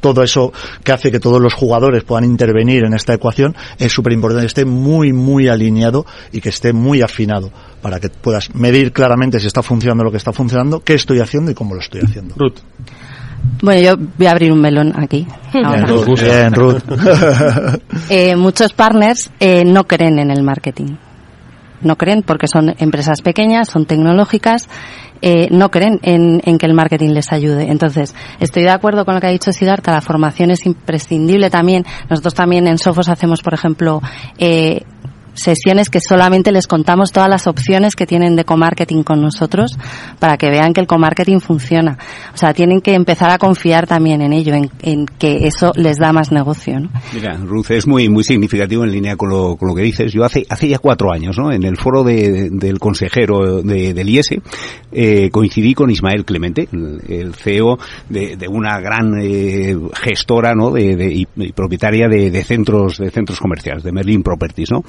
todo 0.00 0.22
eso 0.22 0.52
que 0.84 0.92
hace 0.92 1.10
que 1.10 1.20
todos 1.20 1.40
los 1.40 1.54
jugadores 1.54 2.04
puedan 2.04 2.24
intervenir 2.24 2.84
en 2.84 2.94
esta 2.94 3.14
ecuación 3.14 3.54
es 3.78 3.92
súper 3.92 4.12
importante, 4.12 4.46
esté 4.46 4.64
muy, 4.64 5.12
muy 5.12 5.48
alineado 5.48 6.06
y 6.32 6.40
que 6.40 6.50
esté 6.50 6.72
muy 6.72 7.02
afinado 7.02 7.50
para 7.80 7.98
que 7.98 8.08
puedas 8.08 8.54
medir 8.54 8.92
claramente 8.92 9.40
si 9.40 9.46
está 9.46 9.62
funcionando 9.62 10.04
lo 10.04 10.10
que 10.10 10.16
está 10.16 10.32
funcionando, 10.32 10.80
qué 10.80 10.94
estoy 10.94 11.20
haciendo 11.20 11.50
y 11.50 11.54
cómo 11.54 11.74
lo 11.74 11.80
estoy 11.80 12.00
haciendo. 12.02 12.34
Bueno, 13.62 13.80
yo 13.80 13.96
voy 14.18 14.26
a 14.26 14.32
abrir 14.32 14.52
un 14.52 14.60
melón 14.60 14.92
aquí. 14.96 15.26
ahora. 15.54 15.84
Bien, 15.84 15.88
Ruth. 15.88 16.20
Bien, 16.20 16.52
Ruth. 16.54 16.82
Eh, 18.08 18.36
muchos 18.36 18.72
partners 18.72 19.30
eh, 19.40 19.64
no 19.64 19.84
creen 19.84 20.18
en 20.18 20.30
el 20.30 20.42
marketing. 20.42 20.96
No 21.80 21.96
creen 21.96 22.22
porque 22.22 22.46
son 22.46 22.74
empresas 22.78 23.22
pequeñas, 23.22 23.68
son 23.68 23.86
tecnológicas, 23.86 24.68
eh, 25.20 25.48
no 25.50 25.70
creen 25.70 25.98
en, 26.02 26.40
en 26.44 26.58
que 26.58 26.66
el 26.66 26.74
marketing 26.74 27.10
les 27.10 27.32
ayude. 27.32 27.70
Entonces, 27.70 28.14
estoy 28.38 28.62
de 28.62 28.70
acuerdo 28.70 29.04
con 29.04 29.14
lo 29.14 29.20
que 29.20 29.26
ha 29.26 29.30
dicho 29.30 29.52
Siddhartha, 29.52 29.92
la 29.92 30.00
formación 30.00 30.50
es 30.52 30.64
imprescindible 30.64 31.50
también. 31.50 31.84
Nosotros 32.08 32.34
también 32.34 32.68
en 32.68 32.78
Sofos 32.78 33.08
hacemos, 33.08 33.42
por 33.42 33.54
ejemplo, 33.54 34.00
eh, 34.38 34.82
sesiones 35.34 35.88
que 35.88 36.00
solamente 36.00 36.52
les 36.52 36.66
contamos 36.66 37.12
todas 37.12 37.28
las 37.28 37.46
opciones 37.46 37.94
que 37.96 38.06
tienen 38.06 38.36
de 38.36 38.44
comarketing 38.44 39.02
con 39.02 39.20
nosotros 39.20 39.76
para 40.18 40.36
que 40.36 40.50
vean 40.50 40.72
que 40.72 40.80
el 40.80 40.86
comarketing 40.86 41.40
funciona. 41.40 41.98
O 42.34 42.36
sea, 42.36 42.52
tienen 42.54 42.80
que 42.80 42.94
empezar 42.94 43.30
a 43.30 43.38
confiar 43.38 43.86
también 43.86 44.20
en 44.22 44.32
ello, 44.32 44.54
en, 44.54 44.70
en 44.82 45.06
que 45.06 45.46
eso 45.46 45.72
les 45.74 45.96
da 45.98 46.12
más 46.12 46.32
negocio, 46.32 46.78
¿no? 46.80 46.90
Mira, 47.14 47.36
Ruth, 47.36 47.70
es 47.70 47.86
muy 47.86 48.08
muy 48.08 48.24
significativo 48.24 48.84
en 48.84 48.92
línea 48.92 49.16
con 49.16 49.30
lo, 49.30 49.56
con 49.56 49.68
lo 49.68 49.74
que 49.74 49.82
dices. 49.82 50.12
Yo 50.12 50.24
hace 50.24 50.44
hace 50.48 50.68
ya 50.68 50.78
cuatro 50.78 51.12
años, 51.12 51.38
¿no? 51.38 51.52
En 51.52 51.62
el 51.64 51.76
foro 51.76 52.04
de- 52.04 52.50
del 52.50 52.78
consejero 52.78 53.62
de- 53.62 53.94
del 53.94 54.08
IES, 54.08 54.26
eh, 54.92 55.30
coincidí 55.30 55.74
con 55.74 55.90
Ismael 55.90 56.24
Clemente, 56.24 56.68
el, 56.72 57.34
CEO 57.34 57.78
de, 58.08 58.36
una 58.48 58.78
gran 58.80 59.14
eh, 59.22 59.76
gestora, 59.94 60.54
¿no? 60.54 60.70
De, 60.70 60.92
y, 61.12 61.26
y 61.36 61.52
propietaria 61.52 62.08
de 62.08 62.44
centros 62.44 62.98
de 62.98 63.10
centros 63.10 63.38
comerciales, 63.40 63.82
de 63.82 63.92
Merlin 63.92 64.22
Properties, 64.22 64.70
¿no? 64.70 64.82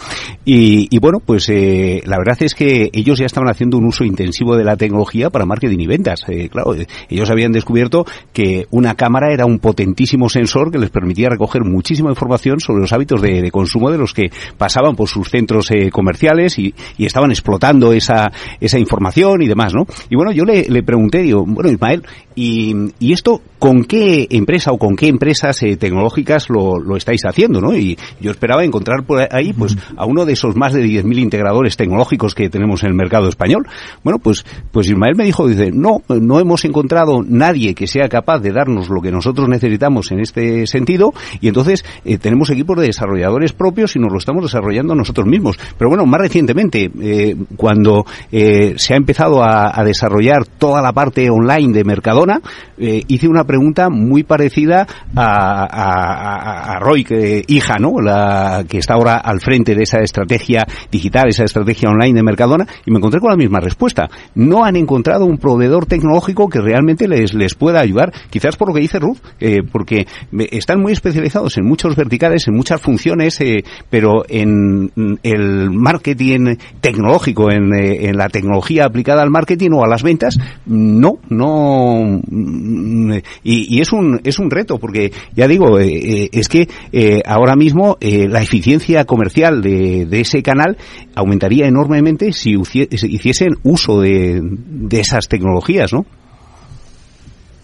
Y, 0.45 0.87
y 0.89 0.99
bueno, 0.99 1.19
pues 1.19 1.49
eh, 1.49 2.01
la 2.05 2.17
verdad 2.17 2.37
es 2.41 2.55
que 2.55 2.89
ellos 2.93 3.17
ya 3.19 3.25
estaban 3.25 3.49
haciendo 3.49 3.77
un 3.77 3.85
uso 3.85 4.03
intensivo 4.03 4.55
de 4.55 4.63
la 4.63 4.75
tecnología 4.75 5.29
para 5.29 5.45
marketing 5.45 5.79
y 5.79 5.87
ventas. 5.87 6.21
Eh, 6.27 6.49
claro, 6.49 6.75
eh, 6.75 6.87
ellos 7.09 7.29
habían 7.29 7.51
descubierto 7.51 8.05
que 8.33 8.67
una 8.71 8.95
cámara 8.95 9.31
era 9.33 9.45
un 9.45 9.59
potentísimo 9.59 10.29
sensor 10.29 10.71
que 10.71 10.79
les 10.79 10.89
permitía 10.89 11.29
recoger 11.29 11.63
muchísima 11.63 12.09
información 12.09 12.59
sobre 12.59 12.81
los 12.81 12.93
hábitos 12.93 13.21
de, 13.21 13.51
consumo 13.51 13.91
de 13.91 13.97
los 13.97 14.13
que 14.13 14.31
pasaban 14.57 14.95
por 14.95 15.07
sus 15.09 15.29
centros 15.29 15.69
eh, 15.71 15.89
comerciales 15.91 16.57
y, 16.59 16.73
y 16.97 17.05
estaban 17.05 17.31
explotando 17.31 17.93
esa, 17.93 18.31
esa 18.59 18.79
información 18.79 19.41
y 19.41 19.47
demás, 19.47 19.73
¿no? 19.73 19.85
Y 20.09 20.15
bueno, 20.15 20.31
yo 20.31 20.43
le, 20.43 20.63
le 20.67 20.83
pregunté, 20.83 21.19
digo, 21.19 21.45
bueno, 21.45 21.69
Ismael, 21.69 22.03
¿y, 22.35 22.75
y 22.99 23.13
esto 23.13 23.41
con 23.59 23.85
qué 23.85 24.27
empresa 24.31 24.71
o 24.71 24.77
con 24.77 24.95
qué 24.95 25.07
empresas 25.07 25.61
eh, 25.63 25.77
tecnológicas 25.77 26.49
lo, 26.49 26.79
lo 26.79 26.97
estáis 26.97 27.21
haciendo, 27.25 27.61
¿no? 27.61 27.75
Y 27.75 27.97
yo 28.19 28.31
esperaba 28.31 28.63
encontrar 28.63 29.05
por 29.05 29.25
ahí, 29.33 29.53
pues, 29.53 29.77
a 29.95 30.05
uno 30.05 30.22
de 30.25 30.33
esos 30.33 30.55
más 30.55 30.73
de 30.73 30.83
10.000 30.83 31.19
integradores 31.19 31.77
tecnológicos 31.77 32.35
que 32.35 32.49
tenemos 32.49 32.83
en 32.83 32.89
el 32.89 32.95
mercado 32.95 33.29
español. 33.29 33.67
Bueno, 34.03 34.19
pues, 34.19 34.45
pues 34.71 34.87
Ismael 34.87 35.15
me 35.15 35.25
dijo, 35.25 35.47
dice, 35.47 35.71
no, 35.71 36.01
no 36.07 36.39
hemos 36.39 36.65
encontrado 36.65 37.23
nadie 37.25 37.73
que 37.75 37.87
sea 37.87 38.09
capaz 38.09 38.39
de 38.39 38.51
darnos 38.51 38.89
lo 38.89 39.01
que 39.01 39.11
nosotros 39.11 39.47
necesitamos 39.49 40.11
en 40.11 40.19
este 40.19 40.67
sentido 40.67 41.13
y 41.41 41.47
entonces 41.47 41.83
eh, 42.05 42.17
tenemos 42.17 42.49
equipos 42.49 42.77
de 42.79 42.87
desarrolladores 42.87 43.53
propios 43.53 43.95
y 43.95 43.99
nos 43.99 44.11
lo 44.11 44.17
estamos 44.17 44.43
desarrollando 44.43 44.95
nosotros 44.95 45.25
mismos. 45.27 45.57
Pero 45.77 45.89
bueno, 45.89 46.05
más 46.05 46.21
recientemente, 46.21 46.91
eh, 47.01 47.35
cuando 47.55 48.05
eh, 48.31 48.75
se 48.77 48.93
ha 48.93 48.97
empezado 48.97 49.43
a, 49.43 49.83
desarrollar 49.83 50.45
toda 50.45 50.81
la 50.81 50.93
parte 50.93 51.29
online 51.29 51.73
de 51.73 51.83
Mercadona, 51.83 52.39
hice 52.77 53.27
una 53.27 53.43
pregunta 53.43 53.89
muy 53.89 54.23
parecida 54.23 54.87
a, 55.15 55.63
a- 55.63 56.75
a- 56.75 56.79
Roy, 56.79 57.05
hija, 57.47 57.75
¿no? 57.79 57.99
La 58.01 58.63
que 58.67 58.77
está 58.77 58.93
ahora 58.95 59.17
al 59.17 59.39
frente 59.41 59.75
de 59.75 59.83
esa 59.83 59.99
estrategia 60.13 60.65
digital, 60.91 61.27
esa 61.29 61.43
estrategia 61.43 61.89
online 61.89 62.13
de 62.13 62.23
Mercadona, 62.23 62.67
y 62.85 62.91
me 62.91 62.97
encontré 62.97 63.19
con 63.19 63.31
la 63.31 63.37
misma 63.37 63.59
respuesta. 63.59 64.09
No 64.35 64.63
han 64.63 64.75
encontrado 64.75 65.25
un 65.25 65.37
proveedor 65.37 65.87
tecnológico 65.87 66.47
que 66.47 66.61
realmente 66.61 67.07
les, 67.07 67.33
les 67.33 67.55
pueda 67.55 67.81
ayudar, 67.81 68.13
quizás 68.29 68.55
por 68.55 68.67
lo 68.67 68.73
que 68.75 68.81
dice 68.81 68.99
Ruth, 68.99 69.17
eh, 69.39 69.61
porque 69.69 70.05
están 70.51 70.81
muy 70.81 70.93
especializados 70.93 71.57
en 71.57 71.65
muchos 71.65 71.95
verticales, 71.95 72.47
en 72.47 72.55
muchas 72.55 72.79
funciones, 72.79 73.41
eh, 73.41 73.63
pero 73.89 74.23
en 74.29 74.91
el 75.23 75.71
marketing 75.71 76.55
tecnológico, 76.79 77.51
en, 77.51 77.73
eh, 77.73 78.09
en 78.09 78.17
la 78.17 78.29
tecnología 78.29 78.85
aplicada 78.85 79.23
al 79.23 79.31
marketing 79.31 79.71
o 79.71 79.83
a 79.83 79.87
las 79.87 80.03
ventas, 80.03 80.37
no, 80.65 81.13
no, 81.29 82.21
y, 83.43 83.81
es 83.81 83.91
un 83.91 84.21
es 84.23 84.39
un 84.39 84.51
reto 84.51 84.77
porque 84.77 85.11
ya 85.35 85.47
digo 85.47 85.79
eh, 85.79 86.29
es 86.31 86.47
que 86.47 86.67
ahora 87.25 87.55
mismo 87.55 87.97
la 88.01 88.41
eficiencia 88.41 89.05
comercial 89.05 89.61
de, 89.61 90.02
de 90.05 90.21
ese 90.21 90.41
canal 90.41 90.77
aumentaría 91.15 91.67
enormemente 91.67 92.31
si 92.33 92.55
hiciesen 92.55 93.55
uso 93.63 94.01
de, 94.01 94.41
de 94.41 94.99
esas 94.99 95.27
tecnologías, 95.27 95.93
¿no? 95.93 96.05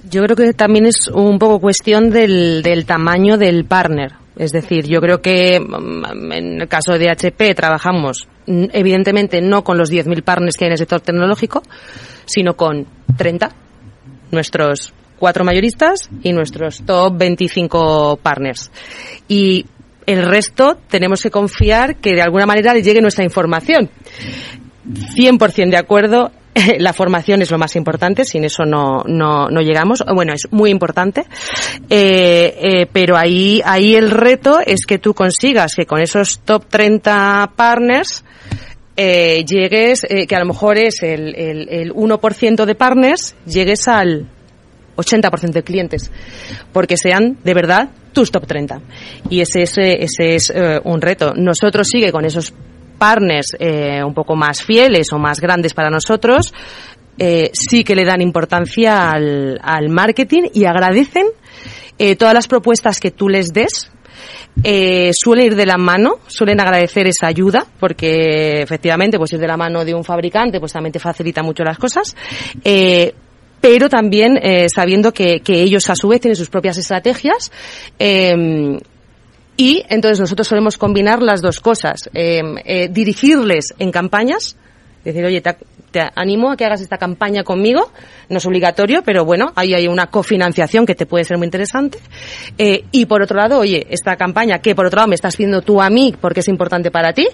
Yo 0.09 0.23
creo 0.23 0.35
que 0.35 0.53
también 0.53 0.85
es 0.85 1.07
un 1.07 1.37
poco 1.37 1.59
cuestión 1.59 2.09
del, 2.09 2.63
del 2.63 2.85
tamaño 2.85 3.37
del 3.37 3.65
partner. 3.65 4.13
Es 4.37 4.51
decir, 4.51 4.87
yo 4.87 5.01
creo 5.01 5.21
que 5.21 5.59
mm, 5.59 6.31
en 6.31 6.61
el 6.61 6.67
caso 6.67 6.93
de 6.93 7.09
HP 7.09 7.53
trabajamos 7.53 8.27
evidentemente 8.47 9.41
no 9.41 9.63
con 9.63 9.77
los 9.77 9.91
10.000 9.91 10.23
partners 10.23 10.57
que 10.57 10.65
hay 10.65 10.69
en 10.69 10.73
el 10.73 10.77
sector 10.79 11.01
tecnológico, 11.01 11.61
sino 12.25 12.55
con 12.55 12.87
30, 13.17 13.51
nuestros 14.31 14.93
cuatro 15.19 15.43
mayoristas 15.43 16.09
y 16.23 16.31
nuestros 16.33 16.81
top 16.83 17.17
25 17.17 18.17
partners. 18.23 18.71
Y 19.27 19.65
el 20.09 20.25
resto 20.25 20.75
tenemos 20.89 21.21
que 21.21 21.29
confiar 21.29 21.97
que 21.97 22.15
de 22.15 22.21
alguna 22.23 22.47
manera 22.47 22.73
les 22.73 22.83
llegue 22.83 22.99
nuestra 22.99 23.23
información. 23.23 23.91
100% 24.87 25.69
de 25.69 25.77
acuerdo. 25.77 26.31
La 26.79 26.93
formación 26.93 27.43
es 27.43 27.51
lo 27.51 27.59
más 27.59 27.75
importante, 27.75 28.25
sin 28.25 28.43
eso 28.43 28.63
no, 28.65 29.03
no, 29.05 29.49
no 29.49 29.61
llegamos. 29.61 30.03
Bueno, 30.11 30.33
es 30.33 30.51
muy 30.51 30.71
importante, 30.71 31.25
eh, 31.91 32.57
eh, 32.59 32.87
pero 32.91 33.17
ahí, 33.17 33.61
ahí 33.63 33.95
el 33.95 34.09
reto 34.09 34.59
es 34.65 34.87
que 34.87 34.97
tú 34.97 35.13
consigas 35.13 35.75
que 35.75 35.85
con 35.85 36.01
esos 36.01 36.39
top 36.39 36.65
30 36.67 37.51
partners 37.55 38.25
eh, 38.97 39.45
llegues, 39.45 40.01
que 40.27 40.35
a 40.35 40.39
lo 40.39 40.45
mejor 40.45 40.79
es 40.79 41.03
el, 41.03 41.35
el, 41.35 41.69
el 41.69 41.93
1% 41.93 42.65
de 42.65 42.75
partners, 42.75 43.35
llegues 43.45 43.87
al 43.87 44.27
80% 44.95 45.51
de 45.51 45.63
clientes, 45.63 46.11
porque 46.73 46.97
sean 46.97 47.37
de 47.43 47.53
verdad 47.53 47.91
top 48.25 48.45
30. 48.45 48.81
Y 49.29 49.41
ese, 49.41 49.63
ese, 49.63 50.03
ese 50.03 50.35
es 50.35 50.51
eh, 50.53 50.79
un 50.83 51.01
reto. 51.01 51.33
Nosotros 51.35 51.87
sigue 51.87 52.11
con 52.11 52.25
esos 52.25 52.53
partners 52.97 53.55
eh, 53.57 54.03
un 54.03 54.13
poco 54.13 54.35
más 54.35 54.61
fieles 54.61 55.11
o 55.11 55.17
más 55.17 55.39
grandes 55.39 55.73
para 55.73 55.89
nosotros, 55.89 56.53
eh, 57.17 57.51
sí 57.53 57.83
que 57.83 57.95
le 57.95 58.05
dan 58.05 58.21
importancia 58.21 59.11
al, 59.11 59.89
marketing 59.89 60.43
y 60.53 60.65
agradecen 60.65 61.25
eh, 61.97 62.15
todas 62.15 62.33
las 62.33 62.47
propuestas 62.47 62.99
que 62.99 63.11
tú 63.11 63.27
les 63.27 63.51
des. 63.51 63.91
Eh, 64.63 65.11
suele 65.13 65.45
ir 65.45 65.55
de 65.55 65.65
la 65.65 65.77
mano, 65.77 66.19
suelen 66.27 66.59
agradecer 66.59 67.07
esa 67.07 67.27
ayuda, 67.27 67.65
porque 67.79 68.61
efectivamente, 68.61 69.17
pues 69.17 69.31
ir 69.33 69.39
de 69.39 69.47
la 69.47 69.57
mano 69.57 69.85
de 69.85 69.93
un 69.93 70.03
fabricante, 70.03 70.59
pues 70.59 70.73
también 70.73 70.91
te 70.91 70.99
facilita 70.99 71.43
mucho 71.43 71.63
las 71.63 71.77
cosas. 71.77 72.15
Eh, 72.63 73.13
pero 73.61 73.89
también 73.89 74.37
eh, 74.41 74.67
sabiendo 74.73 75.13
que, 75.13 75.41
ellos 75.47 75.89
a 75.89 75.95
su 75.95 76.07
vez 76.07 76.21
tienen 76.21 76.35
sus 76.35 76.49
propias 76.49 76.77
estrategias 76.77 77.51
eh, 77.97 78.79
y 79.59 79.83
entonces 79.89 80.21
nosotros 80.21 80.47
solemos 80.47 80.77
combinar 80.77 81.21
las 81.21 81.41
dos 81.41 81.59
cosas, 81.59 82.09
eh, 82.13 82.41
eh, 82.63 82.87
dirigirles 82.89 83.73
en 83.77 83.91
campañas, 83.91 84.55
decir, 85.03 85.25
oye, 85.25 85.41
te, 85.41 85.57
te 85.91 85.99
animo 86.15 86.49
a 86.49 86.55
que 86.55 86.63
hagas 86.63 86.79
esta 86.79 86.97
campaña 86.97 87.43
conmigo, 87.43 87.91
no 88.29 88.37
es 88.37 88.45
obligatorio, 88.45 89.01
pero 89.03 89.25
bueno, 89.25 89.51
ahí 89.55 89.73
hay 89.73 89.89
una 89.89 90.07
cofinanciación 90.07 90.85
que 90.85 90.95
te 90.95 91.05
puede 91.05 91.25
ser 91.25 91.37
muy 91.37 91.43
interesante. 91.43 91.99
Eh, 92.57 92.85
y 92.93 93.05
por 93.05 93.21
otro 93.21 93.35
lado, 93.35 93.59
oye, 93.59 93.85
esta 93.89 94.15
campaña 94.15 94.59
que 94.59 94.75
por 94.75 94.85
otro 94.85 94.95
lado 94.95 95.09
me 95.09 95.15
estás 95.15 95.35
pidiendo 95.35 95.61
tú 95.61 95.81
a 95.81 95.89
mí 95.89 96.15
porque 96.21 96.39
es 96.39 96.47
importante 96.47 96.89
para 96.89 97.11
ti, 97.11 97.27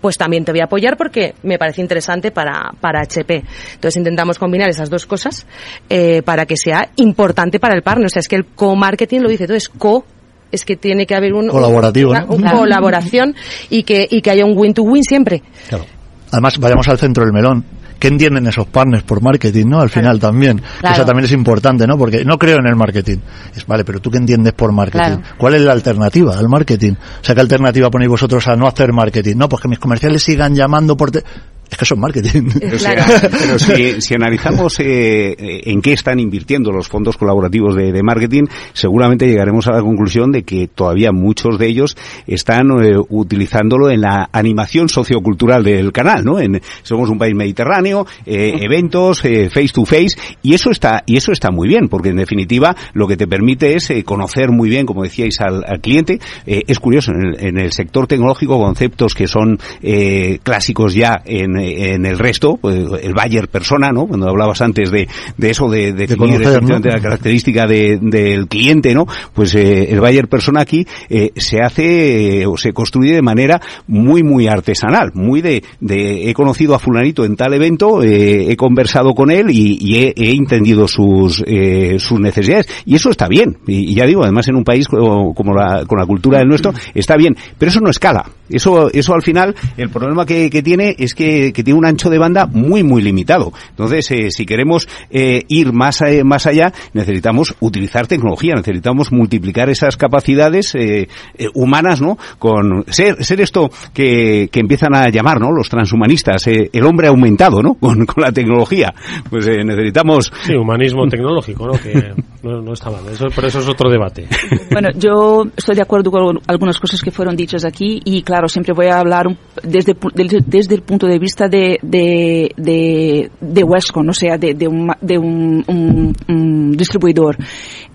pues 0.00 0.16
también 0.16 0.44
te 0.44 0.52
voy 0.52 0.60
a 0.60 0.64
apoyar 0.64 0.96
porque 0.96 1.34
me 1.42 1.58
parece 1.58 1.80
interesante 1.80 2.30
para, 2.30 2.72
para 2.80 3.02
HP. 3.02 3.44
Entonces 3.74 3.96
intentamos 3.96 4.38
combinar 4.38 4.68
esas 4.68 4.90
dos 4.90 5.06
cosas 5.06 5.46
eh, 5.88 6.22
para 6.22 6.46
que 6.46 6.56
sea 6.56 6.90
importante 6.96 7.60
para 7.60 7.74
el 7.74 7.82
partner. 7.82 8.06
O 8.06 8.10
sea, 8.10 8.20
es 8.20 8.28
que 8.28 8.36
el 8.36 8.46
co-marketing 8.46 9.20
lo 9.20 9.28
dice 9.28 9.46
todo, 9.46 9.56
es 9.56 9.68
co 9.68 10.04
es 10.52 10.64
que 10.64 10.76
tiene 10.76 11.06
que 11.06 11.14
haber 11.14 11.32
un, 11.32 11.48
Colaborativo, 11.48 12.10
una 12.10 12.22
¿no? 12.22 12.34
una 12.34 12.52
colaboración 12.52 13.36
y 13.68 13.84
que, 13.84 14.08
y 14.10 14.20
que 14.20 14.30
haya 14.30 14.44
un 14.44 14.56
win-to-win 14.56 15.04
siempre. 15.04 15.42
Claro. 15.68 15.84
Además, 16.32 16.58
vayamos 16.58 16.88
al 16.88 16.98
centro 16.98 17.24
del 17.24 17.32
melón. 17.32 17.64
¿Qué 18.00 18.08
entienden 18.08 18.46
esos 18.48 18.66
partners 18.66 19.04
por 19.04 19.22
marketing, 19.22 19.66
no? 19.68 19.80
Al 19.80 19.90
final 19.90 20.18
también. 20.18 20.60
Claro. 20.80 20.96
Eso 20.96 21.04
también 21.04 21.26
es 21.26 21.32
importante, 21.32 21.86
¿no? 21.86 21.96
Porque 21.96 22.24
no 22.24 22.36
creo 22.38 22.56
en 22.58 22.66
el 22.66 22.74
marketing. 22.74 23.18
Es, 23.54 23.64
vale, 23.66 23.84
pero 23.84 24.00
¿tú 24.00 24.10
qué 24.10 24.16
entiendes 24.18 24.54
por 24.54 24.72
marketing? 24.72 24.98
Claro. 25.04 25.22
¿Cuál 25.36 25.54
es 25.54 25.60
la 25.60 25.72
alternativa 25.72 26.36
al 26.36 26.48
marketing? 26.48 26.92
O 26.94 27.24
sea, 27.24 27.34
¿qué 27.34 27.42
alternativa 27.42 27.90
ponéis 27.90 28.08
vosotros 28.10 28.48
a 28.48 28.56
no 28.56 28.66
hacer 28.66 28.92
marketing? 28.92 29.36
No, 29.36 29.48
pues 29.48 29.62
que 29.62 29.68
mis 29.68 29.78
comerciales 29.78 30.22
sigan 30.22 30.54
llamando 30.56 30.96
por... 30.96 31.10
te- 31.12 31.22
Es 31.70 31.76
que 31.76 31.84
eso 31.84 31.94
es 31.94 32.00
marketing. 32.00 32.48
O 32.74 32.78
sea, 32.78 33.04
pero 33.20 33.58
si, 33.58 34.00
si 34.00 34.14
analizamos 34.14 34.78
eh, 34.80 35.32
eh, 35.32 35.60
en 35.66 35.82
qué 35.82 35.92
están 35.92 36.18
invirtiendo 36.18 36.70
los 36.72 36.88
fondos 36.88 37.16
colaborativos 37.16 37.74
de, 37.74 37.92
de 37.92 38.02
marketing, 38.02 38.44
seguramente 38.72 39.26
llegaremos 39.26 39.66
a 39.66 39.72
la 39.72 39.80
conclusión 39.80 40.32
de 40.32 40.42
que 40.42 40.68
todavía 40.68 41.12
muchos 41.12 41.58
de 41.58 41.66
ellos 41.66 41.96
están 42.26 42.70
eh, 42.82 42.96
utilizándolo 43.08 43.90
en 43.90 44.02
la 44.02 44.28
animación 44.32 44.88
sociocultural 44.88 45.62
del 45.62 45.92
canal, 45.92 46.24
¿no? 46.24 46.40
En, 46.40 46.60
somos 46.82 47.10
un 47.10 47.18
país 47.18 47.34
mediterráneo, 47.34 48.06
eh, 48.26 48.54
eventos, 48.60 49.24
eh, 49.24 49.50
face 49.50 49.70
to 49.72 49.84
face, 49.84 50.16
y 50.42 50.54
eso 50.54 50.70
está 50.70 51.02
y 51.06 51.16
eso 51.16 51.32
está 51.32 51.50
muy 51.50 51.68
bien, 51.68 51.88
porque 51.88 52.10
en 52.10 52.16
definitiva 52.16 52.74
lo 52.94 53.06
que 53.06 53.16
te 53.16 53.26
permite 53.26 53.74
es 53.74 53.90
eh, 53.90 54.04
conocer 54.04 54.50
muy 54.50 54.68
bien, 54.68 54.86
como 54.86 55.02
decíais, 55.02 55.40
al, 55.40 55.64
al 55.66 55.80
cliente. 55.80 56.20
Eh, 56.46 56.62
es 56.66 56.78
curioso 56.78 57.12
en 57.12 57.26
el, 57.26 57.46
en 57.46 57.58
el 57.58 57.72
sector 57.72 58.06
tecnológico 58.06 58.58
conceptos 58.58 59.14
que 59.14 59.26
son 59.26 59.58
eh, 59.82 60.38
clásicos 60.42 60.94
ya 60.94 61.20
en, 61.24 61.56
en 61.60 62.06
el 62.06 62.18
resto, 62.18 62.56
pues, 62.60 62.76
el 63.02 63.14
Bayer 63.14 63.48
persona, 63.48 63.90
¿no? 63.92 64.06
Cuando 64.06 64.28
hablabas 64.28 64.60
antes 64.62 64.90
de, 64.90 65.08
de 65.36 65.50
eso 65.50 65.68
de, 65.68 65.92
de 65.92 66.08
conocer, 66.16 66.42
efectivamente 66.42 66.88
¿no? 66.88 66.94
la 66.96 67.00
característica 67.02 67.66
de- 67.66 67.98
del 68.00 68.46
cliente, 68.48 68.94
¿no? 68.94 69.06
Pues 69.34 69.54
eh, 69.54 69.90
el 69.92 70.00
Bayer 70.00 70.28
persona 70.28 70.60
aquí 70.60 70.86
eh, 71.08 71.30
se 71.36 71.60
hace 71.62 72.40
eh, 72.42 72.46
o 72.46 72.56
se 72.56 72.72
construye 72.72 73.14
de 73.14 73.22
manera 73.22 73.60
muy 73.86 74.22
muy 74.22 74.46
artesanal, 74.48 75.10
muy 75.14 75.40
de, 75.40 75.62
de 75.80 76.28
he 76.30 76.34
conocido 76.34 76.74
a 76.74 76.78
fulanito 76.78 77.24
en 77.24 77.36
tal 77.36 77.54
evento, 77.54 78.02
eh, 78.02 78.50
he 78.50 78.56
conversado 78.56 79.14
con 79.14 79.30
él 79.30 79.50
y, 79.50 79.78
y 79.80 80.04
he, 80.04 80.14
he 80.16 80.30
entendido 80.34 80.86
sus 80.88 81.42
eh, 81.46 81.96
sus 81.98 82.20
necesidades 82.20 82.66
y 82.84 82.94
eso 82.96 83.10
está 83.10 83.28
bien 83.28 83.58
y, 83.66 83.90
y 83.90 83.94
ya 83.94 84.06
digo 84.06 84.22
además 84.22 84.48
en 84.48 84.56
un 84.56 84.64
país 84.64 84.86
como, 84.88 85.34
como 85.34 85.54
la, 85.54 85.84
con 85.86 85.98
la 85.98 86.06
cultura 86.06 86.38
del 86.38 86.48
nuestro 86.48 86.72
está 86.94 87.16
bien, 87.16 87.36
pero 87.58 87.70
eso 87.70 87.80
no 87.80 87.90
escala, 87.90 88.24
eso 88.48 88.90
eso 88.92 89.14
al 89.14 89.22
final 89.22 89.54
el 89.76 89.90
problema 89.90 90.24
que, 90.26 90.50
que 90.50 90.62
tiene 90.62 90.94
es 90.98 91.14
que, 91.14 91.49
que 91.52 91.62
tiene 91.64 91.78
un 91.78 91.86
ancho 91.86 92.10
de 92.10 92.18
banda 92.18 92.46
muy 92.46 92.82
muy 92.82 93.02
limitado, 93.02 93.52
entonces 93.70 94.10
eh, 94.10 94.30
si 94.30 94.46
queremos 94.46 94.88
eh, 95.10 95.42
ir 95.48 95.72
más 95.72 96.02
a- 96.02 96.24
más 96.24 96.46
allá 96.46 96.72
necesitamos 96.92 97.54
utilizar 97.60 98.06
tecnología, 98.06 98.54
necesitamos 98.54 99.12
multiplicar 99.12 99.68
esas 99.70 99.96
capacidades 99.96 100.74
eh, 100.74 101.08
eh, 101.38 101.46
humanas, 101.54 102.00
¿no? 102.00 102.18
Con 102.38 102.84
ser, 102.88 103.24
ser 103.24 103.40
esto 103.40 103.70
que, 103.94 104.48
que 104.52 104.60
empiezan 104.60 104.94
a 104.94 105.08
llamar, 105.08 105.40
¿no? 105.40 105.50
Los 105.52 105.68
transhumanistas, 105.68 106.46
eh, 106.46 106.70
el 106.72 106.84
hombre 106.84 107.08
aumentado, 107.08 107.62
¿no? 107.62 107.74
Con, 107.80 108.04
con 108.06 108.22
la 108.22 108.30
tecnología. 108.32 108.92
Pues 109.30 109.46
eh, 109.48 109.64
necesitamos... 109.64 110.30
Sí, 110.44 110.54
humanismo 110.54 111.06
tecnológico, 111.08 111.66
¿no? 111.66 111.72
Que 111.72 112.12
no, 112.42 112.60
no 112.62 112.72
está 112.72 112.90
mal. 112.90 113.00
Eso, 113.10 113.26
pero 113.34 113.46
eso 113.48 113.60
es 113.60 113.68
otro 113.68 113.90
debate. 113.90 114.26
Bueno, 114.70 114.88
yo 114.96 115.44
estoy 115.56 115.74
de 115.76 115.82
acuerdo 115.82 116.10
con 116.12 116.38
algunas 116.46 116.78
cosas 116.78 117.00
que 117.02 117.10
fueron 117.10 117.34
dichas 117.34 117.64
aquí 117.64 118.00
y 118.04 118.22
claro, 118.22 118.48
siempre 118.48 118.72
voy 118.72 118.86
a 118.86 119.00
hablar 119.00 119.26
un- 119.26 119.36
desde, 119.64 119.94
pu- 119.96 120.12
desde, 120.14 120.38
desde 120.46 120.74
el 120.76 120.82
punto 120.82 121.06
de 121.08 121.18
vista 121.18 121.39
de, 121.48 121.78
de, 121.82 122.52
de, 122.56 123.30
de 123.40 123.62
Westcon, 123.64 124.08
o 124.08 124.12
sea, 124.12 124.36
de, 124.36 124.54
de 124.54 124.68
un, 124.68 124.92
de 125.00 125.18
un, 125.18 126.72
distribuidor. 126.76 127.36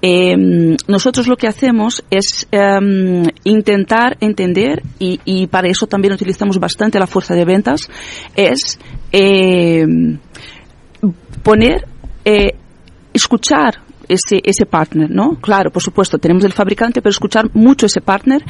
Eh, 0.02 0.76
nosotros 0.88 1.28
lo 1.28 1.36
que 1.36 1.48
hacemos 1.48 2.04
es 2.10 2.48
em, 2.52 3.24
intentar 3.44 4.18
entender 4.20 4.84
y, 5.00 5.20
y 5.26 5.48
para 5.48 5.68
eso 5.70 5.88
también 5.88 6.14
utilizamos 6.14 6.60
bastante 6.60 7.00
la 7.00 7.08
fuerza 7.08 7.34
de 7.34 7.46
ventas, 7.46 7.90
es 8.36 8.80
em, 9.12 10.20
poner, 11.44 11.88
eh, 12.26 12.56
escuchar 13.14 13.85
ese, 14.10 14.42
ese 14.44 14.66
partner, 14.66 15.10
¿no? 15.10 15.38
Claro, 15.42 15.72
por 15.72 15.82
supuesto, 15.84 16.18
tenemos 16.18 16.44
el 16.44 16.54
fabricante, 16.54 17.02
pero 17.02 17.12
escuchar 17.12 17.50
mucho 17.54 17.86
ese 17.86 18.02
partner 18.02 18.44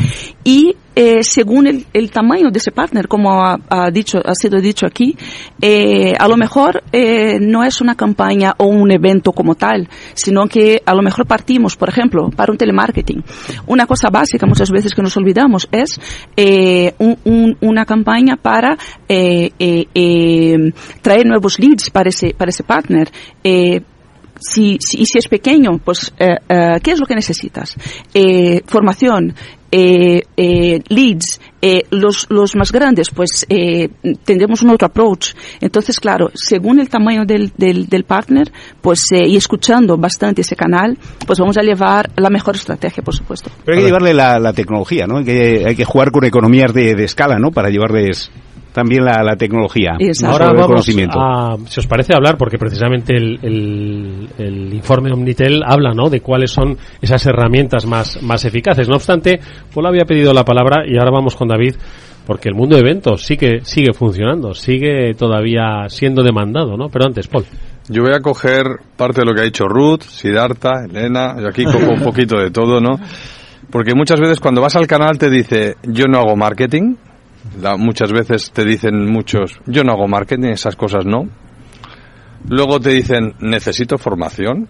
y 0.44 0.76
eh, 0.98 1.24
según 1.24 1.68
el, 1.68 1.86
el 1.92 2.10
tamaño 2.10 2.50
de 2.52 2.58
ese 2.60 2.72
partner, 2.72 3.08
como 3.10 3.44
ha, 3.44 3.60
ha 3.70 3.92
dicho, 3.92 4.20
ha 4.24 4.34
sido 4.34 4.62
dicho 4.62 4.86
aquí, 4.86 5.18
eh, 5.62 6.14
a 6.18 6.28
lo 6.30 6.38
mejor 6.38 6.84
eh, 6.94 7.38
no 7.42 7.66
es 7.66 7.82
una 7.82 7.96
campaña 7.96 8.54
o 8.58 8.66
un 8.68 8.92
evento 8.92 9.34
como 9.34 9.56
tal, 9.56 9.90
sino 10.14 10.48
que 10.48 10.82
a 10.86 10.96
lo 10.96 11.02
mejor 11.02 11.26
partimos, 11.28 11.76
por 11.76 11.90
ejemplo, 11.90 12.30
para 12.34 12.52
un 12.52 12.58
telemarketing. 12.58 13.24
Una 13.68 13.86
cosa 13.88 14.10
básica 14.10 14.46
muchas 14.48 14.72
veces 14.72 14.94
que 14.96 15.02
nos 15.02 15.18
olvidamos 15.18 15.68
es 15.72 16.00
eh, 16.38 16.94
un- 17.00 17.18
un- 17.26 17.58
una 17.60 17.86
campaña 17.86 18.38
para 18.38 18.78
eh, 19.10 19.52
eh, 19.60 20.72
traer 21.02 21.26
nuevos 21.26 21.60
leads 21.60 21.90
para 21.90 22.08
ese, 22.10 22.34
para 22.34 22.50
ese 22.52 22.64
partner. 22.64 23.10
Si, 24.40 24.78
si, 24.82 25.02
y 25.02 25.06
si 25.06 25.18
es 25.18 25.28
pequeño, 25.28 25.80
pues, 25.84 26.14
eh, 26.20 26.36
eh, 26.50 26.80
¿qué 26.84 26.92
es 26.92 27.00
lo 27.00 27.06
que 27.06 27.16
necesitas? 27.16 27.76
Eh, 28.14 28.62
formación, 28.66 29.34
eh, 29.72 30.22
eh, 30.36 30.82
leads, 30.90 31.40
eh, 31.62 31.84
los, 31.90 32.28
los 32.30 32.56
más 32.56 32.72
grandes, 32.72 33.10
pues 33.10 33.46
eh, 33.50 33.90
tendremos 34.24 34.62
un 34.62 34.72
otro 34.72 34.88
approach. 34.88 35.34
Entonces, 35.62 36.00
claro, 36.00 36.32
según 36.34 36.80
el 36.80 36.90
tamaño 36.90 37.26
del, 37.26 37.52
del, 37.58 37.88
del 37.88 38.04
partner, 38.04 38.52
pues, 38.82 39.12
eh, 39.12 39.26
y 39.28 39.36
escuchando 39.38 39.98
bastante 39.98 40.42
ese 40.42 40.56
canal, 40.56 40.98
pues 41.26 41.40
vamos 41.40 41.58
a 41.58 41.62
llevar 41.62 42.12
la 42.18 42.30
mejor 42.30 42.56
estrategia, 42.56 43.04
por 43.04 43.16
supuesto. 43.16 43.50
Pero 43.64 43.78
hay 43.78 43.84
que 43.84 43.88
llevarle 43.88 44.14
la, 44.14 44.40
la 44.40 44.54
tecnología, 44.54 45.08
¿no? 45.08 45.18
Hay 45.20 45.26
que, 45.26 45.64
hay 45.66 45.76
que 45.76 45.86
jugar 45.86 46.12
con 46.12 46.26
economías 46.26 46.74
de, 46.74 46.94
de 46.94 47.04
escala, 47.04 47.38
¿no? 47.40 47.52
Para 47.52 47.70
llevarles 47.70 48.32
también 48.76 49.06
la, 49.06 49.24
la 49.24 49.38
tecnología. 49.38 49.94
no 49.94 50.28
Ahora 50.28 50.46
solo 50.48 50.52
el 50.52 50.56
vamos 50.58 50.68
conocimiento. 50.68 51.18
a, 51.20 51.58
si 51.66 51.80
os 51.80 51.88
parece, 51.88 52.14
hablar, 52.14 52.38
porque 52.38 52.58
precisamente 52.58 53.16
el, 53.16 53.40
el- 53.42 54.30
el 54.38 54.74
informe 54.74 55.12
Omnitel 55.14 55.64
habla 55.66 55.94
¿no? 55.94 56.10
de 56.10 56.20
cuáles 56.20 56.52
son 56.52 56.78
esas 57.02 57.26
herramientas 57.26 57.86
más, 57.86 58.22
más 58.22 58.44
eficaces. 58.44 58.90
No 58.90 58.96
obstante, 58.96 59.40
Paul 59.74 59.86
había 59.88 60.04
pedido 60.04 60.34
la 60.34 60.44
palabra 60.44 60.84
y 60.86 60.98
ahora 60.98 61.12
vamos 61.12 61.36
con 61.38 61.48
David, 61.48 61.76
porque 62.28 62.50
el 62.50 62.56
mundo 62.56 62.76
de 62.76 62.82
eventos 62.82 63.24
sigue, 63.24 63.62
sigue 63.64 63.94
funcionando, 63.94 64.54
sigue 64.54 65.14
todavía 65.14 65.88
siendo 65.88 66.22
demandado, 66.22 66.76
¿no? 66.76 66.90
Pero 66.90 67.06
antes, 67.06 67.28
Paul. 67.28 67.46
Yo 67.88 68.02
voy 68.02 68.14
a 68.14 68.20
coger 68.20 68.66
parte 68.98 69.22
de 69.22 69.26
lo 69.28 69.34
que 69.34 69.42
ha 69.42 69.46
dicho 69.46 69.68
Ruth, 69.68 70.02
Siddhartha, 70.02 70.86
Elena, 70.90 71.36
y 71.42 71.46
aquí 71.48 71.64
cojo 71.64 71.92
un 71.92 72.02
poquito 72.02 72.38
de 72.38 72.52
todo, 72.52 72.82
¿no? 72.82 73.00
Porque 73.72 73.94
muchas 73.96 74.20
veces 74.20 74.40
cuando 74.40 74.60
vas 74.62 74.76
al 74.76 74.88
canal 74.88 75.18
te 75.18 75.30
dice, 75.30 75.76
yo 75.84 76.06
no 76.08 76.18
hago 76.18 76.36
marketing, 76.36 76.96
La- 77.62 77.78
muchas 77.78 78.12
veces 78.12 78.52
te 78.52 78.66
dicen 78.66 79.10
muchos, 79.12 79.60
yo 79.66 79.84
no 79.84 79.94
hago 79.94 80.08
marketing, 80.08 80.50
esas 80.50 80.76
cosas 80.76 81.06
no. 81.06 81.28
Luego 82.48 82.80
te 82.80 82.92
dicen, 82.92 83.34
necesito 83.40 83.98
formación, 83.98 84.68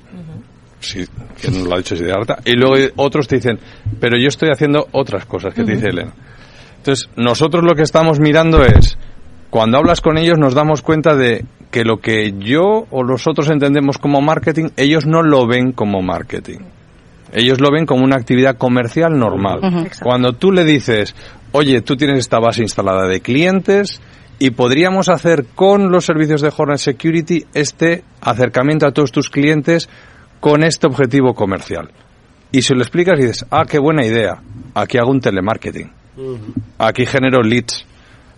sí, 0.79 1.05
que 1.41 1.49
nos 1.51 1.63
lo 1.67 1.73
ha 1.73 1.77
dicho 1.77 1.95
Siddhartha. 1.95 2.37
Y 2.45 2.53
luego 2.53 2.75
otros 2.95 3.27
te 3.27 3.35
dicen, 3.37 3.59
pero 3.99 4.17
yo 4.17 4.27
estoy 4.27 4.49
haciendo 4.49 4.87
otras 4.93 5.25
cosas 5.25 5.53
que 5.53 5.63
te 5.63 5.73
dice 5.73 5.89
Elena. 5.89 6.13
Entonces, 6.77 7.09
nosotros 7.17 7.63
lo 7.63 7.73
que 7.75 7.81
estamos 7.81 8.19
mirando 8.19 8.63
es, 8.63 8.97
cuando 9.49 9.77
hablas 9.77 9.99
con 10.01 10.17
ellos 10.17 10.37
nos 10.37 10.53
damos 10.53 10.81
cuenta 10.81 11.15
de 11.15 11.43
que 11.71 11.83
lo 11.83 11.97
que 11.97 12.33
yo 12.39 12.85
o 12.91 13.03
los 13.03 13.27
otros 13.27 13.49
entendemos 13.49 13.97
como 13.97 14.21
marketing, 14.21 14.69
ellos 14.77 15.05
no 15.05 15.21
lo 15.21 15.45
ven 15.47 15.71
como 15.73 16.01
marketing. 16.01 16.59
Ellos 17.35 17.59
lo 17.59 17.69
ven 17.69 17.85
como 17.85 18.05
una 18.05 18.15
actividad 18.15 18.55
comercial 18.57 19.19
normal. 19.19 19.89
Cuando 20.01 20.33
tú 20.33 20.53
le 20.53 20.63
dices, 20.63 21.13
oye, 21.51 21.81
tú 21.81 21.97
tienes 21.97 22.19
esta 22.19 22.39
base 22.39 22.61
instalada 22.61 23.09
de 23.09 23.19
clientes 23.19 24.01
y 24.39 24.51
podríamos 24.51 25.09
hacer 25.09 25.45
con 25.53 25.91
los 25.91 26.05
servicios 26.05 26.39
de 26.39 26.53
Hornet 26.55 26.77
Security 26.77 27.43
este 27.53 28.05
acercamiento 28.21 28.87
a 28.87 28.91
todos 28.91 29.11
tus 29.11 29.29
clientes 29.29 29.89
con 30.39 30.63
este 30.63 30.87
objetivo 30.87 31.33
comercial. 31.33 31.91
Y 32.53 32.61
se 32.61 32.73
lo 32.73 32.81
explicas 32.81 33.19
y 33.19 33.23
dices, 33.23 33.45
ah, 33.51 33.65
qué 33.67 33.79
buena 33.79 34.05
idea, 34.05 34.41
aquí 34.73 34.97
hago 34.97 35.11
un 35.11 35.19
telemarketing, 35.19 35.91
aquí 36.77 37.05
genero 37.05 37.41
leads. 37.41 37.85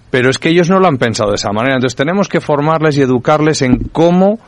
Pero 0.10 0.32
es 0.32 0.40
que 0.40 0.50
ellos 0.50 0.72
no 0.72 0.80
lo 0.80 0.88
han 0.88 0.98
pensado 0.98 1.30
de 1.30 1.36
esa 1.36 1.52
manera, 1.52 1.76
entonces 1.76 1.96
tenemos 1.96 2.30
que 2.30 2.42
formarles 2.42 2.98
y 2.98 3.02
educarles 3.02 3.62
en 3.62 3.78
cómo 3.92 4.40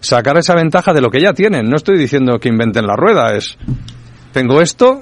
sacar 0.00 0.36
esa 0.36 0.54
ventaja 0.54 0.92
de 0.92 1.00
lo 1.00 1.10
que 1.10 1.22
ya 1.22 1.32
tienen. 1.32 1.70
No 1.70 1.76
estoy 1.76 1.96
diciendo 1.96 2.38
que 2.38 2.48
inventen 2.48 2.86
la 2.86 2.96
rueda, 2.96 3.34
es, 3.34 3.56
tengo 4.34 4.60
esto, 4.60 5.00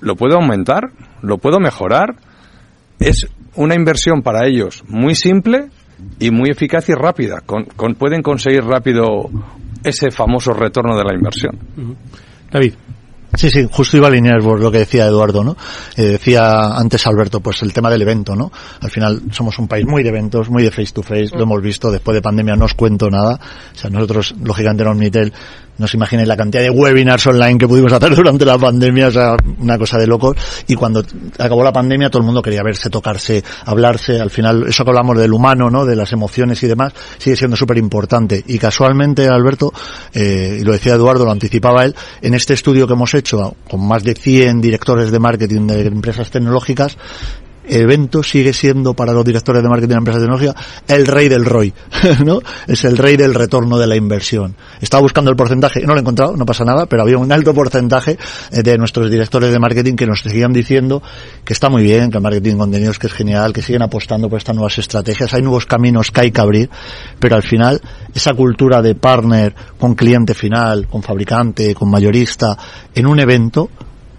lo 0.00 0.14
puedo 0.16 0.34
aumentar, 0.36 0.90
lo 1.22 1.38
puedo 1.38 1.58
mejorar. 1.58 2.16
Es 2.98 3.26
una 3.54 3.74
inversión 3.74 4.20
para 4.22 4.46
ellos 4.46 4.84
muy 4.88 5.14
simple 5.14 5.70
y 6.18 6.30
muy 6.30 6.50
eficaz 6.50 6.88
y 6.90 6.92
rápida. 6.94 7.40
Con, 7.46 7.64
con- 7.64 7.94
pueden 7.94 8.20
conseguir 8.22 8.64
rápido 8.64 9.30
ese 9.82 10.10
famoso 10.10 10.52
retorno 10.52 10.96
de 10.98 11.04
la 11.04 11.14
inversión. 11.14 11.58
David. 12.50 12.74
Sí, 13.34 13.50
sí, 13.50 13.66
justo 13.70 13.96
iba 13.98 14.06
a 14.06 14.10
alinear 14.10 14.40
por 14.40 14.60
lo 14.60 14.70
que 14.70 14.78
decía 14.78 15.04
Eduardo, 15.04 15.44
¿no? 15.44 15.56
Eh, 15.96 16.02
decía 16.04 16.76
antes 16.76 17.06
Alberto, 17.06 17.40
pues 17.40 17.60
el 17.62 17.72
tema 17.72 17.90
del 17.90 18.00
evento, 18.00 18.34
¿no? 18.34 18.50
Al 18.80 18.90
final 18.90 19.20
somos 19.30 19.58
un 19.58 19.68
país 19.68 19.84
muy 19.84 20.02
de 20.02 20.08
eventos, 20.08 20.48
muy 20.48 20.62
de 20.62 20.70
face 20.70 20.92
to 20.94 21.02
face, 21.02 21.30
lo 21.36 21.42
hemos 21.42 21.60
visto, 21.60 21.90
después 21.90 22.14
de 22.14 22.22
pandemia 22.22 22.56
no 22.56 22.64
os 22.64 22.74
cuento 22.74 23.10
nada. 23.10 23.38
O 23.74 23.76
sea, 23.76 23.90
nosotros, 23.90 24.34
lógicamente 24.42 24.84
en 24.84 24.88
Omnitel, 24.88 25.32
no 25.78 25.84
os 25.84 25.94
imagináis 25.94 26.28
la 26.28 26.36
cantidad 26.36 26.62
de 26.62 26.70
webinars 26.70 27.26
online 27.26 27.58
que 27.58 27.68
pudimos 27.68 27.92
hacer 27.92 28.14
durante 28.16 28.44
la 28.44 28.58
pandemia, 28.58 29.08
o 29.08 29.10
sea, 29.10 29.36
una 29.58 29.78
cosa 29.78 29.98
de 29.98 30.06
locos. 30.06 30.36
Y 30.66 30.74
cuando 30.74 31.04
acabó 31.38 31.62
la 31.62 31.72
pandemia 31.72 32.10
todo 32.10 32.20
el 32.20 32.26
mundo 32.26 32.42
quería 32.42 32.62
verse, 32.62 32.90
tocarse, 32.90 33.42
hablarse. 33.64 34.20
Al 34.20 34.30
final, 34.30 34.66
eso 34.68 34.84
que 34.84 34.90
hablamos 34.90 35.18
del 35.18 35.32
humano, 35.32 35.70
¿no? 35.70 35.84
De 35.84 35.96
las 35.96 36.12
emociones 36.12 36.62
y 36.62 36.66
demás, 36.66 36.92
sigue 37.18 37.36
siendo 37.36 37.56
súper 37.56 37.78
importante. 37.78 38.42
Y 38.46 38.58
casualmente, 38.58 39.28
Alberto, 39.28 39.72
eh, 40.12 40.58
y 40.60 40.64
lo 40.64 40.72
decía 40.72 40.94
Eduardo, 40.94 41.24
lo 41.24 41.32
anticipaba 41.32 41.84
él, 41.84 41.94
en 42.22 42.34
este 42.34 42.54
estudio 42.54 42.86
que 42.86 42.94
hemos 42.94 43.14
hecho 43.14 43.56
con 43.68 43.86
más 43.86 44.02
de 44.02 44.14
100 44.14 44.60
directores 44.60 45.10
de 45.10 45.18
marketing 45.18 45.66
de 45.66 45.86
empresas 45.86 46.30
tecnológicas, 46.30 46.96
evento 47.68 48.22
sigue 48.22 48.52
siendo 48.52 48.94
para 48.94 49.12
los 49.12 49.24
directores 49.24 49.62
de 49.62 49.68
marketing 49.68 49.94
de 49.94 49.98
empresas 49.98 50.22
tecnológicas 50.22 50.54
el 50.88 51.06
rey 51.06 51.28
del 51.28 51.44
ROI, 51.44 51.72
¿no? 52.24 52.40
Es 52.66 52.84
el 52.84 52.96
rey 52.96 53.16
del 53.16 53.34
retorno 53.34 53.78
de 53.78 53.86
la 53.86 53.96
inversión. 53.96 54.54
Estaba 54.80 55.02
buscando 55.02 55.30
el 55.30 55.36
porcentaje, 55.36 55.80
no 55.80 55.92
lo 55.92 55.96
he 55.98 56.00
encontrado, 56.00 56.36
no 56.36 56.46
pasa 56.46 56.64
nada, 56.64 56.86
pero 56.86 57.02
había 57.02 57.18
un 57.18 57.30
alto 57.32 57.54
porcentaje 57.54 58.18
eh, 58.52 58.62
de 58.62 58.78
nuestros 58.78 59.10
directores 59.10 59.50
de 59.50 59.58
marketing 59.58 59.94
que 59.94 60.06
nos 60.06 60.20
seguían 60.20 60.52
diciendo 60.52 61.02
que 61.44 61.52
está 61.52 61.68
muy 61.68 61.82
bien, 61.82 62.10
que 62.10 62.18
el 62.18 62.22
marketing 62.22 62.52
de 62.52 62.58
contenidos 62.58 62.98
que 62.98 63.06
es 63.06 63.12
genial, 63.12 63.52
que 63.52 63.62
siguen 63.62 63.82
apostando 63.82 64.28
por 64.28 64.38
estas 64.38 64.54
nuevas 64.54 64.78
estrategias, 64.78 65.32
hay 65.34 65.42
nuevos 65.42 65.66
caminos 65.66 66.10
que 66.10 66.20
hay 66.20 66.30
que 66.30 66.40
abrir, 66.40 66.70
pero 67.18 67.36
al 67.36 67.42
final 67.42 67.80
esa 68.14 68.34
cultura 68.34 68.82
de 68.82 68.94
partner 68.94 69.54
con 69.78 69.94
cliente 69.94 70.34
final, 70.34 70.86
con 70.88 71.02
fabricante, 71.02 71.74
con 71.74 71.90
mayorista, 71.90 72.56
en 72.94 73.06
un 73.06 73.20
evento, 73.20 73.70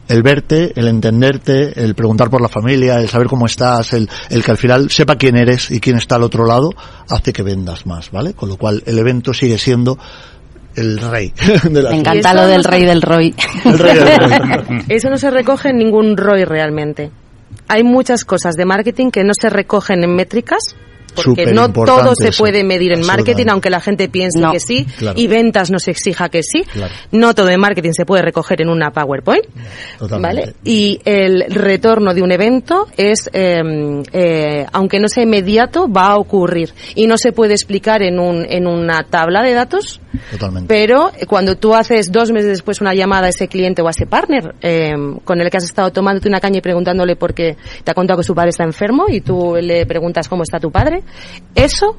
el 0.07 0.23
verte, 0.23 0.73
el 0.75 0.87
entenderte, 0.87 1.83
el 1.83 1.95
preguntar 1.95 2.29
por 2.29 2.41
la 2.41 2.47
familia, 2.47 2.99
el 2.99 3.09
saber 3.09 3.27
cómo 3.27 3.45
estás, 3.45 3.93
el, 3.93 4.09
el 4.29 4.43
que 4.43 4.51
al 4.51 4.57
final 4.57 4.89
sepa 4.89 5.15
quién 5.15 5.35
eres 5.35 5.71
y 5.71 5.79
quién 5.79 5.97
está 5.97 6.15
al 6.15 6.23
otro 6.23 6.45
lado, 6.45 6.73
hace 7.09 7.33
que 7.33 7.43
vendas 7.43 7.85
más, 7.85 8.11
¿vale? 8.11 8.33
Con 8.33 8.49
lo 8.49 8.57
cual 8.57 8.83
el 8.85 8.97
evento 8.97 9.33
sigue 9.33 9.57
siendo 9.57 9.97
el 10.77 10.99
rey 10.99 11.33
de 11.63 11.81
la 11.81 11.89
Me 11.89 11.97
encanta 11.97 12.33
lo 12.33 12.47
del 12.47 12.63
rey 12.63 12.85
del. 12.85 12.97
El 12.97 13.79
rey 13.79 13.95
del 13.95 14.19
ROI. 14.19 14.85
Eso 14.89 15.09
no 15.09 15.17
se 15.17 15.29
recoge 15.29 15.69
en 15.69 15.77
ningún 15.77 16.15
ROI 16.15 16.45
realmente. 16.45 17.11
Hay 17.67 17.83
muchas 17.83 18.23
cosas 18.23 18.55
de 18.55 18.65
marketing 18.65 19.11
que 19.11 19.23
no 19.23 19.33
se 19.39 19.49
recogen 19.49 20.03
en 20.03 20.15
métricas. 20.15 20.75
Porque 21.25 21.45
no 21.53 21.71
todo 21.71 22.15
se 22.15 22.29
eso. 22.29 22.43
puede 22.43 22.63
medir 22.63 22.93
en 22.93 23.05
marketing, 23.05 23.45
aunque 23.49 23.69
la 23.69 23.79
gente 23.79 24.09
piense 24.09 24.39
No. 24.39 24.51
que 24.51 24.59
sí, 24.59 24.85
Claro. 24.97 25.19
y 25.19 25.27
ventas 25.27 25.71
nos 25.71 25.87
exija 25.87 26.29
que 26.29 26.41
sí. 26.43 26.63
Claro. 26.63 26.93
No 27.11 27.33
todo 27.33 27.49
en 27.49 27.59
marketing 27.59 27.91
se 27.93 28.05
puede 28.05 28.21
recoger 28.23 28.61
en 28.61 28.69
una 28.69 28.91
PowerPoint. 28.91 29.45
Totalmente. 29.99 30.41
¿Vale? 30.41 30.53
Y 30.63 30.99
el 31.05 31.45
retorno 31.49 32.13
de 32.13 32.21
un 32.21 32.31
evento 32.31 32.87
es, 32.97 33.29
eh, 33.33 33.61
eh, 34.13 34.65
aunque 34.71 34.99
no 34.99 35.07
sea 35.09 35.23
inmediato, 35.23 35.87
va 35.91 36.07
a 36.07 36.17
ocurrir. 36.17 36.73
Y 36.95 37.07
no 37.07 37.17
se 37.17 37.31
puede 37.31 37.53
explicar 37.53 38.01
en, 38.01 38.19
un, 38.19 38.45
en 38.49 38.67
una 38.67 39.03
tabla 39.03 39.41
de 39.43 39.53
datos, 39.53 39.99
Totalmente. 40.31 40.67
pero 40.67 41.11
eh, 41.17 41.25
cuando 41.25 41.55
tú 41.55 41.73
haces 41.73 42.11
dos 42.11 42.31
meses 42.31 42.49
después 42.49 42.81
una 42.81 42.93
llamada 42.93 43.27
a 43.27 43.29
ese 43.29 43.47
cliente 43.47 43.81
o 43.81 43.87
a 43.87 43.91
ese 43.91 44.05
partner 44.05 44.55
eh, 44.61 44.93
con 45.23 45.41
el 45.41 45.49
que 45.49 45.57
has 45.57 45.63
estado 45.63 45.91
tomándote 45.91 46.27
una 46.27 46.39
caña 46.39 46.57
y 46.57 46.61
preguntándole 46.61 47.15
por 47.15 47.33
qué 47.33 47.55
te 47.83 47.91
ha 47.91 47.93
contado 47.93 48.17
que 48.19 48.23
su 48.23 48.33
padre 48.35 48.49
está 48.49 48.63
enfermo 48.63 49.05
y 49.09 49.21
tú 49.21 49.55
le 49.61 49.85
preguntas 49.85 50.27
cómo 50.27 50.43
está 50.43 50.59
tu 50.59 50.71
padre, 50.71 51.03
eso 51.55 51.97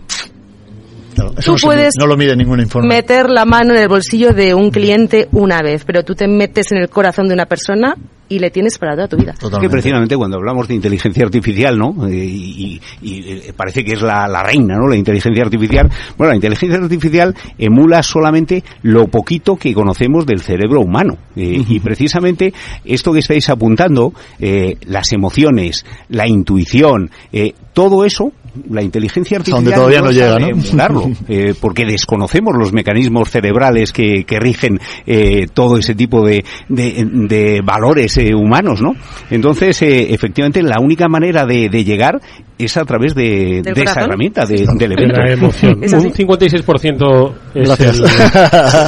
tú 1.15 1.23
no, 1.53 1.59
se 1.59 1.67
puedes 1.67 1.95
mide- 1.97 2.01
no 2.01 2.07
lo 2.07 2.17
mide 2.17 2.37
ningún 2.37 2.61
informe. 2.61 2.89
meter 2.89 3.29
la 3.29 3.45
mano 3.45 3.75
en 3.75 3.81
el 3.83 3.89
bolsillo 3.89 4.33
de 4.33 4.55
un 4.55 4.71
cliente 4.71 5.29
una 5.33 5.63
vez, 5.63 5.85
pero 5.85 6.05
tú 6.05 6.15
te 6.15 6.29
metes 6.29 6.71
en 6.73 6.79
el 6.79 6.89
corazón 6.89 7.27
de 7.29 7.35
una 7.35 7.47
persona 7.47 7.97
y 8.31 8.39
le 8.41 8.51
tienes 8.51 8.77
para 8.79 8.95
toda 8.95 9.09
tu 9.09 9.17
vida. 9.17 9.35
Que 9.59 9.71
precisamente 9.71 10.15
cuando 10.15 10.37
hablamos 10.37 10.69
de 10.69 10.75
inteligencia 10.75 11.25
artificial, 11.25 11.79
¿no? 11.79 12.07
Eh, 12.07 12.15
Y, 12.27 12.79
y- 13.03 13.11
y, 13.11 13.33
eh, 13.33 13.53
parece 13.57 13.83
que 13.83 13.95
es 13.95 14.03
la, 14.03 14.29
la 14.29 14.43
reina, 14.43 14.77
¿no? 14.77 14.87
La 14.87 14.97
inteligencia 14.97 15.43
artificial. 15.43 15.89
Bueno, 16.19 16.33
la 16.33 16.37
inteligencia 16.37 16.79
artificial 16.79 17.35
emula 17.57 18.03
solamente 18.03 18.63
lo 18.83 19.07
poquito 19.09 19.57
que 19.57 19.73
conocemos 19.73 20.27
del 20.27 20.41
cerebro 20.41 20.83
humano. 20.83 21.17
Eh, 21.37 21.65
Y 21.69 21.81
precisamente 21.81 22.53
esto 22.85 23.13
que 23.15 23.21
estáis 23.21 23.49
apuntando, 23.49 24.13
eh, 24.39 24.77
las 24.87 25.11
emociones, 25.13 25.87
la 26.11 26.29
intuición, 26.29 27.11
eh, 27.33 27.55
todo 27.73 28.05
eso, 28.05 28.33
la 28.71 28.83
inteligencia 28.83 29.39
artificial 29.39 29.65
donde 29.65 29.77
todavía 29.77 30.01
no 30.01 30.11
llega, 30.11 30.39
¿no? 30.39 30.49
emularlo, 30.49 31.11
eh, 31.29 31.55
porque 31.61 31.85
desconocemos 31.87 32.55
los 32.59 32.73
mecanismos 32.73 33.31
cerebrales 33.31 33.93
que, 33.93 34.25
que 34.25 34.39
rigen 34.39 34.79
eh, 35.07 35.47
todo 35.53 35.77
ese 35.79 35.95
tipo 35.95 36.25
de, 36.27 36.45
de, 36.69 37.07
de 37.29 37.61
valores 37.65 38.17
eh, 38.19 38.35
humanos, 38.35 38.81
¿no? 38.83 38.95
Entonces, 39.31 39.81
eh, 39.83 40.13
efectivamente, 40.13 40.63
la 40.63 40.81
única 40.81 41.09
manera 41.09 41.45
de, 41.47 41.69
de 41.69 41.85
llegar 41.85 42.21
es 42.59 42.77
a 42.77 42.85
través 42.85 43.15
de, 43.15 43.61
esa 43.61 44.01
herramienta, 44.01 44.45
de- 44.45 44.67
del 44.67 44.77
De 44.79 44.85
evento. 44.87 45.21
la 45.21 45.33
emoción. 45.33 45.79
Es 45.85 45.93
Un 45.93 45.99
así. 46.09 46.25
56% 46.25 47.33
es 47.55 47.69
Gracias. 47.69 48.01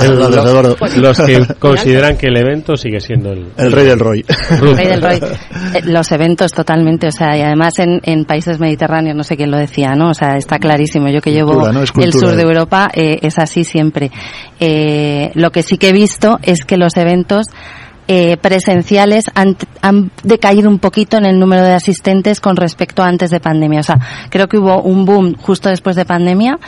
el- 0.04 1.00
los 1.00 1.20
que 1.20 1.40
consideran 1.58 2.16
que 2.16 2.26
el 2.26 2.36
evento 2.36 2.76
sigue 2.76 2.98
siendo 3.00 3.30
el, 3.32 3.46
El 3.56 3.70
rey 3.70 3.86
del. 3.86 3.98
Ruth. 4.00 4.24
Rey 4.60 4.86
del 4.88 5.92
Los 5.92 6.10
eventos 6.10 6.52
totalmente, 6.52 7.06
o 7.06 7.12
sea, 7.12 7.36
y 7.36 7.42
además 7.42 7.78
en, 7.78 8.00
en 8.02 8.24
países 8.24 8.58
mediterráneos, 8.58 9.16
no 9.16 9.22
sé 9.22 9.36
quién 9.36 9.52
lo 9.52 9.58
decía, 9.60 9.94
¿no? 9.94 10.10
O 10.10 10.14
sea, 10.14 10.36
está 10.36 10.58
clarísimo. 10.58 11.08
Yo 11.08 11.20
que 11.20 11.32
llevo 11.32 11.52
Cultura, 11.52 11.72
¿no? 11.72 11.82
Es 11.82 11.92
el 11.96 12.12
sur 12.12 12.34
de 12.34 12.42
eh. 12.42 12.46
Europa, 12.46 12.90
eh, 12.92 13.18
es 13.22 13.38
así 13.38 13.64
siempre. 13.64 14.10
Eh, 14.58 15.30
lo 15.34 15.50
que 15.50 15.62
sí 15.62 15.78
que 15.78 15.90
he 15.90 15.92
visto 15.92 16.38
es 16.42 16.64
que 16.64 16.76
los 16.76 16.96
eventos 16.96 17.46
eh, 18.12 18.36
presenciales 18.38 19.26
han, 19.36 19.56
han 19.82 20.10
decaído 20.24 20.68
un 20.68 20.80
poquito 20.80 21.16
en 21.16 21.26
el 21.26 21.38
número 21.38 21.62
de 21.62 21.74
asistentes 21.74 22.40
con 22.40 22.56
respecto 22.56 23.04
a 23.04 23.06
antes 23.06 23.30
de 23.30 23.38
pandemia. 23.38 23.78
O 23.78 23.82
sea, 23.84 24.00
creo 24.30 24.48
que 24.48 24.58
hubo 24.58 24.82
un 24.82 25.04
boom 25.04 25.36
justo 25.36 25.68
después 25.68 25.94
de 25.94 26.04
pandemia 26.04 26.58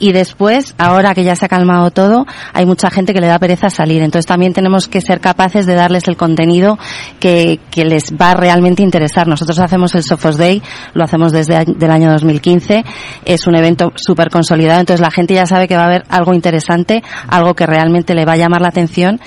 y 0.00 0.10
después, 0.10 0.74
ahora 0.76 1.14
que 1.14 1.22
ya 1.22 1.36
se 1.36 1.44
ha 1.44 1.48
calmado 1.48 1.92
todo, 1.92 2.26
hay 2.52 2.66
mucha 2.66 2.90
gente 2.90 3.14
que 3.14 3.20
le 3.20 3.28
da 3.28 3.38
pereza 3.38 3.70
salir. 3.70 4.02
Entonces 4.02 4.26
también 4.26 4.54
tenemos 4.54 4.88
que 4.88 5.00
ser 5.00 5.20
capaces 5.20 5.66
de 5.66 5.76
darles 5.76 6.08
el 6.08 6.16
contenido 6.16 6.80
que, 7.20 7.60
que 7.70 7.84
les 7.84 8.12
va 8.20 8.32
a 8.32 8.34
realmente 8.34 8.82
interesar. 8.82 9.28
Nosotros 9.28 9.60
hacemos 9.60 9.94
el 9.94 10.02
Sofos 10.02 10.36
Day, 10.36 10.60
lo 10.94 11.04
hacemos 11.04 11.30
desde 11.30 11.58
el 11.62 11.90
año 11.92 12.10
2015. 12.10 12.84
Es 13.24 13.46
un 13.46 13.54
evento 13.54 13.92
súper 13.94 14.30
consolidado, 14.30 14.80
entonces 14.80 15.00
la 15.00 15.12
gente 15.12 15.34
ya 15.34 15.46
sabe 15.46 15.68
que 15.68 15.76
va 15.76 15.82
a 15.82 15.86
haber 15.86 16.04
algo 16.08 16.34
interesante, 16.34 17.04
algo 17.28 17.54
que 17.54 17.66
realmente 17.66 18.16
le 18.16 18.24
va 18.24 18.32
a 18.32 18.36
llamar 18.36 18.62
la 18.62 18.68
atención 18.68 19.20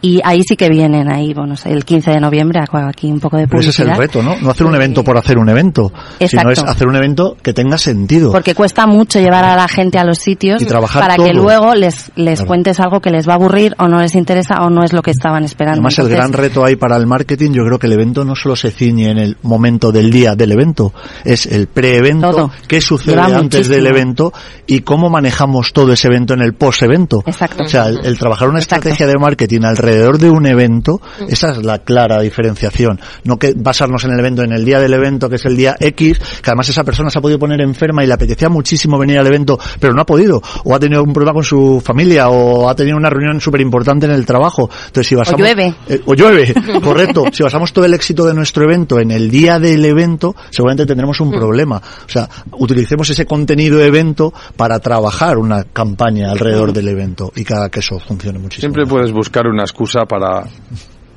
y 0.00 0.20
ahí 0.24 0.42
sí 0.48 0.56
que 0.56 0.68
vienen, 0.68 1.10
ahí, 1.12 1.34
bueno, 1.34 1.54
el 1.64 1.84
15 1.84 2.10
de 2.12 2.20
noviembre, 2.20 2.60
aquí 2.60 3.10
un 3.10 3.20
poco 3.20 3.36
de 3.36 3.48
Pero 3.48 3.60
ese 3.60 3.70
es 3.70 3.78
el 3.80 3.86
publicidad. 3.86 4.00
reto, 4.06 4.22
¿no? 4.22 4.36
No 4.40 4.50
hacer 4.50 4.66
un 4.66 4.74
evento 4.74 5.02
por 5.02 5.18
hacer 5.18 5.38
un 5.38 5.48
evento, 5.48 5.88
sino 5.88 6.42
Exacto. 6.42 6.50
es 6.52 6.64
hacer 6.64 6.86
un 6.88 6.96
evento 6.96 7.36
que 7.42 7.52
tenga 7.52 7.78
sentido. 7.78 8.30
Porque 8.32 8.54
cuesta 8.54 8.86
mucho 8.86 9.18
llevar 9.18 9.44
a 9.44 9.56
la 9.56 9.66
gente 9.68 9.98
a 9.98 10.04
los 10.04 10.18
sitios 10.18 10.62
Y 10.62 10.66
trabajar 10.66 11.02
para 11.02 11.16
que 11.16 11.32
luego 11.34 11.74
les, 11.74 12.12
les 12.16 12.38
Claro. 12.38 12.46
cuentes 12.46 12.78
algo 12.80 13.00
que 13.00 13.10
les 13.10 13.28
va 13.28 13.32
a 13.32 13.36
aburrir 13.36 13.74
o 13.78 13.88
no 13.88 14.00
les 14.00 14.14
interesa 14.14 14.56
o 14.62 14.70
no 14.70 14.84
es 14.84 14.92
lo 14.92 15.02
que 15.02 15.10
estaban 15.10 15.42
esperando. 15.44 15.78
Además, 15.80 15.98
el 15.98 16.08
gran 16.08 16.32
reto 16.32 16.64
ahí 16.64 16.76
para 16.76 16.96
el 16.96 17.06
marketing, 17.06 17.50
yo 17.52 17.64
creo 17.64 17.78
que 17.80 17.88
el 17.88 17.94
evento 17.94 18.24
no 18.24 18.36
solo 18.36 18.54
se 18.54 18.70
ciñe 18.70 19.10
en 19.10 19.18
el 19.18 19.36
momento 19.42 19.90
del 19.90 20.10
día 20.10 20.36
del 20.36 20.52
evento, 20.52 20.92
es 21.24 21.46
el 21.46 21.66
pre-evento, 21.66 22.50
qué 22.68 22.80
sucede 22.80 23.16
Lleva 23.16 23.24
antes 23.26 23.42
muchísimo. 23.42 23.74
del 23.74 23.86
evento 23.88 24.32
y 24.66 24.80
cómo 24.80 25.10
manejamos 25.10 25.72
todo 25.72 25.92
ese 25.92 26.06
evento 26.08 26.34
en 26.34 26.42
el 26.42 26.54
post-evento. 26.54 27.22
Exacto. 27.26 27.64
O 27.64 27.68
sea, 27.68 27.86
el, 27.88 27.98
el 28.04 28.18
trabajar 28.18 28.48
una 28.48 28.60
estrategia 28.60 29.06
de 29.06 29.14
marketing 29.18 29.62
alrededor 29.64 29.87
alrededor 29.88 30.18
de 30.18 30.30
un 30.30 30.46
evento, 30.46 31.00
esa 31.28 31.52
es 31.52 31.64
la 31.64 31.78
clara 31.78 32.20
diferenciación. 32.20 33.00
No 33.24 33.38
que 33.38 33.54
basarnos 33.56 34.04
en 34.04 34.12
el 34.12 34.18
evento, 34.20 34.42
en 34.42 34.52
el 34.52 34.64
día 34.64 34.80
del 34.80 34.92
evento, 34.92 35.28
que 35.28 35.36
es 35.36 35.44
el 35.46 35.56
día 35.56 35.76
X, 35.80 36.18
que 36.18 36.50
además 36.50 36.68
esa 36.68 36.84
persona 36.84 37.10
se 37.10 37.18
ha 37.18 37.22
podido 37.22 37.38
poner 37.38 37.60
enferma 37.60 38.04
y 38.04 38.06
le 38.06 38.14
apetecía 38.14 38.48
muchísimo 38.48 38.98
venir 38.98 39.18
al 39.18 39.26
evento, 39.26 39.58
pero 39.80 39.94
no 39.94 40.02
ha 40.02 40.06
podido, 40.06 40.42
o 40.64 40.74
ha 40.74 40.78
tenido 40.78 41.02
un 41.02 41.12
problema 41.12 41.32
con 41.34 41.44
su 41.44 41.80
familia, 41.84 42.28
o 42.28 42.68
ha 42.68 42.74
tenido 42.74 42.96
una 42.96 43.08
reunión 43.10 43.40
súper 43.40 43.60
importante 43.60 44.06
en 44.06 44.12
el 44.12 44.26
trabajo. 44.26 44.68
Entonces, 44.86 45.06
si 45.06 45.14
basamos, 45.14 45.40
O 45.40 45.44
llueve. 45.44 45.74
eh, 45.88 46.00
o 46.04 46.14
llueve, 46.14 46.54
correcto. 46.82 47.24
Si 47.32 47.42
basamos 47.42 47.72
todo 47.72 47.84
el 47.84 47.94
éxito 47.94 48.26
de 48.26 48.34
nuestro 48.34 48.64
evento 48.64 48.98
en 49.00 49.10
el 49.10 49.30
día 49.30 49.58
del 49.58 49.84
evento, 49.84 50.34
seguramente 50.50 50.86
tendremos 50.86 51.20
un 51.20 51.30
problema. 51.30 51.76
O 51.78 52.08
sea, 52.08 52.28
utilicemos 52.58 53.08
ese 53.10 53.24
contenido 53.26 53.82
evento 53.82 54.32
para 54.56 54.78
trabajar 54.80 55.38
una 55.38 55.64
campaña 55.64 56.30
alrededor 56.30 56.72
del 56.72 56.88
evento 56.88 57.32
y 57.34 57.44
que 57.44 57.54
haga 57.54 57.68
que 57.70 57.80
eso 57.80 57.98
funcione 57.98 58.38
muchísimo. 58.38 58.72
Siempre 58.72 58.86
puedes 58.86 59.12
buscar 59.12 59.46
una 59.46 59.62
excusa 59.62 59.77
para 60.08 60.44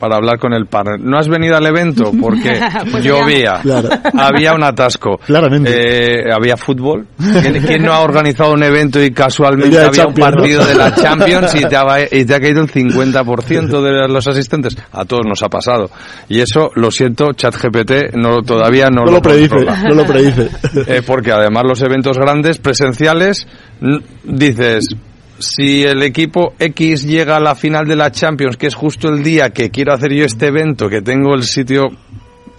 para 0.01 0.15
hablar 0.15 0.39
con 0.39 0.51
el 0.51 0.65
partner. 0.65 0.99
¿No 0.99 1.19
has 1.19 1.27
venido 1.27 1.55
al 1.55 1.63
evento? 1.67 2.11
Porque 2.19 2.59
Pues 2.89 3.03
llovía. 3.03 3.59
Claro. 3.61 3.87
Había 4.17 4.55
un 4.55 4.63
atasco. 4.63 5.19
Eh, 5.67 6.23
había 6.33 6.57
fútbol. 6.57 7.05
¿Quién, 7.39 7.61
quién 7.61 7.83
no 7.83 7.93
ha 7.93 7.99
organizado 7.99 8.51
un 8.53 8.63
evento 8.63 8.99
y 9.01 9.11
casualmente 9.11 9.77
había 9.77 10.07
un 10.07 10.15
Champions, 10.15 10.31
¿no? 10.31 10.37
partido 10.37 10.65
de 10.65 10.73
la 10.73 10.95
Champions 10.95 11.53
y 11.53 11.65
te, 11.65 11.75
ha, 11.75 11.99
y 12.11 12.25
te 12.25 12.33
ha 12.33 12.39
caído 12.39 12.61
el 12.63 12.71
50% 12.71 13.81
de 13.81 14.07
los 14.11 14.27
asistentes? 14.27 14.75
A 14.91 15.05
todos 15.05 15.21
nos 15.27 15.43
ha 15.43 15.49
pasado. 15.49 15.91
Y 16.27 16.39
eso, 16.39 16.71
lo 16.73 16.89
siento, 16.89 17.33
ChatGPT 17.33 18.15
no, 18.15 18.41
todavía 18.41 18.89
no, 18.89 19.03
No 19.05 19.11
lo 19.11 19.21
predice, 19.21 19.49
controla. 19.49 19.83
no 19.83 19.93
lo 19.93 20.05
predice. 20.05 20.49
Eh, 20.87 21.03
porque 21.05 21.31
además 21.31 21.61
los 21.67 21.79
eventos 21.83 22.17
grandes, 22.17 22.57
presenciales, 22.57 23.45
dices, 24.23 24.85
si 25.41 25.83
el 25.83 26.03
equipo 26.03 26.53
X 26.57 27.03
llega 27.05 27.37
a 27.37 27.39
la 27.39 27.55
final 27.55 27.87
de 27.87 27.95
la 27.95 28.11
Champions, 28.11 28.57
que 28.57 28.67
es 28.67 28.75
justo 28.75 29.09
el 29.09 29.23
día 29.23 29.49
que 29.49 29.69
quiero 29.69 29.93
hacer 29.93 30.13
yo 30.13 30.25
este 30.25 30.47
evento, 30.47 30.87
que 30.89 31.01
tengo 31.01 31.33
el 31.33 31.43
sitio 31.43 31.89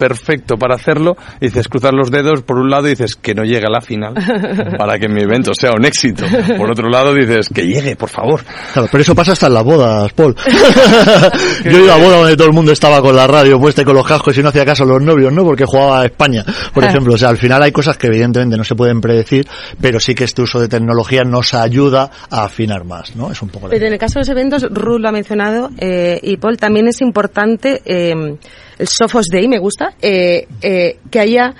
perfecto 0.03 0.57
para 0.57 0.75
hacerlo, 0.75 1.15
dices 1.39 1.69
cruzar 1.69 1.93
los 1.93 2.11
dedos 2.11 2.41
por 2.41 2.57
un 2.57 2.69
lado 2.69 2.87
y 2.87 2.89
dices 2.89 3.15
que 3.15 3.33
no 3.33 3.45
llegue 3.45 3.65
a 3.65 3.69
la 3.69 3.79
final 3.79 4.13
para 4.77 4.99
que 4.99 5.07
mi 5.07 5.21
evento 5.21 5.53
sea 5.53 5.71
un 5.71 5.85
éxito. 5.85 6.25
Por 6.57 6.69
otro 6.69 6.89
lado 6.89 7.13
dices 7.13 7.47
que 7.47 7.65
llegue, 7.65 7.95
por 7.95 8.09
favor. 8.09 8.41
Claro, 8.73 8.89
pero 8.91 9.01
eso 9.01 9.15
pasa 9.15 9.31
hasta 9.31 9.47
en 9.47 9.53
las 9.53 9.63
bodas, 9.63 10.11
Paul. 10.11 10.35
Yo 11.63 11.79
iba 11.85 11.95
a 11.95 11.97
boda 11.97 12.17
donde 12.17 12.35
todo 12.35 12.47
el 12.47 12.53
mundo 12.53 12.73
estaba 12.73 13.01
con 13.01 13.15
la 13.15 13.27
radio 13.27 13.57
puesta 13.61 13.81
y 13.83 13.85
con 13.85 13.95
los 13.95 14.05
cascos 14.05 14.37
y 14.37 14.43
no 14.43 14.49
hacía 14.49 14.65
caso 14.65 14.83
a 14.83 14.87
los 14.87 15.01
novios, 15.01 15.31
¿no? 15.31 15.45
Porque 15.45 15.63
jugaba 15.63 16.01
a 16.01 16.05
España, 16.05 16.43
por 16.73 16.83
Ah. 16.83 16.89
ejemplo. 16.89 17.13
O 17.13 17.17
sea, 17.17 17.29
al 17.29 17.37
final 17.37 17.63
hay 17.63 17.71
cosas 17.71 17.97
que 17.97 18.07
evidentemente 18.07 18.57
no 18.57 18.65
se 18.65 18.75
pueden 18.75 18.99
predecir, 18.99 19.47
pero 19.79 20.01
sí 20.01 20.13
que 20.15 20.25
este 20.25 20.41
uso 20.41 20.59
de 20.59 20.67
tecnología 20.67 21.23
nos 21.23 21.53
ayuda 21.53 22.11
a 22.29 22.43
afinar 22.43 22.83
más, 22.83 23.15
¿no? 23.15 23.31
Es 23.31 23.41
un 23.41 23.47
poco 23.47 23.67
la 23.67 23.71
Pero 23.71 23.85
en 23.85 23.93
el 23.93 23.99
caso 23.99 24.15
de 24.15 24.21
los 24.21 24.29
eventos, 24.29 24.63
Ruth 24.69 24.99
lo 24.99 25.07
ha 25.07 25.13
mencionado, 25.13 25.69
eh, 25.77 26.19
y 26.21 26.35
Paul, 26.35 26.57
también 26.57 26.89
es 26.89 26.99
importante, 26.99 27.81
eh, 27.85 28.35
el 28.83 28.89
Sophos 28.89 29.27
Day, 29.31 29.47
me 29.47 29.59
gusta, 29.59 29.93
eh, 30.01 30.45
eh, 30.61 30.99
que 31.09 31.19
haya 31.19 31.55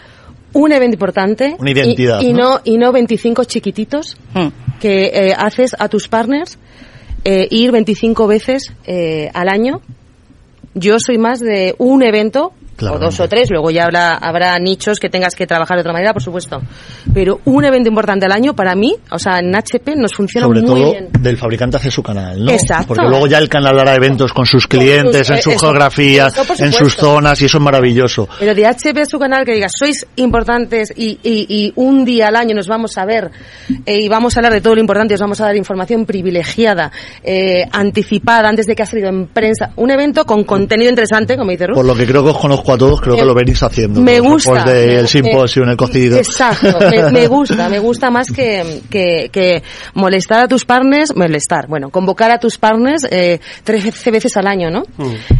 un 0.53 0.71
evento 0.71 0.95
importante 0.95 1.55
Una 1.57 1.71
identidad, 1.71 2.21
y, 2.21 2.27
y 2.27 2.33
¿no? 2.33 2.55
no 2.55 2.61
y 2.63 2.77
no 2.77 2.91
25 2.91 3.45
chiquititos 3.45 4.17
que 4.79 5.05
eh, 5.05 5.33
haces 5.35 5.75
a 5.79 5.87
tus 5.87 6.07
partners 6.07 6.59
eh, 7.23 7.47
ir 7.49 7.71
25 7.71 8.27
veces 8.27 8.73
eh, 8.85 9.31
al 9.33 9.47
año. 9.47 9.81
Yo 10.75 10.97
soy 10.99 11.17
más 11.17 11.39
de 11.39 11.73
un 11.77 12.03
evento 12.03 12.51
o 12.81 12.99
dos 12.99 13.19
o 13.19 13.27
tres, 13.27 13.49
luego 13.49 13.71
ya 13.71 13.83
habrá, 13.85 14.15
habrá 14.15 14.57
nichos 14.59 14.99
que 14.99 15.09
tengas 15.09 15.35
que 15.35 15.45
trabajar 15.47 15.77
de 15.77 15.81
otra 15.81 15.93
manera, 15.93 16.13
por 16.13 16.21
supuesto. 16.21 16.61
Pero 17.13 17.39
un 17.45 17.65
evento 17.65 17.89
importante 17.89 18.25
al 18.25 18.31
año, 18.31 18.55
para 18.55 18.75
mí, 18.75 18.95
o 19.11 19.19
sea, 19.19 19.39
en 19.39 19.55
HP 19.55 19.95
nos 19.95 20.13
funciona 20.13 20.47
Sobre 20.47 20.61
muy 20.61 20.67
todo 20.69 20.91
bien. 20.91 21.09
del 21.19 21.37
fabricante 21.37 21.77
hace 21.77 21.91
su 21.91 22.01
canal, 22.03 22.43
¿no? 22.43 22.51
Exacto. 22.51 22.87
Porque 22.89 23.07
luego 23.07 23.27
ya 23.27 23.37
el 23.37 23.49
canal 23.49 23.77
hará 23.79 23.95
eventos 23.95 24.33
con 24.33 24.45
sus 24.45 24.67
clientes, 24.67 25.29
en 25.29 25.37
eh, 25.37 25.41
su 25.41 25.51
eso- 25.51 25.59
geografía, 25.59 26.27
eso 26.27 26.43
por 26.45 26.59
en 26.61 26.73
sus 26.73 26.95
zonas, 26.95 27.41
y 27.41 27.45
eso 27.45 27.57
es 27.57 27.63
maravilloso. 27.63 28.27
Pero 28.39 28.55
de 28.55 28.65
HP 28.65 29.01
es 29.01 29.09
su 29.09 29.19
canal 29.19 29.45
que 29.45 29.53
diga, 29.53 29.67
sois 29.69 30.05
importantes 30.15 30.93
y, 30.95 31.19
y, 31.23 31.45
y 31.49 31.73
un 31.75 32.05
día 32.05 32.27
al 32.29 32.35
año 32.35 32.55
nos 32.55 32.67
vamos 32.67 32.97
a 32.97 33.05
ver 33.05 33.31
eh, 33.85 33.99
y 34.01 34.09
vamos 34.09 34.35
a 34.35 34.39
hablar 34.39 34.53
de 34.53 34.61
todo 34.61 34.75
lo 34.75 34.81
importante, 34.81 35.13
os 35.13 35.19
vamos 35.19 35.39
a 35.41 35.45
dar 35.45 35.55
información 35.55 36.05
privilegiada, 36.05 36.91
eh, 37.23 37.65
anticipada, 37.71 38.47
antes 38.49 38.65
de 38.65 38.75
que 38.75 38.83
ha 38.83 38.85
salido 38.85 39.09
en 39.09 39.27
prensa. 39.27 39.71
Un 39.75 39.91
evento 39.91 40.25
con 40.25 40.43
contenido 40.43 40.89
interesante, 40.89 41.37
como 41.37 41.51
dice 41.51 41.67
Ruth. 41.67 41.75
Por 41.75 41.85
lo 41.85 41.95
que 41.95 42.05
creo 42.05 42.23
que 42.23 42.29
os 42.29 42.37
conozco 42.39 42.62
a 42.71 42.77
todos, 42.77 43.01
creo 43.01 43.15
que 43.15 43.21
Me- 43.21 43.27
lo 43.27 43.33
venís 43.35 43.61
haciendo. 43.61 43.99
me 44.01 44.19
gusta. 44.19 44.51
posts 44.51 44.71
del 44.71 45.01
Me- 45.01 45.07
simposio, 45.07 45.63
el 45.63 45.75
cocido. 45.75 46.17
Exacto, 46.17 46.77
me, 46.89 47.11
me 47.11 47.27
gusta, 47.27 47.67
me 47.69 47.79
gusta 47.79 48.09
más 48.09 48.31
que, 48.31 48.81
que, 48.89 49.29
que 49.31 49.61
molestar 49.95 50.45
a 50.45 50.47
tus 50.47 50.63
partners, 50.65 51.15
molestar, 51.15 51.67
bueno, 51.67 51.89
convocar 51.89 52.31
a 52.31 52.37
tus 52.39 52.57
partners 52.57 53.05
eh, 53.11 53.39
13 53.63 54.11
veces 54.11 54.37
al 54.37 54.47
año, 54.47 54.69
¿no? 54.69 54.83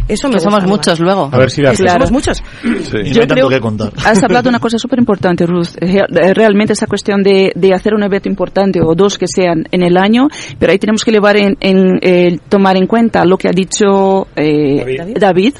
Eso 0.08 0.28
me 0.28 0.34
Que 0.34 0.40
somos 0.40 0.60
gusta 0.64 0.66
muchos 0.66 1.00
más. 1.00 1.00
luego. 1.00 1.30
A 1.32 1.38
ver 1.38 1.50
si 1.50 1.62
la 1.62 1.70
Es 1.72 1.78
que 1.78 1.84
Claro. 1.84 2.06
somos 2.06 2.12
muchos. 2.12 2.42
Y 2.64 2.68
no 2.68 2.80
Yo 2.90 3.22
hay 3.22 3.26
tanto 3.28 3.34
creo- 3.34 3.48
que 3.48 3.60
contar. 3.60 3.92
Has 4.04 4.22
hablado 4.22 4.42
de 4.44 4.48
una 4.50 4.58
cosa 4.58 4.78
súper 4.78 4.98
importante, 4.98 5.46
Ruth. 5.46 5.68
Eh, 5.80 5.98
eh, 5.98 6.34
Realmente 6.34 6.72
esa 6.72 6.86
cuestión 6.86 7.22
de, 7.22 7.52
de 7.54 7.72
hacer 7.74 7.94
un 7.94 8.02
evento 8.02 8.28
importante 8.28 8.80
o 8.82 8.94
dos 8.94 9.16
que 9.18 9.26
sean 9.28 9.64
en 9.70 9.82
el 9.82 9.96
año, 9.96 10.28
pero 10.58 10.72
ahí 10.72 10.78
tenemos 10.78 11.04
que 11.04 11.12
llevar 11.12 11.36
en, 11.36 11.56
en, 11.60 11.98
eh, 12.02 12.38
tomar 12.48 12.76
en 12.76 12.86
cuenta 12.86 13.24
lo 13.24 13.36
que 13.36 13.48
ha 13.48 13.52
dicho 13.52 14.26
eh, 14.36 15.14
David, 15.18 15.54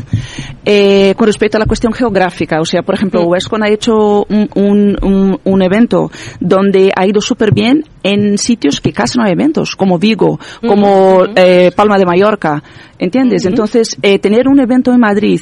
eh, 0.64 1.14
con 1.16 1.26
respecto 1.26 1.53
a 1.57 1.61
la 1.61 1.66
cuestión 1.66 1.92
geográfica. 1.92 2.61
O 2.61 2.64
sea, 2.64 2.82
por 2.82 2.94
ejemplo, 2.94 3.22
Westcon 3.22 3.62
ha 3.62 3.68
hecho 3.68 4.24
un, 4.28 4.48
un, 4.55 4.96
un, 5.02 5.40
un 5.42 5.62
evento 5.62 6.11
donde 6.40 6.90
ha 6.96 7.07
ido 7.07 7.20
súper 7.20 7.52
bien 7.52 7.84
en 8.02 8.38
sitios 8.38 8.80
que 8.80 8.92
casi 8.92 9.18
no 9.18 9.24
hay 9.24 9.32
eventos, 9.32 9.76
como 9.76 9.98
Vigo, 9.98 10.38
como 10.66 11.24
eh, 11.36 11.70
Palma 11.74 11.98
de 11.98 12.05
Mallorca. 12.07 12.62
¿Entiendes? 12.98 13.44
Entonces, 13.46 13.96
eh, 14.02 14.18
tener 14.18 14.48
un 14.48 14.61
evento 14.61 14.92
en 14.92 15.00
Madrid, 15.00 15.40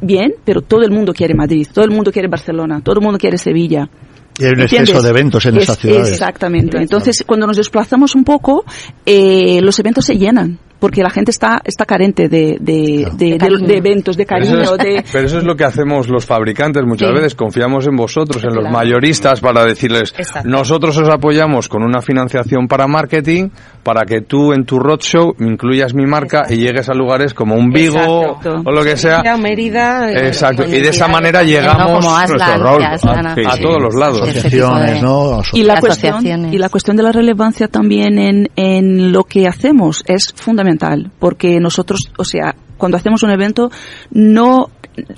bien, 0.00 0.34
pero 0.44 0.62
todo 0.62 0.82
el 0.82 0.90
mundo 0.90 1.12
quiere 1.12 1.34
Madrid, 1.34 1.66
todo 1.72 1.84
el 1.84 1.90
mundo 1.90 2.10
quiere 2.12 2.28
Barcelona, 2.28 2.80
todo 2.82 2.96
el 2.96 3.02
mundo 3.02 3.18
quiere 3.18 3.38
Sevilla. 3.38 3.88
Y 4.36 4.44
hay 4.44 4.50
un 4.50 4.60
¿Entiendes? 4.62 4.90
exceso 4.90 5.02
de 5.04 5.10
eventos 5.10 5.46
en 5.46 5.56
Es- 5.58 5.62
esas 5.62 5.78
ciudades. 5.78 6.10
Exactamente. 6.10 6.76
Entonces, 6.78 7.22
cuando 7.24 7.46
nos 7.46 7.56
desplazamos 7.56 8.16
un 8.16 8.24
poco, 8.24 8.64
eh, 9.06 9.60
los 9.62 9.78
eventos 9.78 10.04
se 10.06 10.16
llenan. 10.18 10.58
Porque 10.84 11.02
la 11.02 11.08
gente 11.08 11.30
está, 11.30 11.62
está 11.64 11.86
carente 11.86 12.28
de, 12.28 12.58
de, 12.60 13.08
de, 13.16 13.38
de- 13.38 13.66
de 13.66 13.76
eventos, 13.78 14.18
de 14.18 14.26
Pero 14.26 14.44
cariño, 14.44 14.60
eso, 14.62 14.76
es, 14.76 14.84
de... 14.84 15.04
pero 15.10 15.26
eso 15.26 15.38
es 15.38 15.44
lo 15.44 15.56
que 15.56 15.64
hacemos 15.64 16.10
los 16.10 16.26
fabricantes 16.26 16.82
muchas 16.84 17.08
Sí. 17.08 17.14
veces. 17.14 17.34
Confiamos 17.34 17.86
en 17.86 17.96
vosotros, 17.96 18.44
en 18.44 18.54
los 18.54 18.70
mayoristas, 18.70 19.40
para 19.40 19.64
decirles, 19.64 20.12
nosotros 20.44 20.98
os 20.98 21.08
apoyamos 21.08 21.70
con 21.70 21.82
una 21.82 22.02
financiación 22.02 22.68
para 22.68 22.86
marketing, 22.86 23.48
para 23.82 24.02
que 24.04 24.20
tú 24.20 24.52
en 24.52 24.66
tu 24.66 24.78
roadshow 24.78 25.34
incluyas 25.40 25.94
mi 25.94 26.04
marca 26.04 26.42
y 26.50 26.56
llegues 26.56 26.90
a 26.90 26.92
lugares 26.94 27.32
como 27.32 27.54
un 27.54 27.70
Vigo 27.70 27.96
Exacto. 28.34 28.62
o 28.66 28.70
lo 28.70 28.82
que 28.84 28.98
sea. 28.98 29.22
Mérida, 29.22 29.38
Mérida, 29.38 30.10
eh, 30.12 30.26
Exacto. 30.26 30.64
Y 30.66 30.80
de 30.82 30.88
esa 30.90 31.08
manera 31.08 31.40
¿no? 31.40 31.46
llegamos 31.48 32.04
Aslan, 32.06 32.28
nuestro 32.38 32.62
rol 32.62 32.84
Aslan 32.84 33.26
a, 33.26 33.56
todos 33.56 33.82
los 33.82 33.94
lados. 33.94 34.20
Asociaciones, 34.20 35.02
¿no? 35.02 35.40
Y 35.54 35.62
la, 35.62 35.74
Asociaciones. 35.74 36.20
cuestión, 36.22 36.52
y 36.54 36.58
la 36.58 36.68
cuestión 36.68 36.96
de 36.98 37.02
la 37.04 37.12
relevancia 37.12 37.68
también 37.68 38.18
en, 38.18 38.50
en 38.56 39.12
lo 39.12 39.24
que 39.24 39.46
hacemos 39.48 40.02
es 40.06 40.32
fundamental, 40.36 40.73
porque 41.18 41.60
nosotros, 41.60 42.00
o 42.18 42.24
sea, 42.24 42.54
cuando 42.76 42.96
hacemos 42.96 43.22
un 43.22 43.30
evento, 43.30 43.70
no 44.10 44.68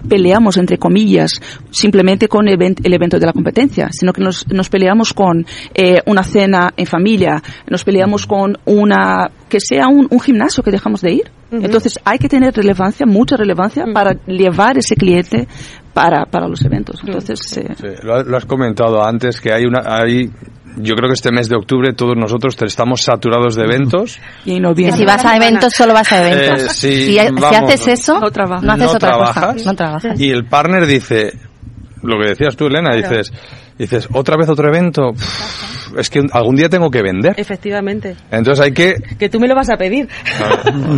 peleamos, 0.08 0.56
entre 0.56 0.78
comillas, 0.78 1.32
simplemente 1.70 2.28
con 2.28 2.46
event- 2.46 2.80
el 2.82 2.94
evento 2.94 3.18
de 3.18 3.26
la 3.26 3.32
competencia, 3.34 3.88
sino 3.90 4.12
que 4.14 4.22
nos, 4.22 4.46
nos 4.48 4.70
peleamos 4.70 5.12
con 5.12 5.44
eh, 5.74 6.00
una 6.06 6.22
cena 6.22 6.72
en 6.76 6.86
familia, 6.86 7.42
nos 7.68 7.84
peleamos 7.84 8.26
con 8.26 8.56
una, 8.64 9.30
que 9.50 9.58
sea 9.60 9.88
un, 9.88 10.06
un 10.10 10.20
gimnasio 10.20 10.62
que 10.62 10.70
dejamos 10.70 11.02
de 11.02 11.12
ir. 11.12 11.30
Entonces 11.50 12.00
hay 12.04 12.18
que 12.18 12.28
tener 12.28 12.54
relevancia, 12.54 13.06
mucha 13.06 13.36
relevancia, 13.36 13.84
para 13.92 14.14
llevar 14.26 14.78
ese 14.78 14.96
cliente 14.96 15.46
para, 15.96 16.26
para 16.26 16.46
los 16.46 16.62
eventos. 16.62 17.00
Entonces, 17.02 17.40
eh, 17.56 17.74
Sí, 17.80 17.86
lo, 18.02 18.16
ha- 18.16 18.22
lo 18.22 18.36
has 18.36 18.44
comentado 18.44 19.02
antes 19.02 19.40
que 19.40 19.50
hay 19.50 19.64
una, 19.64 19.80
hay, 19.86 20.30
yo 20.76 20.94
creo 20.94 21.08
que 21.08 21.14
este 21.14 21.32
mes 21.32 21.48
de 21.48 21.56
octubre 21.56 21.94
todos 21.94 22.14
nosotros 22.18 22.54
estamos 22.66 23.00
saturados 23.00 23.54
de 23.56 23.62
eventos. 23.64 24.18
y 24.44 24.56
en 24.56 24.74
Que 24.74 24.92
si 24.92 25.06
vas 25.06 25.24
a 25.24 25.36
eventos, 25.36 25.72
solo 25.72 25.94
vas 25.94 26.12
a 26.12 26.20
eventos. 26.30 26.62
Eh, 26.64 26.68
sí, 26.68 26.96
si, 26.96 27.06
si 27.18 27.18
vamos. 27.18 27.44
haces 27.72 27.88
eso, 27.88 28.20
no, 28.20 28.30
trabajas. 28.30 28.68
haces 28.68 28.78
No 28.84 28.90
otra 28.92 29.08
trabajas. 29.08 29.52
cosa. 29.54 29.64
No 29.70 29.74
trabajas. 29.74 30.20
Y 30.20 30.28
el 30.30 30.44
partner 30.44 30.84
dice, 30.84 31.32
lo 32.02 32.18
que 32.20 32.28
decías 32.28 32.54
tú, 32.56 32.66
Elena, 32.66 32.90
Claro. 32.90 33.08
dices, 33.16 33.32
dices, 33.78 34.08
otra 34.12 34.36
vez 34.36 34.50
otro 34.50 34.68
evento, 34.68 35.12
Pff, 35.14 35.96
es 35.98 36.10
que 36.10 36.20
algún 36.30 36.56
día 36.56 36.68
tengo 36.68 36.90
que 36.90 37.00
vender. 37.00 37.32
Efectivamente. 37.38 38.14
Entonces 38.30 38.62
hay 38.62 38.72
que, 38.72 38.96
Que 39.18 39.30
tú 39.30 39.40
me 39.40 39.48
lo 39.48 39.54
vas 39.54 39.70
a 39.70 39.76
pedir. 39.78 40.06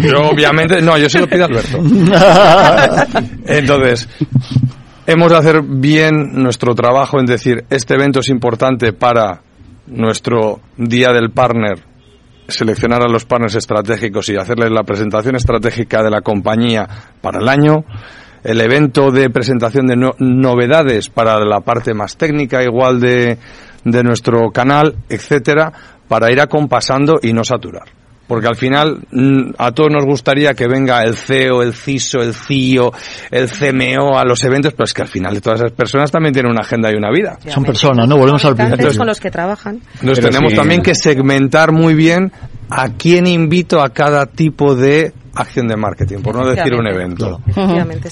yo 0.03 0.22
obviamente, 0.22 0.82
no, 0.82 0.99
yo 0.99 1.09
se 1.09 1.20
lo 1.20 1.28
pido 1.28 1.44
a 1.44 1.46
Alberto. 1.46 1.78
Entonces, 3.46 4.09
hemos 5.09 5.30
de 5.32 5.38
hacer 5.38 5.62
bien 5.62 6.34
nuestro 6.34 6.74
trabajo 6.74 7.18
en 7.18 7.24
decir, 7.24 7.64
este 7.70 7.94
evento 7.94 8.20
es 8.20 8.28
importante 8.28 8.92
para 8.92 9.40
nuestro 9.86 10.61
día 10.76 11.09
del 11.14 11.30
partner, 11.30 11.78
seleccionar 12.46 13.02
a 13.02 13.11
los 13.11 13.24
partners 13.24 13.54
estratégicos 13.54 14.28
y 14.28 14.36
hacerles 14.36 14.70
la 14.70 14.82
presentación 14.82 15.34
estratégica 15.34 16.02
de 16.02 16.11
la 16.11 16.20
compañía 16.20 16.86
para 17.22 17.38
el 17.38 17.48
año, 17.48 17.84
el 18.44 18.61
evento 18.61 19.11
de 19.11 19.30
presentación 19.30 19.86
de 19.86 19.96
no- 19.96 20.14
novedades 20.18 21.09
para 21.09 21.38
la 21.42 21.61
parte 21.61 21.94
más 21.94 22.18
técnica 22.18 22.62
igual 22.62 23.00
de, 23.00 23.38
de 23.84 24.02
nuestro 24.04 24.50
canal, 24.50 24.94
etcétera, 25.09 25.72
para 26.06 26.30
ir 26.30 26.40
acompasando 26.42 27.18
y 27.22 27.32
no 27.32 27.44
saturar. 27.44 27.88
Porque 28.29 28.47
al 28.47 28.57
final 28.57 28.99
mm, 29.11 29.55
a 29.59 29.72
todos 29.72 29.91
nos 29.91 30.05
gustaría 30.05 30.55
que 30.55 30.68
venga 30.68 31.03
el 31.03 31.16
CEO, 31.16 31.62
el 31.62 31.72
CISO, 31.72 32.20
el 32.20 32.35
CIO, 32.35 32.93
el 33.31 33.49
CMO 33.49 34.18
a 34.18 34.24
los 34.24 34.45
eventos, 34.45 34.74
pero 34.74 34.85
es 34.85 34.93
que 34.93 35.03
al 35.03 35.09
final 35.09 35.35
de 35.35 35.41
todas 35.41 35.61
esas 35.61 35.72
personas 35.72 36.12
también 36.12 36.35
tienen 36.35 36.53
una 36.53 36.61
agenda 36.61 36.93
y 36.93 36.95
una 36.95 37.11
vida. 37.11 37.39
Son 37.49 37.64
personas, 37.64 38.07
¿no? 38.07 38.16
Volvemos 38.16 38.45
al 38.45 38.55
principio. 38.55 38.97
con 38.97 39.07
los 39.07 39.18
que 39.18 39.31
trabajan. 39.31 39.81
Entonces 40.01 40.24
tenemos 40.24 40.53
también 40.53 40.83
que 40.83 40.95
segmentar 40.95 41.72
muy 41.72 41.95
bien 41.95 42.31
a 42.70 42.91
quién 42.91 43.26
invito 43.26 43.83
a 43.83 43.89
cada 43.89 44.26
tipo 44.26 44.74
de 44.74 45.14
acción 45.39 45.68
de 45.68 45.76
marketing, 45.76 46.18
por 46.18 46.36
no 46.36 46.47
decir 46.47 46.74
un 46.74 46.86
evento. 46.86 47.41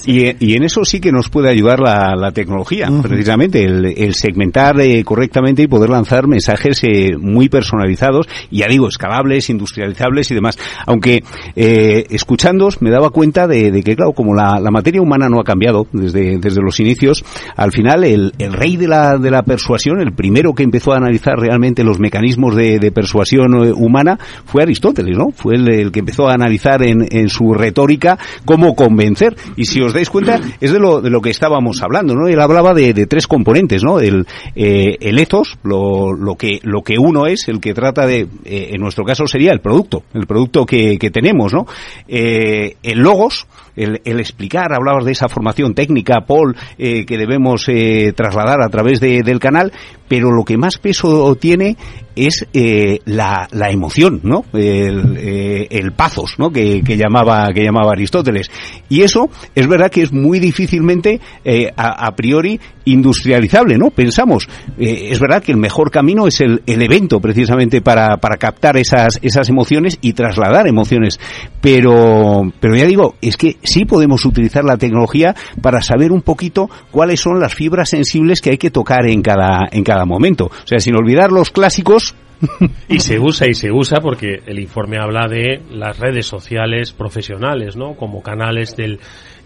y, 0.05 0.45
y, 0.45 0.55
en 0.55 0.63
eso 0.63 0.85
sí 0.85 0.99
que 0.99 1.11
nos 1.11 1.29
puede 1.29 1.49
ayudar 1.49 1.79
la, 1.79 2.15
la 2.15 2.31
tecnología, 2.31 2.89
precisamente, 3.01 3.63
el, 3.63 3.85
el 3.85 4.13
segmentar 4.15 4.79
eh, 4.79 5.03
correctamente 5.03 5.63
y 5.63 5.67
poder 5.67 5.89
lanzar 5.89 6.27
mensajes 6.27 6.81
eh, 6.83 7.17
muy 7.19 7.49
personalizados, 7.49 8.27
y 8.49 8.59
ya 8.59 8.67
digo, 8.67 8.87
escalables, 8.87 9.49
industrializables 9.49 10.31
y 10.31 10.35
demás. 10.35 10.57
Aunque 10.85 11.23
eh, 11.55 12.05
escuchándos 12.09 12.81
me 12.81 12.89
daba 12.89 13.09
cuenta 13.09 13.47
de, 13.47 13.71
de 13.71 13.83
que, 13.83 13.95
claro, 13.95 14.13
como 14.13 14.33
la, 14.33 14.59
la, 14.59 14.71
materia 14.71 15.01
humana 15.01 15.29
no 15.29 15.39
ha 15.39 15.43
cambiado 15.43 15.87
desde, 15.91 16.37
desde 16.37 16.61
los 16.61 16.79
inicios, 16.79 17.23
al 17.55 17.71
final 17.71 18.03
el, 18.03 18.33
el 18.37 18.53
rey 18.53 18.77
de 18.77 18.87
la, 18.87 19.17
de 19.17 19.31
la 19.31 19.43
persuasión, 19.43 19.99
el 19.99 20.13
primero 20.13 20.53
que 20.53 20.63
empezó 20.63 20.93
a 20.93 20.97
analizar 20.97 21.37
realmente 21.37 21.83
los 21.83 21.99
mecanismos 21.99 22.55
de, 22.55 22.79
de 22.79 22.91
persuasión 22.91 23.65
eh, 23.65 23.71
humana, 23.73 24.19
fue 24.45 24.63
Aristóteles, 24.63 25.17
¿no? 25.17 25.31
Fue 25.31 25.55
el, 25.55 25.67
el 25.67 25.91
que 25.91 25.99
empezó 25.99 26.27
a 26.27 26.33
analizar 26.33 26.83
en, 26.83 27.05
en 27.09 27.16
su 27.27 27.53
retórica 27.53 28.17
cómo 28.45 28.75
convencer. 28.75 29.35
Y 29.55 29.65
si 29.65 29.81
os 29.81 29.93
dais 29.93 30.09
cuenta, 30.09 30.39
es 30.61 30.71
de 30.71 30.79
lo, 30.79 31.01
de 31.01 31.09
lo 31.09 31.21
que 31.21 31.29
estábamos 31.29 31.81
hablando, 31.81 32.15
¿no? 32.15 32.27
Él 32.27 32.39
hablaba 32.39 32.73
de, 32.73 32.93
de 32.93 33.07
tres 33.07 33.27
componentes, 33.27 33.83
¿no? 33.83 33.99
El, 33.99 34.25
eh, 34.55 34.97
el 35.01 35.19
ethos, 35.19 35.57
lo, 35.63 36.13
lo, 36.13 36.35
que, 36.35 36.59
lo 36.63 36.81
que 36.81 36.97
uno 36.97 37.25
es, 37.25 37.47
el 37.47 37.59
que 37.59 37.73
trata 37.73 38.05
de, 38.05 38.27
eh, 38.45 38.69
en 38.73 38.81
nuestro 38.81 39.03
caso 39.03 39.27
sería 39.27 39.51
el 39.51 39.59
producto, 39.59 40.03
el 40.13 40.27
producto 40.27 40.65
que, 40.65 40.97
que 40.97 41.11
tenemos, 41.11 41.53
¿no? 41.53 41.65
Eh, 42.07 42.75
el 42.83 42.99
logos, 42.99 43.47
el, 43.75 44.01
el, 44.05 44.19
explicar, 44.19 44.73
hablabas 44.73 45.05
de 45.05 45.11
esa 45.11 45.29
formación 45.29 45.73
técnica, 45.73 46.21
Paul, 46.27 46.55
eh, 46.77 47.05
que 47.05 47.17
debemos 47.17 47.67
trasladar 48.15 48.61
a 48.61 48.69
través 48.69 48.99
de, 48.99 49.21
del 49.23 49.39
canal, 49.39 49.71
pero 50.07 50.31
lo 50.31 50.43
que 50.43 50.57
más 50.57 50.77
peso 50.77 51.35
tiene 51.35 51.77
es 52.17 52.45
eh, 52.53 52.99
la, 53.05 53.47
la, 53.51 53.69
emoción, 53.69 54.21
¿no? 54.23 54.45
El, 54.53 55.17
eh, 55.17 55.67
el 55.69 55.93
¿no? 56.37 56.51
Que, 56.51 56.81
que, 56.81 56.97
llamaba 56.97 57.49
que 57.53 57.63
llamaba 57.63 57.91
Aristóteles. 57.91 58.49
Y 58.89 59.01
eso 59.01 59.29
es 59.55 59.67
verdad 59.67 59.91
que 59.91 60.01
es 60.01 60.11
muy 60.11 60.39
difícilmente 60.39 61.19
eh, 61.43 61.69
a, 61.75 62.07
a, 62.07 62.15
priori 62.15 62.59
industrializable, 62.85 63.77
¿no? 63.77 63.89
Pensamos, 63.91 64.47
eh, 64.77 65.09
es 65.11 65.19
verdad 65.19 65.43
que 65.43 65.51
el 65.51 65.57
mejor 65.57 65.91
camino 65.91 66.27
es 66.27 66.41
el, 66.41 66.63
el 66.65 66.81
evento 66.81 67.19
precisamente 67.19 67.81
para, 67.81 68.17
para 68.17 68.37
captar 68.37 68.77
esas 68.77 69.19
esas 69.21 69.49
emociones 69.49 69.97
y 70.01 70.13
trasladar 70.13 70.67
emociones. 70.67 71.19
Pero 71.61 72.51
pero 72.59 72.75
ya 72.75 72.85
digo, 72.85 73.15
es 73.21 73.37
que 73.37 73.57
sí 73.63 73.85
podemos 73.85 74.25
utilizar 74.25 74.63
la 74.63 74.77
tecnología 74.77 75.35
para 75.61 75.81
saber 75.81 76.11
un 76.11 76.21
poquito 76.21 76.69
cuáles 76.91 77.19
son 77.19 77.39
las 77.39 77.53
fibras 77.53 77.89
sensibles 77.89 78.41
que 78.41 78.51
hay 78.51 78.57
que 78.57 78.71
tocar 78.71 79.05
en 79.05 79.21
cada 79.21 79.67
en 79.71 79.83
cada 79.83 80.05
momento. 80.05 80.45
O 80.45 80.67
sea, 80.67 80.79
sin 80.79 80.95
olvidar 80.95 81.31
los 81.31 81.51
clásicos 81.51 82.06
y 82.87 82.99
se 82.99 83.19
usa 83.19 83.47
y 83.47 83.53
se 83.53 83.71
usa 83.71 83.99
porque 84.01 84.41
el 84.45 84.59
informe 84.59 84.97
habla 84.97 85.27
de 85.27 85.61
las 85.71 85.97
redes 85.97 86.25
sociales 86.25 86.91
profesionales, 86.91 87.75
¿no? 87.75 87.95
Como 87.95 88.21
canales 88.21 88.75
del 88.75 88.99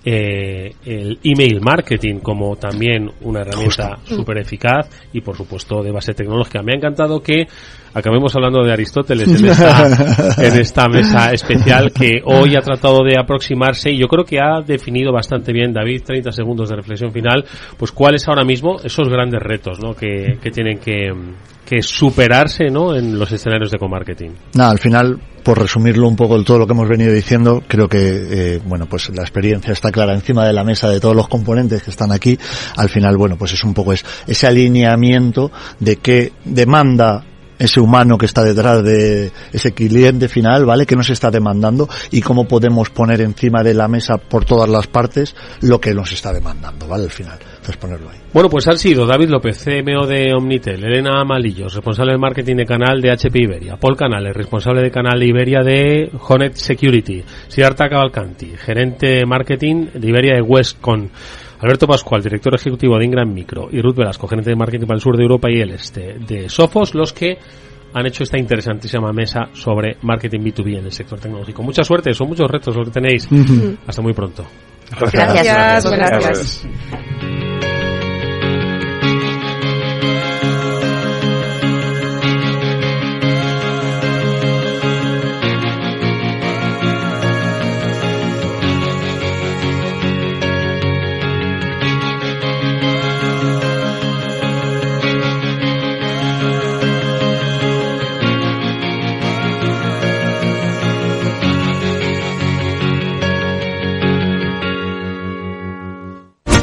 eh, 0.04 0.74
el 0.84 1.20
email 1.24 1.62
marketing 1.62 2.22
como 2.22 2.56
también 2.56 3.12
una 3.22 3.42
herramienta 3.42 4.00
súper 4.04 4.40
eficaz 4.40 4.90
y 5.14 5.22
por 5.22 5.38
supuesto 5.38 5.84
de 5.84 5.92
base 5.92 6.14
tecnológica. 6.14 6.64
Me 6.64 6.74
ha 6.74 6.78
encantado 6.78 7.22
que 7.22 7.48
acabemos 7.94 8.36
hablando 8.36 8.64
de 8.64 8.72
Aristóteles 8.72 9.28
en 9.28 9.46
esta, 9.48 10.36
en 10.38 10.60
esta 10.60 10.88
mesa 10.88 11.32
especial 11.32 11.92
que 11.92 12.22
hoy 12.26 12.56
ha 12.56 12.62
tratado 12.62 13.04
de 13.04 13.20
aproximarse 13.20 13.92
y 13.92 13.98
yo 13.98 14.08
creo 14.08 14.26
que 14.26 14.40
ha 14.40 14.62
definido 14.62 15.12
bastante 15.12 15.52
bien, 15.52 15.74
David, 15.74 16.04
30 16.06 16.32
segundos 16.32 16.70
de 16.70 16.76
reflexión 16.76 17.12
final, 17.12 17.46
pues 17.78 17.92
cuáles 17.92 18.28
ahora 18.28 18.44
mismo 18.44 18.78
esos 18.84 19.08
grandes 19.10 19.42
retos 19.42 19.80
¿no? 19.80 19.94
que, 19.94 20.38
que 20.42 20.52
tienen 20.52 20.80
que, 20.80 21.12
que 21.66 21.82
superarse 21.82 22.66
¿no? 22.66 22.96
en 22.96 23.18
los 23.18 23.32
escenarios 23.32 23.72
de 23.72 23.78
comarketing. 23.78 24.32
Nada, 24.56 24.72
al 24.72 24.80
final, 24.80 25.20
por 25.44 25.60
resumirlo 25.60 26.08
un 26.08 26.16
poco 26.16 26.42
todo 26.44 26.60
lo 26.60 26.68
que 26.68 26.74
hemos 26.74 26.88
venido 26.88 27.14
diciendo, 27.14 27.64
creo 27.68 27.88
que 27.88 27.98
eh, 27.98 28.62
bueno 28.66 28.86
pues 28.88 29.10
la 29.10 29.22
experiencia 29.22 29.74
está 29.74 29.92
clara 29.92 30.14
encima 30.14 30.46
de 30.46 30.54
la 30.54 30.64
mesa 30.64 30.90
de 30.90 31.00
todos 31.00 31.16
los 31.16 31.28
componentes 31.28 31.84
que 31.84 31.92
están 31.92 32.12
aquí. 32.12 32.38
Al 32.78 32.90
final, 32.90 33.18
bueno, 33.18 33.38
pues 33.38 33.54
es 33.54 33.64
un 33.64 33.74
poco 33.74 33.94
es, 33.94 34.06
ese 34.28 34.48
alineamiento 34.48 35.52
de 35.80 35.98
qué 35.98 36.34
demanda 36.46 37.24
ese 37.62 37.80
humano 37.80 38.18
que 38.18 38.26
está 38.26 38.44
detrás 38.44 38.84
de 38.84 39.32
ese 39.54 39.74
cliente 39.74 40.28
final, 40.28 40.66
¿vale? 40.66 40.86
Que 40.86 40.96
nos 40.96 41.10
está 41.10 41.30
demandando 41.30 41.88
y 42.10 42.22
cómo 42.22 42.48
podemos 42.48 42.90
poner 42.90 43.22
encima 43.22 43.62
de 43.64 43.76
la 43.76 43.88
mesa 43.88 44.18
por 44.18 44.46
todas 44.46 44.68
las 44.68 44.88
partes 44.88 45.36
lo 45.62 45.80
que 45.80 45.94
nos 45.94 46.12
está 46.12 46.34
demandando, 46.34 46.88
¿vale? 46.88 47.04
Al 47.04 47.12
final. 47.12 47.38
Entonces 47.40 47.78
ponerlo 47.78 48.10
ahí. 48.10 48.18
Bueno, 48.34 48.50
pues 48.50 48.68
han 48.68 48.80
sido 48.80 49.06
David 49.06 49.30
López, 49.30 49.64
CMO 49.64 50.08
de 50.08 50.34
Omnitel, 50.34 50.84
Elena 50.84 51.22
Amalillos, 51.22 51.76
responsable 51.76 52.14
de 52.14 52.18
marketing 52.18 52.56
de 52.56 52.66
canal 52.66 53.00
de 53.00 53.12
HP 53.12 53.40
Iberia, 53.40 53.78
Paul 53.78 53.96
Canales, 53.96 54.36
responsable 54.36 54.82
de 54.82 54.90
canal 54.90 55.22
Iberia 55.22 55.60
de 55.62 56.10
Honet 56.28 56.56
Security, 56.56 57.24
Siddhartha 57.48 57.90
Cavalcanti, 57.90 58.54
gerente 58.58 59.08
de 59.08 59.26
marketing 59.26 59.88
de 59.94 60.08
Iberia 60.08 60.36
de 60.36 60.42
Westcon, 60.42 61.12
Alberto 61.62 61.88
Pascual, 61.88 62.24
director 62.24 62.56
ejecutivo 62.56 62.98
de 62.98 63.06
Ingram 63.06 63.32
Micro, 63.32 63.70
y 63.72 63.82
Ruth 63.82 63.96
Velasco, 63.96 64.28
gerente 64.28 64.50
de 64.50 64.56
marketing 64.56 64.88
para 64.88 64.96
el 64.96 65.02
sur 65.02 65.16
de 65.16 65.24
Europa 65.24 65.48
y 65.52 65.62
el 65.62 65.72
este 65.72 66.16
de 66.20 66.50
Sofos, 66.50 66.96
los 66.96 67.14
que 67.14 67.38
han 67.94 68.06
hecho 68.08 68.24
esta 68.24 68.40
interesantísima 68.40 69.12
mesa 69.12 69.50
sobre 69.54 69.98
marketing 70.02 70.40
B2B 70.40 70.80
en 70.80 70.86
el 70.86 70.92
sector 70.92 71.20
tecnológico. 71.20 71.62
Mucha 71.62 71.84
suerte, 71.84 72.14
son 72.14 72.30
muchos 72.30 72.50
retos 72.50 72.76
los 72.76 72.88
que 72.88 72.94
tenéis. 72.94 73.28
Hasta 73.86 74.02
muy 74.02 74.14
pronto. 74.14 74.46
Gracias. 75.00 75.84
Gracias. 75.86 76.66
Gracias. 76.66 76.68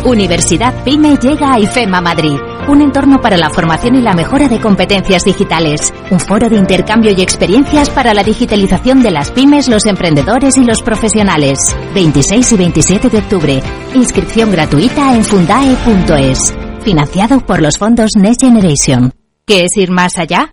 Universidad 0.04 0.84
PyME 0.84 1.16
llega 1.16 1.52
a 1.52 1.58
IFEMA 1.58 2.00
Madrid, 2.00 2.38
un 2.68 2.80
entorno 2.80 3.20
para 3.20 3.36
la 3.36 3.50
formación 3.50 3.96
y 3.96 4.02
la 4.02 4.14
mejora 4.14 4.48
de 4.48 4.60
competencias 4.60 5.24
digitales, 5.24 5.92
un 6.10 6.20
foro 6.20 6.48
de 6.48 6.56
intercambio 6.56 7.12
y 7.16 7.20
experiencias 7.20 7.90
para 7.90 8.14
la 8.14 8.22
digitalización 8.22 9.02
de 9.02 9.10
las 9.10 9.30
pymes, 9.30 9.68
los 9.68 9.86
emprendedores 9.86 10.56
y 10.56 10.64
los 10.64 10.82
profesionales. 10.82 11.76
26 11.94 12.52
y 12.52 12.56
27 12.56 13.10
de 13.10 13.18
octubre. 13.18 13.62
Inscripción 13.94 14.50
gratuita 14.50 15.14
en 15.14 15.24
fundae.es. 15.24 16.54
Financiado 16.82 17.40
por 17.40 17.60
los 17.60 17.76
fondos 17.76 18.12
Next 18.16 18.42
Generation. 18.42 19.12
¿Qué 19.44 19.64
es 19.64 19.76
ir 19.76 19.90
más 19.90 20.16
allá? 20.18 20.48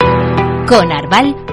Con 0.67 0.91
Arval 0.91 1.44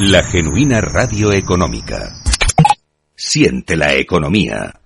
La 0.00 0.24
genuina 0.24 0.80
radio 0.80 1.32
económica. 1.32 2.20
Siente 3.14 3.76
la 3.76 3.94
economía. 3.94 4.80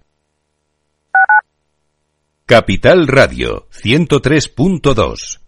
Capital 2.45 3.07
Radio 3.07 3.69
103.2. 3.71 5.48